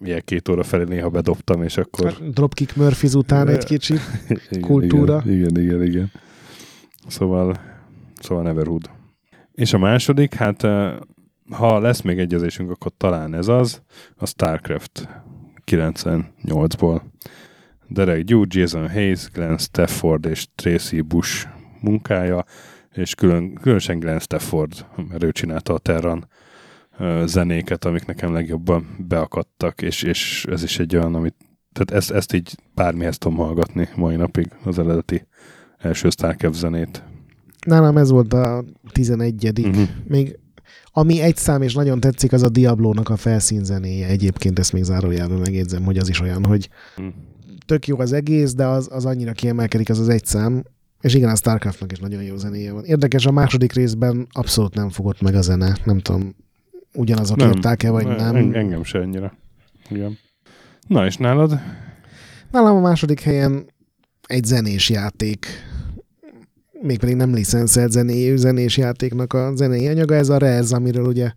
ilyen 0.00 0.22
két 0.24 0.48
óra 0.48 0.62
felé 0.62 0.84
néha 0.84 1.08
bedobtam, 1.08 1.62
és 1.62 1.76
akkor... 1.76 2.12
Dropkick 2.30 2.76
Murphys 2.76 3.12
után 3.12 3.48
egy 3.48 3.64
kicsit. 3.64 4.00
igen, 4.50 4.60
kultúra. 4.60 5.22
Igen, 5.24 5.36
igen, 5.36 5.62
igen, 5.62 5.82
igen. 5.82 6.10
Szóval, 7.06 7.56
szóval 8.20 8.44
Neverhood. 8.44 8.90
És 9.52 9.72
a 9.72 9.78
második, 9.78 10.34
hát 10.34 10.62
ha 11.50 11.78
lesz 11.78 12.00
még 12.00 12.18
egyezésünk, 12.18 12.70
akkor 12.70 12.92
talán 12.96 13.34
ez 13.34 13.48
az, 13.48 13.82
a 14.16 14.26
StarCraft 14.26 15.08
98-ból. 15.70 17.00
Derek 17.88 18.24
Dew, 18.24 18.42
Jason 18.48 18.90
Hayes, 18.90 19.30
Glenn 19.30 19.56
Stafford 19.56 20.26
és 20.26 20.46
Tracy 20.54 21.00
Bush 21.00 21.46
munkája, 21.80 22.44
és 22.94 23.14
külön, 23.14 23.54
különösen 23.54 23.98
Glenn 23.98 24.18
Stafford, 24.18 24.86
mert 25.08 25.22
ő 25.22 25.32
csinálta 25.32 25.74
a 25.74 25.78
Terran 25.78 26.28
zenéket, 27.24 27.84
amik 27.84 28.06
nekem 28.06 28.32
legjobban 28.32 28.96
beakadtak, 29.08 29.82
és, 29.82 30.02
és 30.02 30.46
ez 30.50 30.62
is 30.62 30.78
egy 30.78 30.96
olyan, 30.96 31.14
amit 31.14 31.34
tehát 31.72 32.02
ezt, 32.02 32.10
ezt 32.10 32.32
így 32.32 32.54
bármihez 32.74 33.18
tudom 33.18 33.36
hallgatni 33.38 33.88
mai 33.96 34.16
napig, 34.16 34.50
az 34.64 34.78
eredeti 34.78 35.26
első 35.78 36.10
Starcraft 36.10 36.58
zenét. 36.58 37.02
Nálam 37.66 37.96
ez 37.96 38.10
volt 38.10 38.32
a 38.32 38.64
11 38.92 39.66
Mhm. 39.66 39.82
Még 40.06 40.38
ami 40.96 41.20
egy 41.20 41.36
szám 41.36 41.62
és 41.62 41.74
nagyon 41.74 42.00
tetszik, 42.00 42.32
az 42.32 42.42
a 42.42 42.48
Diablo-nak 42.48 43.08
a 43.08 43.16
felszínzenéje. 43.16 44.06
Egyébként 44.06 44.58
ezt 44.58 44.72
még 44.72 44.82
zárójelben 44.82 45.38
megjegyzem, 45.38 45.84
hogy 45.84 45.98
az 45.98 46.08
is 46.08 46.20
olyan, 46.20 46.44
hogy 46.44 46.68
Mhm. 46.96 47.06
tök 47.66 47.86
jó 47.86 47.98
az 47.98 48.12
egész, 48.12 48.54
de 48.54 48.66
az, 48.66 48.88
az 48.92 49.04
annyira 49.04 49.32
kiemelkedik 49.32 49.90
az 49.90 49.98
az 49.98 50.08
egy 50.08 50.24
szám. 50.24 50.64
És 51.04 51.14
igen, 51.14 51.28
a 51.30 51.36
Starcraftnak 51.36 51.92
is 51.92 51.98
nagyon 51.98 52.22
jó 52.22 52.36
zenéje 52.36 52.72
van. 52.72 52.84
Érdekes, 52.84 53.26
a 53.26 53.30
második 53.30 53.72
részben 53.72 54.26
abszolút 54.32 54.74
nem 54.74 54.90
fogott 54.90 55.20
meg 55.20 55.34
a 55.34 55.40
zene. 55.42 55.76
Nem 55.84 55.98
tudom, 55.98 56.34
ugyanazok 56.94 57.36
Nem. 57.36 57.50
írták-e, 57.50 57.90
vagy 57.90 58.06
Ne- 58.06 58.16
nem. 58.16 58.36
en- 58.36 58.54
Engem 58.54 58.84
se 58.84 58.98
ennyire. 59.00 59.32
Igen. 59.90 60.18
Na 60.86 61.06
és 61.06 61.16
nálad? 61.16 61.58
Nálam 62.50 62.76
a 62.76 62.80
második 62.80 63.20
helyen 63.20 63.66
egy 64.26 64.44
zenés 64.44 64.90
játék, 64.90 65.46
mégpedig 66.80 67.16
nem 67.16 67.34
licenszelt 67.34 67.90
zené, 67.90 68.36
zenés 68.36 68.76
játéknak 68.76 69.32
a 69.32 69.52
zenei 69.54 69.88
anyaga, 69.88 70.14
ez 70.14 70.28
a 70.28 70.38
Rez, 70.38 70.72
amiről 70.72 71.06
ugye 71.06 71.32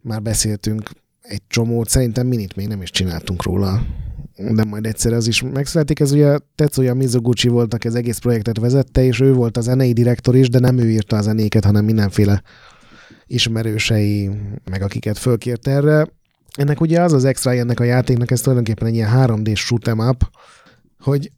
már 0.00 0.22
beszéltünk 0.22 0.90
egy 1.22 1.42
csomót, 1.48 1.88
szerintem 1.88 2.26
minit 2.26 2.56
még 2.56 2.66
nem 2.68 2.82
is 2.82 2.90
csináltunk 2.90 3.42
róla, 3.42 3.82
de 4.48 4.64
majd 4.64 4.86
egyszer 4.86 5.12
az 5.12 5.26
is 5.26 5.42
megszületik. 5.42 6.00
Ez 6.00 6.12
ugye 6.12 6.38
Tetsuya 6.54 6.94
Mizoguchi 6.94 7.48
volt, 7.48 7.74
aki 7.74 7.86
az 7.86 7.94
egész 7.94 8.18
projektet 8.18 8.58
vezette, 8.58 9.04
és 9.04 9.20
ő 9.20 9.32
volt 9.32 9.56
a 9.56 9.60
zenei 9.60 9.92
direktor 9.92 10.36
is, 10.36 10.48
de 10.48 10.58
nem 10.58 10.78
ő 10.78 10.90
írta 10.90 11.16
a 11.16 11.22
zenéket, 11.22 11.64
hanem 11.64 11.84
mindenféle 11.84 12.42
ismerősei, 13.26 14.30
meg 14.70 14.82
akiket 14.82 15.18
fölkért 15.18 15.66
erre. 15.66 16.06
Ennek 16.56 16.80
ugye 16.80 17.00
az 17.00 17.12
az 17.12 17.24
extra 17.24 17.52
ennek 17.52 17.80
a 17.80 17.84
játéknak, 17.84 18.30
ez 18.30 18.40
tulajdonképpen 18.40 18.88
egy 18.88 18.94
ilyen 18.94 19.10
3D 19.14 19.56
shoot'em 19.68 20.08
up, 20.08 20.30
hogy 21.00 21.30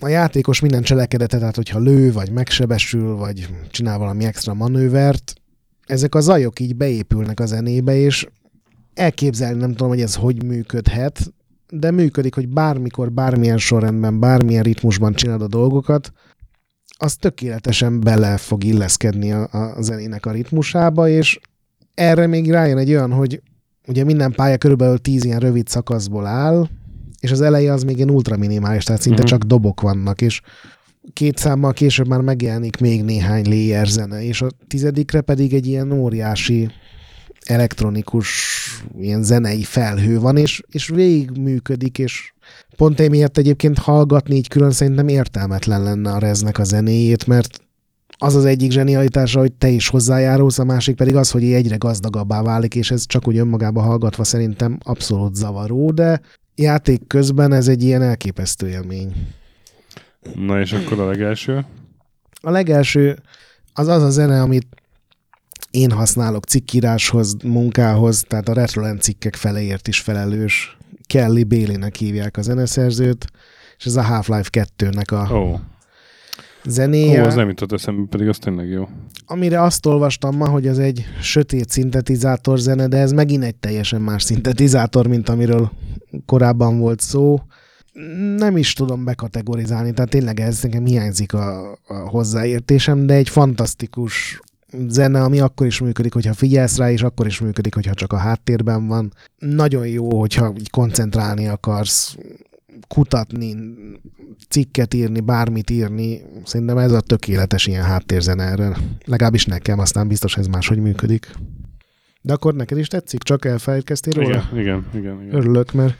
a 0.00 0.08
játékos 0.08 0.60
minden 0.60 0.82
cselekedetet, 0.82 1.40
tehát 1.40 1.56
hogyha 1.56 1.78
lő, 1.78 2.12
vagy 2.12 2.30
megsebesül, 2.30 3.16
vagy 3.16 3.48
csinál 3.70 3.98
valami 3.98 4.24
extra 4.24 4.54
manővert, 4.54 5.34
ezek 5.86 6.14
a 6.14 6.20
zajok 6.20 6.60
így 6.60 6.76
beépülnek 6.76 7.40
a 7.40 7.46
zenébe, 7.46 7.96
és 7.96 8.26
elképzelni 8.94 9.60
nem 9.60 9.70
tudom, 9.70 9.88
hogy 9.88 10.00
ez 10.00 10.14
hogy 10.14 10.44
működhet, 10.44 11.32
de 11.72 11.90
működik, 11.90 12.34
hogy 12.34 12.48
bármikor, 12.48 13.12
bármilyen 13.12 13.58
sorrendben, 13.58 14.20
bármilyen 14.20 14.62
ritmusban 14.62 15.12
csinálod 15.12 15.42
a 15.42 15.46
dolgokat, 15.46 16.12
az 16.98 17.16
tökéletesen 17.16 18.00
bele 18.00 18.36
fog 18.36 18.64
illeszkedni 18.64 19.32
a, 19.32 19.48
a 19.52 19.82
zenének 19.82 20.26
a 20.26 20.30
ritmusába, 20.30 21.08
és 21.08 21.38
erre 21.94 22.26
még 22.26 22.50
rájön 22.50 22.78
egy 22.78 22.90
olyan, 22.90 23.12
hogy 23.12 23.42
ugye 23.86 24.04
minden 24.04 24.32
pálya 24.32 24.58
körülbelül 24.58 24.98
10 24.98 25.24
ilyen 25.24 25.40
rövid 25.40 25.68
szakaszból 25.68 26.26
áll, 26.26 26.68
és 27.20 27.30
az 27.30 27.40
eleje 27.40 27.72
az 27.72 27.82
még 27.82 27.96
ilyen 27.96 28.10
ultra 28.10 28.36
minimális, 28.36 28.84
tehát 28.84 29.02
szinte 29.02 29.22
Mhm. 29.22 29.28
csak 29.30 29.42
dobok 29.42 29.80
vannak, 29.80 30.20
és 30.20 30.40
két 31.12 31.36
számmal 31.36 31.72
később 31.72 32.08
már 32.08 32.20
megjelenik 32.20 32.80
még 32.80 33.04
néhány 33.04 33.44
layer 33.48 33.86
zene, 33.86 34.22
és 34.22 34.42
a 34.42 34.48
tizedikre 34.68 35.20
pedig 35.20 35.54
egy 35.54 35.66
ilyen 35.66 35.92
óriási 35.92 36.70
elektronikus 37.50 38.28
ilyen 38.98 39.22
zenei 39.22 39.62
felhő 39.62 40.18
van, 40.20 40.36
és, 40.36 40.62
és 40.70 40.88
végig 40.88 41.30
működik, 41.30 41.98
és 41.98 42.32
pont 42.76 43.00
emiatt 43.00 43.38
egyébként 43.38 43.78
hallgatni 43.78 44.34
így 44.34 44.48
külön 44.48 44.70
szerintem 44.70 45.08
értelmetlen 45.08 45.82
lenne 45.82 46.12
a 46.12 46.18
reznek 46.18 46.58
a 46.58 46.64
zenéjét, 46.64 47.26
mert 47.26 47.60
az 48.22 48.34
az 48.34 48.44
egyik 48.44 48.70
zsenialitása, 48.70 49.38
hogy 49.38 49.52
te 49.52 49.68
is 49.68 49.88
hozzájárulsz, 49.88 50.58
a 50.58 50.64
másik 50.64 50.96
pedig 50.96 51.16
az, 51.16 51.30
hogy 51.30 51.44
egyre 51.44 51.76
gazdagabbá 51.76 52.42
válik, 52.42 52.74
és 52.74 52.90
ez 52.90 53.06
csak 53.06 53.28
úgy 53.28 53.36
önmagába 53.36 53.80
hallgatva 53.80 54.24
szerintem 54.24 54.78
abszolút 54.82 55.34
zavaró, 55.34 55.90
de 55.90 56.20
játék 56.54 57.06
közben 57.06 57.52
ez 57.52 57.68
egy 57.68 57.82
ilyen 57.82 58.02
elképesztő 58.02 58.68
élmény. 58.68 59.12
Na 60.34 60.60
és 60.60 60.72
akkor 60.72 61.00
a 61.00 61.06
legelső? 61.06 61.64
A 62.40 62.50
legelső 62.50 63.18
az 63.72 63.88
az 63.88 64.02
a 64.02 64.10
zene, 64.10 64.40
amit 64.40 64.66
én 65.70 65.90
használok 65.90 66.44
cikkíráshoz, 66.44 67.34
munkához, 67.44 68.24
tehát 68.28 68.48
a 68.48 68.52
Retroland 68.52 69.00
cikkek 69.00 69.34
feleért 69.34 69.88
is 69.88 70.00
felelős. 70.00 70.78
Kelly 71.06 71.44
Bailey-nek 71.44 71.96
hívják 71.96 72.36
a 72.36 72.42
zeneszerzőt, 72.42 73.26
és 73.78 73.84
ez 73.84 73.96
a 73.96 74.02
Half-Life 74.02 74.66
2-nek 74.78 75.28
a 75.28 75.34
Ó, 75.34 75.58
zenéje. 76.64 77.22
ó, 77.22 77.26
az 77.26 77.34
nem 77.34 77.48
jutott 77.48 77.72
eszembe, 77.72 78.08
pedig 78.08 78.28
az 78.28 78.38
tényleg 78.38 78.68
jó. 78.68 78.88
amire 79.26 79.62
azt 79.62 79.86
olvastam 79.86 80.36
ma, 80.36 80.48
hogy 80.48 80.66
ez 80.66 80.78
egy 80.78 81.04
sötét 81.22 81.68
szintetizátor 81.70 82.58
zene, 82.58 82.88
de 82.88 82.96
ez 82.96 83.12
megint 83.12 83.44
egy 83.44 83.54
teljesen 83.56 84.00
más 84.00 84.22
szintetizátor, 84.22 85.06
mint 85.06 85.28
amiről 85.28 85.70
korábban 86.26 86.78
volt 86.78 87.00
szó. 87.00 87.40
Nem 88.36 88.56
is 88.56 88.72
tudom 88.72 89.04
bekategorizálni, 89.04 89.92
tehát 89.92 90.10
tényleg 90.10 90.40
ez 90.40 90.62
nekem 90.62 90.84
hiányzik 90.84 91.32
a, 91.32 91.72
a 91.86 91.94
hozzáértésem, 91.94 93.06
de 93.06 93.14
egy 93.14 93.28
fantasztikus 93.28 94.40
zene, 94.88 95.22
ami 95.22 95.40
akkor 95.40 95.66
is 95.66 95.80
működik, 95.80 96.12
hogyha 96.12 96.34
figyelsz 96.34 96.76
rá, 96.76 96.90
és 96.90 97.02
akkor 97.02 97.26
is 97.26 97.40
működik, 97.40 97.74
hogyha 97.74 97.94
csak 97.94 98.12
a 98.12 98.16
háttérben 98.16 98.86
van. 98.86 99.12
Nagyon 99.38 99.86
jó, 99.86 100.18
hogyha 100.18 100.52
így 100.58 100.70
koncentrálni 100.70 101.46
akarsz, 101.46 102.16
kutatni, 102.88 103.56
cikket 104.48 104.94
írni, 104.94 105.20
bármit 105.20 105.70
írni. 105.70 106.22
Szerintem 106.44 106.78
ez 106.78 106.92
a 106.92 107.00
tökéletes 107.00 107.66
ilyen 107.66 107.84
háttérzene 107.84 108.44
erre. 108.44 108.76
Legalábbis 109.04 109.44
nekem, 109.46 109.78
aztán 109.78 110.08
biztos 110.08 110.36
ez 110.36 110.46
máshogy 110.46 110.78
működik. 110.78 111.32
De 112.22 112.32
akkor 112.32 112.54
neked 112.54 112.78
is 112.78 112.88
tetszik? 112.88 113.22
Csak 113.22 113.44
elfelejtkeztél 113.44 114.12
róla? 114.12 114.28
Igen, 114.52 114.60
igen, 114.60 114.86
igen. 114.94 115.22
igen. 115.22 115.34
Örülök, 115.34 115.72
mert 115.72 115.94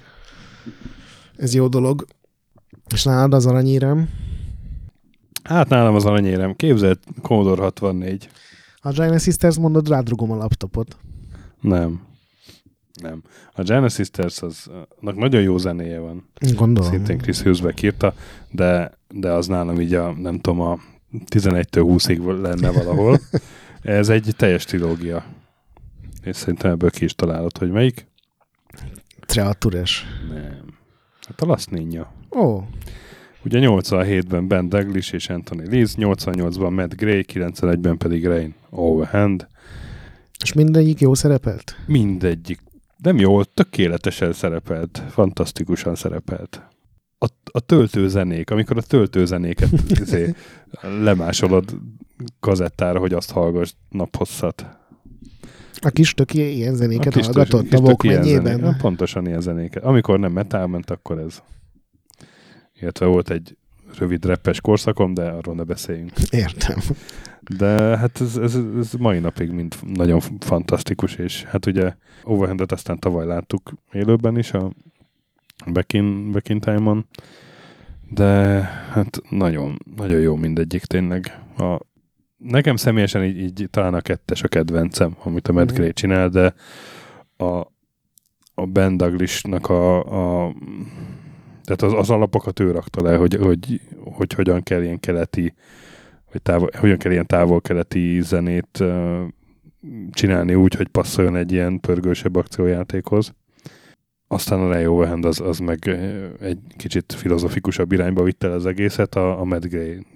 ez 1.36 1.54
jó 1.54 1.68
dolog. 1.68 2.04
És 2.94 3.04
nálad 3.04 3.34
az 3.34 3.46
aranyérem? 3.46 4.08
Hát 5.42 5.68
nálam 5.68 5.94
az 5.94 6.04
aranyérem. 6.04 6.54
Képzeld, 6.56 6.98
Commodore 7.22 7.62
64. 7.62 8.28
A 8.80 8.90
Giant 8.90 9.20
Sisters 9.20 9.58
mondod, 9.58 9.88
rádrugom 9.88 10.30
a 10.30 10.36
laptopot. 10.36 10.96
Nem. 11.60 12.08
Nem. 13.02 13.22
A 13.52 13.62
Genesis 13.62 13.94
Sisters, 13.94 14.42
az, 14.42 14.70
annak 15.00 15.16
nagyon 15.16 15.42
jó 15.42 15.58
zenéje 15.58 15.98
van. 15.98 16.28
Gondolom. 16.54 16.90
Szintén 16.90 17.18
Chris 17.18 17.40
Hughes 17.40 17.82
írta, 17.82 18.14
de, 18.50 18.92
de 19.08 19.32
az 19.32 19.46
nálam 19.46 19.80
így 19.80 19.94
a, 19.94 20.12
nem 20.12 20.40
tudom, 20.40 20.60
a 20.60 20.78
11-től 21.12 21.96
20-ig 21.96 22.40
lenne 22.42 22.70
valahol. 22.70 23.20
Ez 23.82 24.08
egy 24.08 24.34
teljes 24.36 24.64
trilógia. 24.64 25.24
És 26.22 26.36
szerintem 26.36 26.70
ebből 26.70 26.90
ki 26.90 27.04
is 27.04 27.14
találod, 27.14 27.58
hogy 27.58 27.70
melyik? 27.70 28.06
Treatures. 29.26 30.04
Nem. 30.28 30.78
Hát 31.26 31.40
a 31.40 31.58
Ninja. 31.70 32.12
Ó, 32.30 32.62
Ugye 33.44 33.58
87-ben 33.62 34.48
Ben 34.48 34.68
Douglas 34.68 35.12
és 35.12 35.28
Anthony 35.28 35.70
Lees, 35.70 35.94
88-ban 35.96 36.74
Matt 36.74 36.94
Gray, 36.96 37.24
91-ben 37.32 37.96
pedig 37.96 38.26
Rain 38.26 38.54
Overhand. 38.70 39.46
és 40.42 40.52
mindegyik 40.52 41.00
jó 41.00 41.14
szerepelt? 41.14 41.76
Mindegyik. 41.86 42.60
Nem 42.96 43.18
jól, 43.18 43.44
tökéletesen 43.44 44.32
szerepelt, 44.32 45.02
fantasztikusan 45.10 45.94
szerepelt. 45.94 46.62
A, 47.18 47.26
a 47.44 47.60
töltőzenék, 47.60 48.50
amikor 48.50 48.76
a 48.76 48.82
töltőzenéket 48.82 49.70
izé, 50.02 50.34
lemásolod 51.02 51.76
kazettára, 52.40 52.98
hogy 52.98 53.12
azt 53.12 53.30
hallgass 53.30 53.72
naphosszat. 53.88 54.66
A 55.82 55.90
kis 55.90 56.14
töki 56.14 56.56
ilyen 56.56 56.74
zenéket 56.74 57.12
kis 57.12 57.24
hallgatott 57.24 57.68
kis 57.68 57.78
a 57.78 57.82
tök 57.82 58.02
ilyen 58.02 58.22
zenék. 58.22 58.76
Pontosan 58.76 59.26
ilyen 59.26 59.40
zenéket. 59.40 59.84
Amikor 59.84 60.18
nem 60.18 60.32
metal 60.32 60.66
ment, 60.66 60.90
akkor 60.90 61.18
ez. 61.18 61.42
Illetve 62.80 63.06
volt 63.06 63.30
egy 63.30 63.56
rövid 63.98 64.24
reppes 64.24 64.60
korszakom, 64.60 65.14
de 65.14 65.22
arról 65.22 65.54
ne 65.54 65.62
beszéljünk. 65.62 66.12
Értem. 66.30 66.78
De 67.56 67.96
hát 67.96 68.20
ez, 68.20 68.36
ez, 68.36 68.58
ez 68.78 68.92
mai 68.92 69.18
napig 69.18 69.50
mind 69.50 69.74
nagyon 69.94 70.20
fantasztikus, 70.38 71.14
és 71.14 71.44
hát 71.44 71.66
ugye 71.66 71.94
Overhandet 72.22 72.72
aztán 72.72 72.98
tavaly 72.98 73.26
láttuk 73.26 73.72
élőben 73.92 74.38
is 74.38 74.52
a 74.52 74.72
Back 75.72 75.92
in, 75.92 76.32
back 76.32 76.48
in 76.48 76.60
Time-on, 76.60 77.06
de 78.10 78.60
hát 78.90 79.20
nagyon, 79.28 79.78
nagyon 79.96 80.20
jó 80.20 80.36
mindegyik 80.36 80.84
tényleg. 80.84 81.40
A, 81.56 81.80
nekem 82.36 82.76
személyesen 82.76 83.24
így, 83.24 83.38
így 83.38 83.68
talán 83.70 83.94
a 83.94 84.00
kettes 84.00 84.42
a 84.42 84.48
kedvencem, 84.48 85.16
amit 85.22 85.48
a 85.48 85.52
Matt 85.52 85.70
Mhm. 85.70 85.74
Gray 85.74 85.92
csinál, 85.92 86.28
de 86.28 86.54
a, 87.36 87.66
a 88.54 88.66
Ben 88.66 88.96
Douglas-nak 88.96 89.68
a, 89.68 90.44
a 90.46 90.54
tehát 91.70 91.94
az, 91.94 92.00
az 92.00 92.10
alapokat 92.10 92.60
ő 92.60 92.70
rakta 92.70 93.02
le, 93.02 93.16
hogy, 93.16 93.34
hogy, 93.34 93.80
hogy 94.04 94.32
hogyan 94.32 94.62
kell 94.62 94.82
ilyen 94.82 95.00
keleti 95.00 95.54
vagy 96.32 96.42
távol, 96.42 96.70
hogyan 96.78 96.98
kell 96.98 97.12
ilyen 97.12 97.26
távol-keleti 97.26 98.20
zenét 98.22 98.78
uh, 98.80 99.20
csinálni 100.10 100.54
úgy, 100.54 100.74
hogy 100.74 100.88
passzoljon 100.88 101.36
egy 101.36 101.52
ilyen 101.52 101.80
pörgősebb 101.80 102.36
akciójátékhoz. 102.36 103.34
Aztán 104.26 104.60
a 104.60 104.68
Leo 104.68 104.92
Wehand 104.92 105.24
az, 105.24 105.40
az 105.40 105.58
meg 105.58 105.88
egy 106.40 106.58
kicsit 106.76 107.12
filozofikusabb 107.12 107.92
irányba 107.92 108.22
vitte 108.22 108.46
el 108.46 108.52
az 108.52 108.66
egészet, 108.66 109.14
a, 109.14 109.40
a 109.40 109.44
Matt 109.44 109.66
Gray 109.66 110.06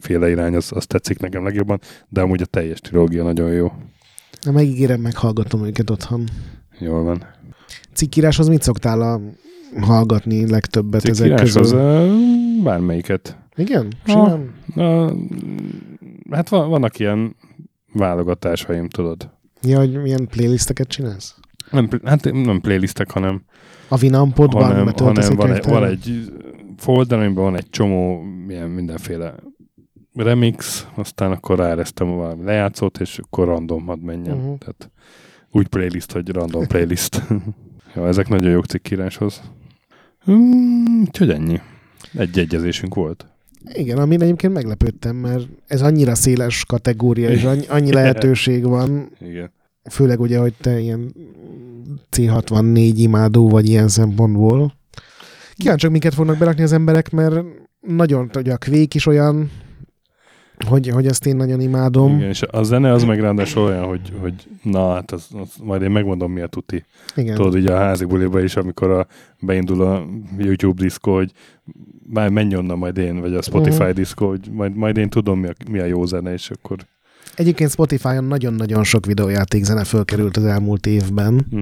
féle 0.00 0.30
irány 0.30 0.54
az, 0.54 0.72
az 0.74 0.86
tetszik 0.86 1.18
nekem 1.18 1.44
legjobban, 1.44 1.80
de 2.08 2.20
amúgy 2.20 2.42
a 2.42 2.46
teljes 2.46 2.80
trilógia 2.80 3.22
nagyon 3.22 3.52
jó. 3.52 3.72
Na, 4.40 4.50
megígérem, 4.50 5.00
meghallgatom 5.00 5.64
őket 5.64 5.90
otthon. 5.90 6.28
Jól 6.78 7.02
van. 7.02 7.26
Cikkíráshoz 7.92 8.48
mit 8.48 8.62
szoktál 8.62 9.00
a 9.00 9.20
hallgatni 9.80 10.50
legtöbbet 10.50 11.04
ezek 11.04 11.14
Cikkírás 11.14 11.52
közül? 11.52 11.62
az 11.62 11.72
uh, 11.72 12.62
bármelyiket. 12.62 13.36
Igen? 13.56 13.92
Ha. 14.06 14.12
Simán? 14.12 14.54
Uh, 14.74 15.12
hát 16.30 16.48
van, 16.48 16.68
vannak 16.68 16.98
ilyen 16.98 17.36
válogatásaim, 17.92 18.88
tudod. 18.88 19.30
Ja, 19.62 19.78
hogy 19.78 20.02
milyen 20.02 20.26
playlisteket 20.30 20.88
csinálsz? 20.88 21.34
Nem, 21.70 21.88
hát 22.04 22.32
nem 22.32 22.60
playlistek, 22.60 23.10
hanem 23.10 23.42
A 23.88 23.96
Vinampodban 23.96 24.62
hanem, 24.62 24.92
hanem 24.96 25.34
van, 25.36 25.52
egy, 25.52 25.64
van 25.64 25.84
egy 25.84 26.32
folder, 26.76 27.18
amiben 27.18 27.44
van 27.44 27.56
egy 27.56 27.70
csomó 27.70 28.22
ilyen 28.48 28.68
mindenféle 28.68 29.34
remix, 30.14 30.86
aztán 30.94 31.30
akkor 31.30 31.58
ráeresztem 31.58 32.16
valami 32.16 32.44
lejátszót, 32.44 33.00
és 33.00 33.18
akkor 33.18 33.46
random 33.46 33.86
hadd 33.86 33.98
menjen. 33.98 34.36
Uh-huh. 34.36 34.58
Tehát 34.58 34.90
úgy 35.50 35.68
playlist, 35.68 36.12
hogy 36.12 36.28
random 36.28 36.66
playlist. 36.66 37.22
ja, 37.94 38.06
ezek 38.06 38.28
nagyon 38.28 38.50
jók 38.50 38.66
cikkíráshoz. 38.66 39.42
Hmm, 40.28 41.00
úgyhogy 41.06 41.30
ennyi. 41.30 41.60
Egy 42.14 42.38
egyezésünk 42.38 42.94
volt. 42.94 43.26
Igen, 43.72 43.98
amin 43.98 44.22
egyébként 44.22 44.52
meglepődtem, 44.52 45.16
mert 45.16 45.48
ez 45.66 45.82
annyira 45.82 46.14
széles 46.14 46.64
kategória, 46.64 47.28
és 47.28 47.44
annyi, 47.68 47.92
lehetőség 48.00 48.64
van, 48.64 49.10
Igen. 49.20 49.52
főleg 49.90 50.20
ugye, 50.20 50.38
hogy 50.38 50.54
te 50.60 50.78
ilyen 50.80 51.14
C64 52.16 52.92
imádó 52.96 53.48
vagy 53.48 53.68
ilyen 53.68 53.88
szempontból. 53.88 54.74
Kíváncsiak, 55.54 55.92
minket 55.92 56.14
fognak 56.14 56.38
berakni 56.38 56.62
az 56.62 56.72
emberek, 56.72 57.10
mert 57.10 57.44
nagyon, 57.80 58.30
ugye 58.34 58.52
a 58.52 58.58
Quake 58.58 58.94
is 58.94 59.06
olyan, 59.06 59.50
hogy, 60.66 60.88
hogy 60.88 61.06
ezt 61.06 61.26
én 61.26 61.36
nagyon 61.36 61.60
imádom. 61.60 62.16
Igen, 62.16 62.28
és 62.28 62.42
a 62.50 62.62
zene 62.62 62.92
az 62.92 63.04
meg 63.04 63.20
ráadásul 63.20 63.62
olyan, 63.62 63.84
hogy, 63.84 64.12
hogy 64.20 64.34
na 64.62 64.92
hát 64.94 65.12
az, 65.12 65.26
az, 65.40 65.48
majd 65.62 65.82
én 65.82 65.90
megmondom 65.90 66.32
mi 66.32 66.40
a 66.40 66.46
tuti. 66.46 66.84
Igen. 67.16 67.34
Tudod, 67.34 67.56
így 67.56 67.66
a 67.66 67.76
házi 67.76 68.04
buliba 68.04 68.40
is, 68.42 68.56
amikor 68.56 68.90
a, 68.90 69.06
beindul 69.40 69.82
a 69.82 70.06
YouTube 70.38 70.82
diszkó, 70.82 71.14
hogy 71.14 71.32
már 72.12 72.28
menj 72.28 72.54
onnan 72.56 72.78
majd 72.78 72.96
én, 72.96 73.20
vagy 73.20 73.34
a 73.34 73.42
Spotify 73.42 73.82
Mhm. 73.82 73.94
diszkó, 73.94 74.28
hogy 74.28 74.48
majd, 74.52 74.74
majd 74.74 74.96
én 74.96 75.08
tudom, 75.08 75.38
mi 75.40 75.46
a, 75.48 75.52
mi 75.70 75.78
a 75.78 75.84
jó 75.84 76.04
zene, 76.04 76.32
és 76.32 76.50
akkor... 76.50 76.76
Egyébként 77.34 77.70
Spotify-on 77.70 78.24
nagyon-nagyon 78.24 78.84
sok 78.84 79.06
videójáték 79.06 79.64
zene 79.64 79.84
fölkerült 79.84 80.36
az 80.36 80.44
elmúlt 80.44 80.86
évben, 80.86 81.46
Hm. 81.50 81.60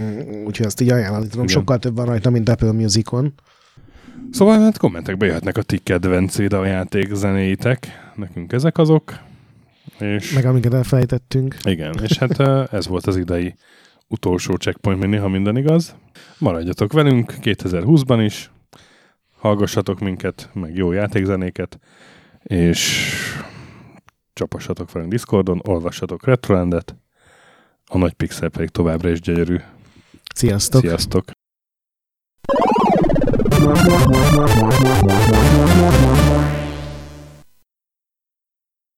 Mm, 0.00 0.44
úgyhogy 0.44 0.66
azt 0.66 0.80
így 0.80 0.90
ajánlani 0.90 1.26
tudom. 1.26 1.44
Igen. 1.44 1.56
Sokkal 1.56 1.78
több 1.78 1.96
van 1.96 2.06
rajta, 2.06 2.30
mint 2.30 2.48
Apple 2.48 2.72
Musicon. 2.72 3.32
Szóval 4.30 4.60
hát 4.60 4.78
kommentekbe 4.78 5.26
jöhetnek 5.26 5.56
a 5.56 5.62
ti 5.62 5.78
kedvenc 5.78 6.36
videójáték 6.36 7.14
zenéitek. 7.14 8.10
Nekünk 8.14 8.52
ezek 8.52 8.78
azok. 8.78 9.18
És 9.98 10.32
Meg 10.32 10.44
amiket 10.44 10.74
elfelejtettünk. 10.74 11.56
igen, 11.62 11.94
és 12.02 12.18
hát 12.18 12.38
ez 12.72 12.86
volt 12.86 13.06
az 13.06 13.16
idei 13.16 13.54
utolsó 14.08 14.54
checkpoint 14.54 15.00
mini, 15.00 15.16
ha 15.16 15.28
minden 15.28 15.56
igaz. 15.56 15.94
Maradjatok 16.38 16.92
velünk 16.92 17.34
2020-ban 17.42 18.20
is, 18.24 18.50
hallgassatok 19.38 20.00
minket, 20.00 20.50
meg 20.52 20.76
jó 20.76 20.92
játékzenéket, 20.92 21.78
és 22.42 23.12
csapassatok 24.32 24.92
velünk 24.92 25.10
Discordon, 25.10 25.60
olvassatok 25.66 26.24
Retrolandet, 26.24 26.96
a 27.86 27.98
nagy 27.98 28.12
pixel 28.12 28.48
pedig 28.48 28.68
továbbra 28.68 29.08
is 29.10 29.20
gyönyörű. 29.20 29.56
Sziasztok! 30.34 30.80
Sziasztok! 30.80 31.24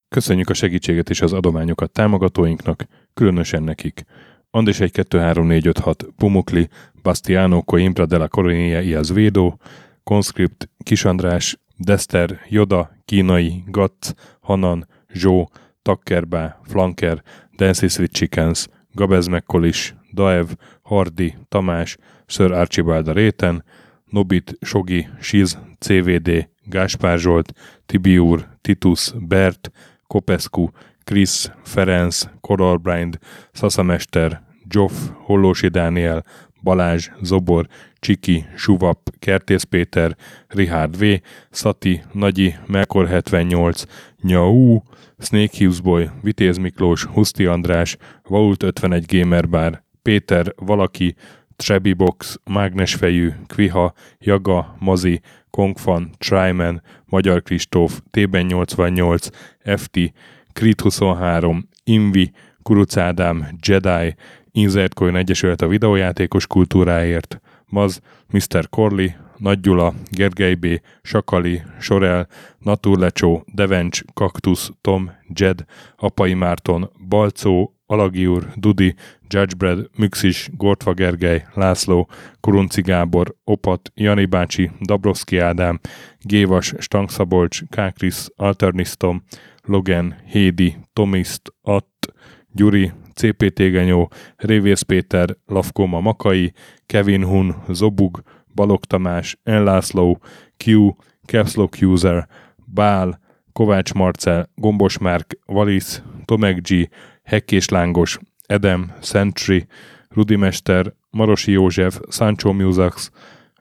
Köszönjük 0.09 0.49
a 0.49 0.55
segítséget 0.55 1.11
és 1.11 1.21
az 1.21 1.33
adományokat 1.33 1.91
támogatóinknak, 1.91 2.85
különösen 3.15 3.63
nekik. 3.63 4.05
Andis 4.51 4.81
1 4.81 4.93
2 4.93 5.19
3 5.19 5.47
4 5.47 5.67
5 5.67 5.79
6 5.79 6.07
Pumukli, 6.17 6.69
Bastiano 7.03 7.63
Coimbra 7.63 8.07
de 8.07 8.17
la 8.17 8.29
Coronia 8.29 8.81
Iaz 8.81 9.13
Védó, 9.13 9.59
Conscript, 10.05 10.69
Kisandrás, 10.85 11.59
Dester, 11.77 12.41
Joda, 12.49 12.91
Kínai, 13.05 13.65
Gatz, 13.67 14.15
Hanan, 14.41 14.87
Zsó, 15.15 15.51
Takkerbá, 15.83 16.61
Flanker, 16.63 17.23
Dancy 17.57 17.89
Sweet 17.89 18.13
Chickens, 18.13 18.69
Gabez 18.95 19.27
Mekkolis, 19.27 19.95
Daev, 20.15 20.47
Hardi, 20.83 21.37
Tamás, 21.49 21.97
Sir 22.27 22.53
Archibald 22.53 23.09
a 23.09 23.13
Réten, 23.13 23.65
Nobit, 24.13 24.57
Sogi, 24.61 25.09
Siz, 25.21 25.59
CVD, 25.79 26.49
Gáspár 26.65 27.19
Zsolt, 27.19 27.53
Tibiur, 27.87 28.49
Titus, 28.61 29.13
Bert, 29.19 29.71
Kopescu, 30.07 30.69
Krisz, 31.05 31.51
Ferenc, 31.63 32.25
Koralbrind, 32.41 33.19
Szaszamester, 33.53 34.43
Zsoff, 34.71 34.93
Hollósi 35.15 35.69
Dániel, 35.69 36.25
Balázs, 36.63 37.09
Zobor, 37.23 37.67
Csiki, 37.95 38.45
Suvap, 38.57 38.99
Kertész 39.19 39.63
Péter, 39.63 40.17
Richard 40.49 40.99
V, 40.99 41.05
Szati, 41.51 42.03
Nagyi, 42.13 42.55
Melkor 42.67 43.09
78, 43.09 43.83
Nyau, 44.23 44.81
Snake 45.19 45.57
Hughes 45.59 46.11
Vitéz 46.23 46.57
Miklós, 46.57 47.05
Huszti 47.05 47.47
András, 47.47 47.97
Vault 48.23 48.63
51 48.63 49.05
Gamer 49.07 49.49
Bar, 49.49 49.83
Péter, 50.03 50.55
Valaki, 50.57 51.15
Trebi 51.63 51.93
Box, 51.93 52.41
Mágnesfejű, 52.45 53.33
Kviha, 53.47 53.93
Jaga, 54.19 54.77
Mazi, 54.79 55.21
Kongfan, 55.51 56.11
Tryman, 56.19 56.83
Magyar 57.05 57.43
Kristóf, 57.43 58.01
Tében 58.11 58.47
88, 58.47 59.29
FT, 59.65 59.99
Krit 60.53 60.81
23, 60.81 61.69
Invi, 61.85 62.33
Kuruc 62.63 62.97
Ádám, 62.97 63.49
Jedi, 63.67 64.15
Insert 64.51 64.95
Coin 64.95 65.17
Egyesület 65.17 65.61
a 65.61 65.69
videójátékos 65.69 66.47
kultúráért, 66.47 67.41
Maz, 67.67 68.01
Mr. 68.31 68.69
Corley, 68.69 69.09
Nagy 69.37 69.61
Gyula, 69.61 69.95
Gergely 70.11 70.55
B., 70.55 70.67
Sakali, 71.03 71.63
Sorel, 71.81 72.29
Naturlecsó, 72.59 73.45
Devencs, 73.55 74.03
Kaktusz, 74.15 74.71
Tom, 74.81 75.11
Jed, 75.35 75.65
Apai 75.97 76.35
Márton, 76.35 76.91
Balcó, 77.09 77.75
Alagiur, 77.93 78.53
Dudi, 78.57 78.95
Judgebred, 79.29 79.91
Müxis, 79.97 80.49
Gortva 80.57 80.95
Gergely, 80.95 81.45
László, 81.55 82.09
Kurunci 82.41 82.81
Gábor, 82.83 83.35
Opat, 83.45 83.93
Jani 83.95 84.25
bácsi, 84.27 84.71
Dabrowski 84.81 85.39
Ádám, 85.39 85.81
Gévas, 86.21 86.75
Stangszabolcs, 86.79 87.63
Kákris, 87.71 88.27
Alternisztom, 88.37 89.23
Logan, 89.65 90.15
Hédi, 90.27 90.77
Tomiszt, 90.93 91.55
Att, 91.63 92.13
Gyuri, 92.55 92.93
CPT 93.15 93.59
Genyó, 93.59 94.11
Révész 94.37 94.83
Péter, 94.83 95.37
Lavkoma 95.47 96.01
Makai, 96.01 96.53
Kevin 96.87 97.25
Hun, 97.25 97.55
Zobug, 97.69 98.23
Balog 98.55 98.85
Tamás, 98.85 99.39
Enlászló, 99.43 100.19
Q, 100.57 100.91
Capslock 101.27 101.77
User, 101.83 102.29
Bál, 102.67 103.21
Kovács 103.53 103.93
Marcel, 103.93 104.49
Gombos 104.55 104.99
Márk, 104.99 105.39
Valisz, 105.47 106.03
Tomek 106.25 106.61
G, 106.61 106.89
Hekkés 107.23 107.69
Lángos, 107.69 108.19
Edem, 108.47 108.93
Sentry, 109.01 109.67
Rudimester, 110.09 110.95
Marosi 111.11 111.53
József, 111.53 112.01
Sancho 112.09 112.53
Musax, 112.53 113.11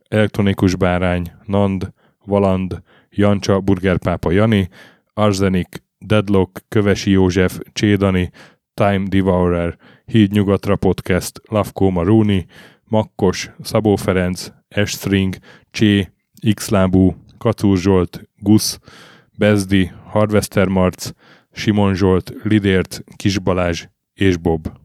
Elektronikus 0.08 0.76
Bárány, 0.76 1.32
Nand, 1.46 1.94
Valand, 2.26 2.82
Jancsa, 3.10 3.60
Burgerpápa 3.60 4.32
Jani, 4.32 4.70
Arzenik, 5.14 5.84
Deadlock, 6.00 6.62
Kövesi 6.70 7.12
József, 7.12 7.60
Csédani, 7.74 8.32
Time 8.74 9.08
Devourer, 9.08 9.78
Híd 10.06 10.32
Nyugatra 10.32 10.76
Podcast, 10.76 11.42
Lavkó 11.50 11.90
Maruni, 11.90 12.46
Makkos, 12.84 13.52
Szabó 13.62 13.96
Ferenc, 13.96 14.52
Estring, 14.68 15.36
Csé, 15.72 16.12
X-lábú, 16.54 17.16
Kacúr 17.38 17.78
Zsolt, 17.78 18.30
Gusz, 18.38 18.80
Bezdi, 19.38 19.92
Harvester 20.06 20.68
Marc, 20.68 21.12
Simon 21.52 21.96
Zsolt, 21.96 22.34
Lidért, 22.44 23.04
Kis 23.16 23.40
Balázs 23.40 23.86
és 24.14 24.38
Bob. 24.38 24.72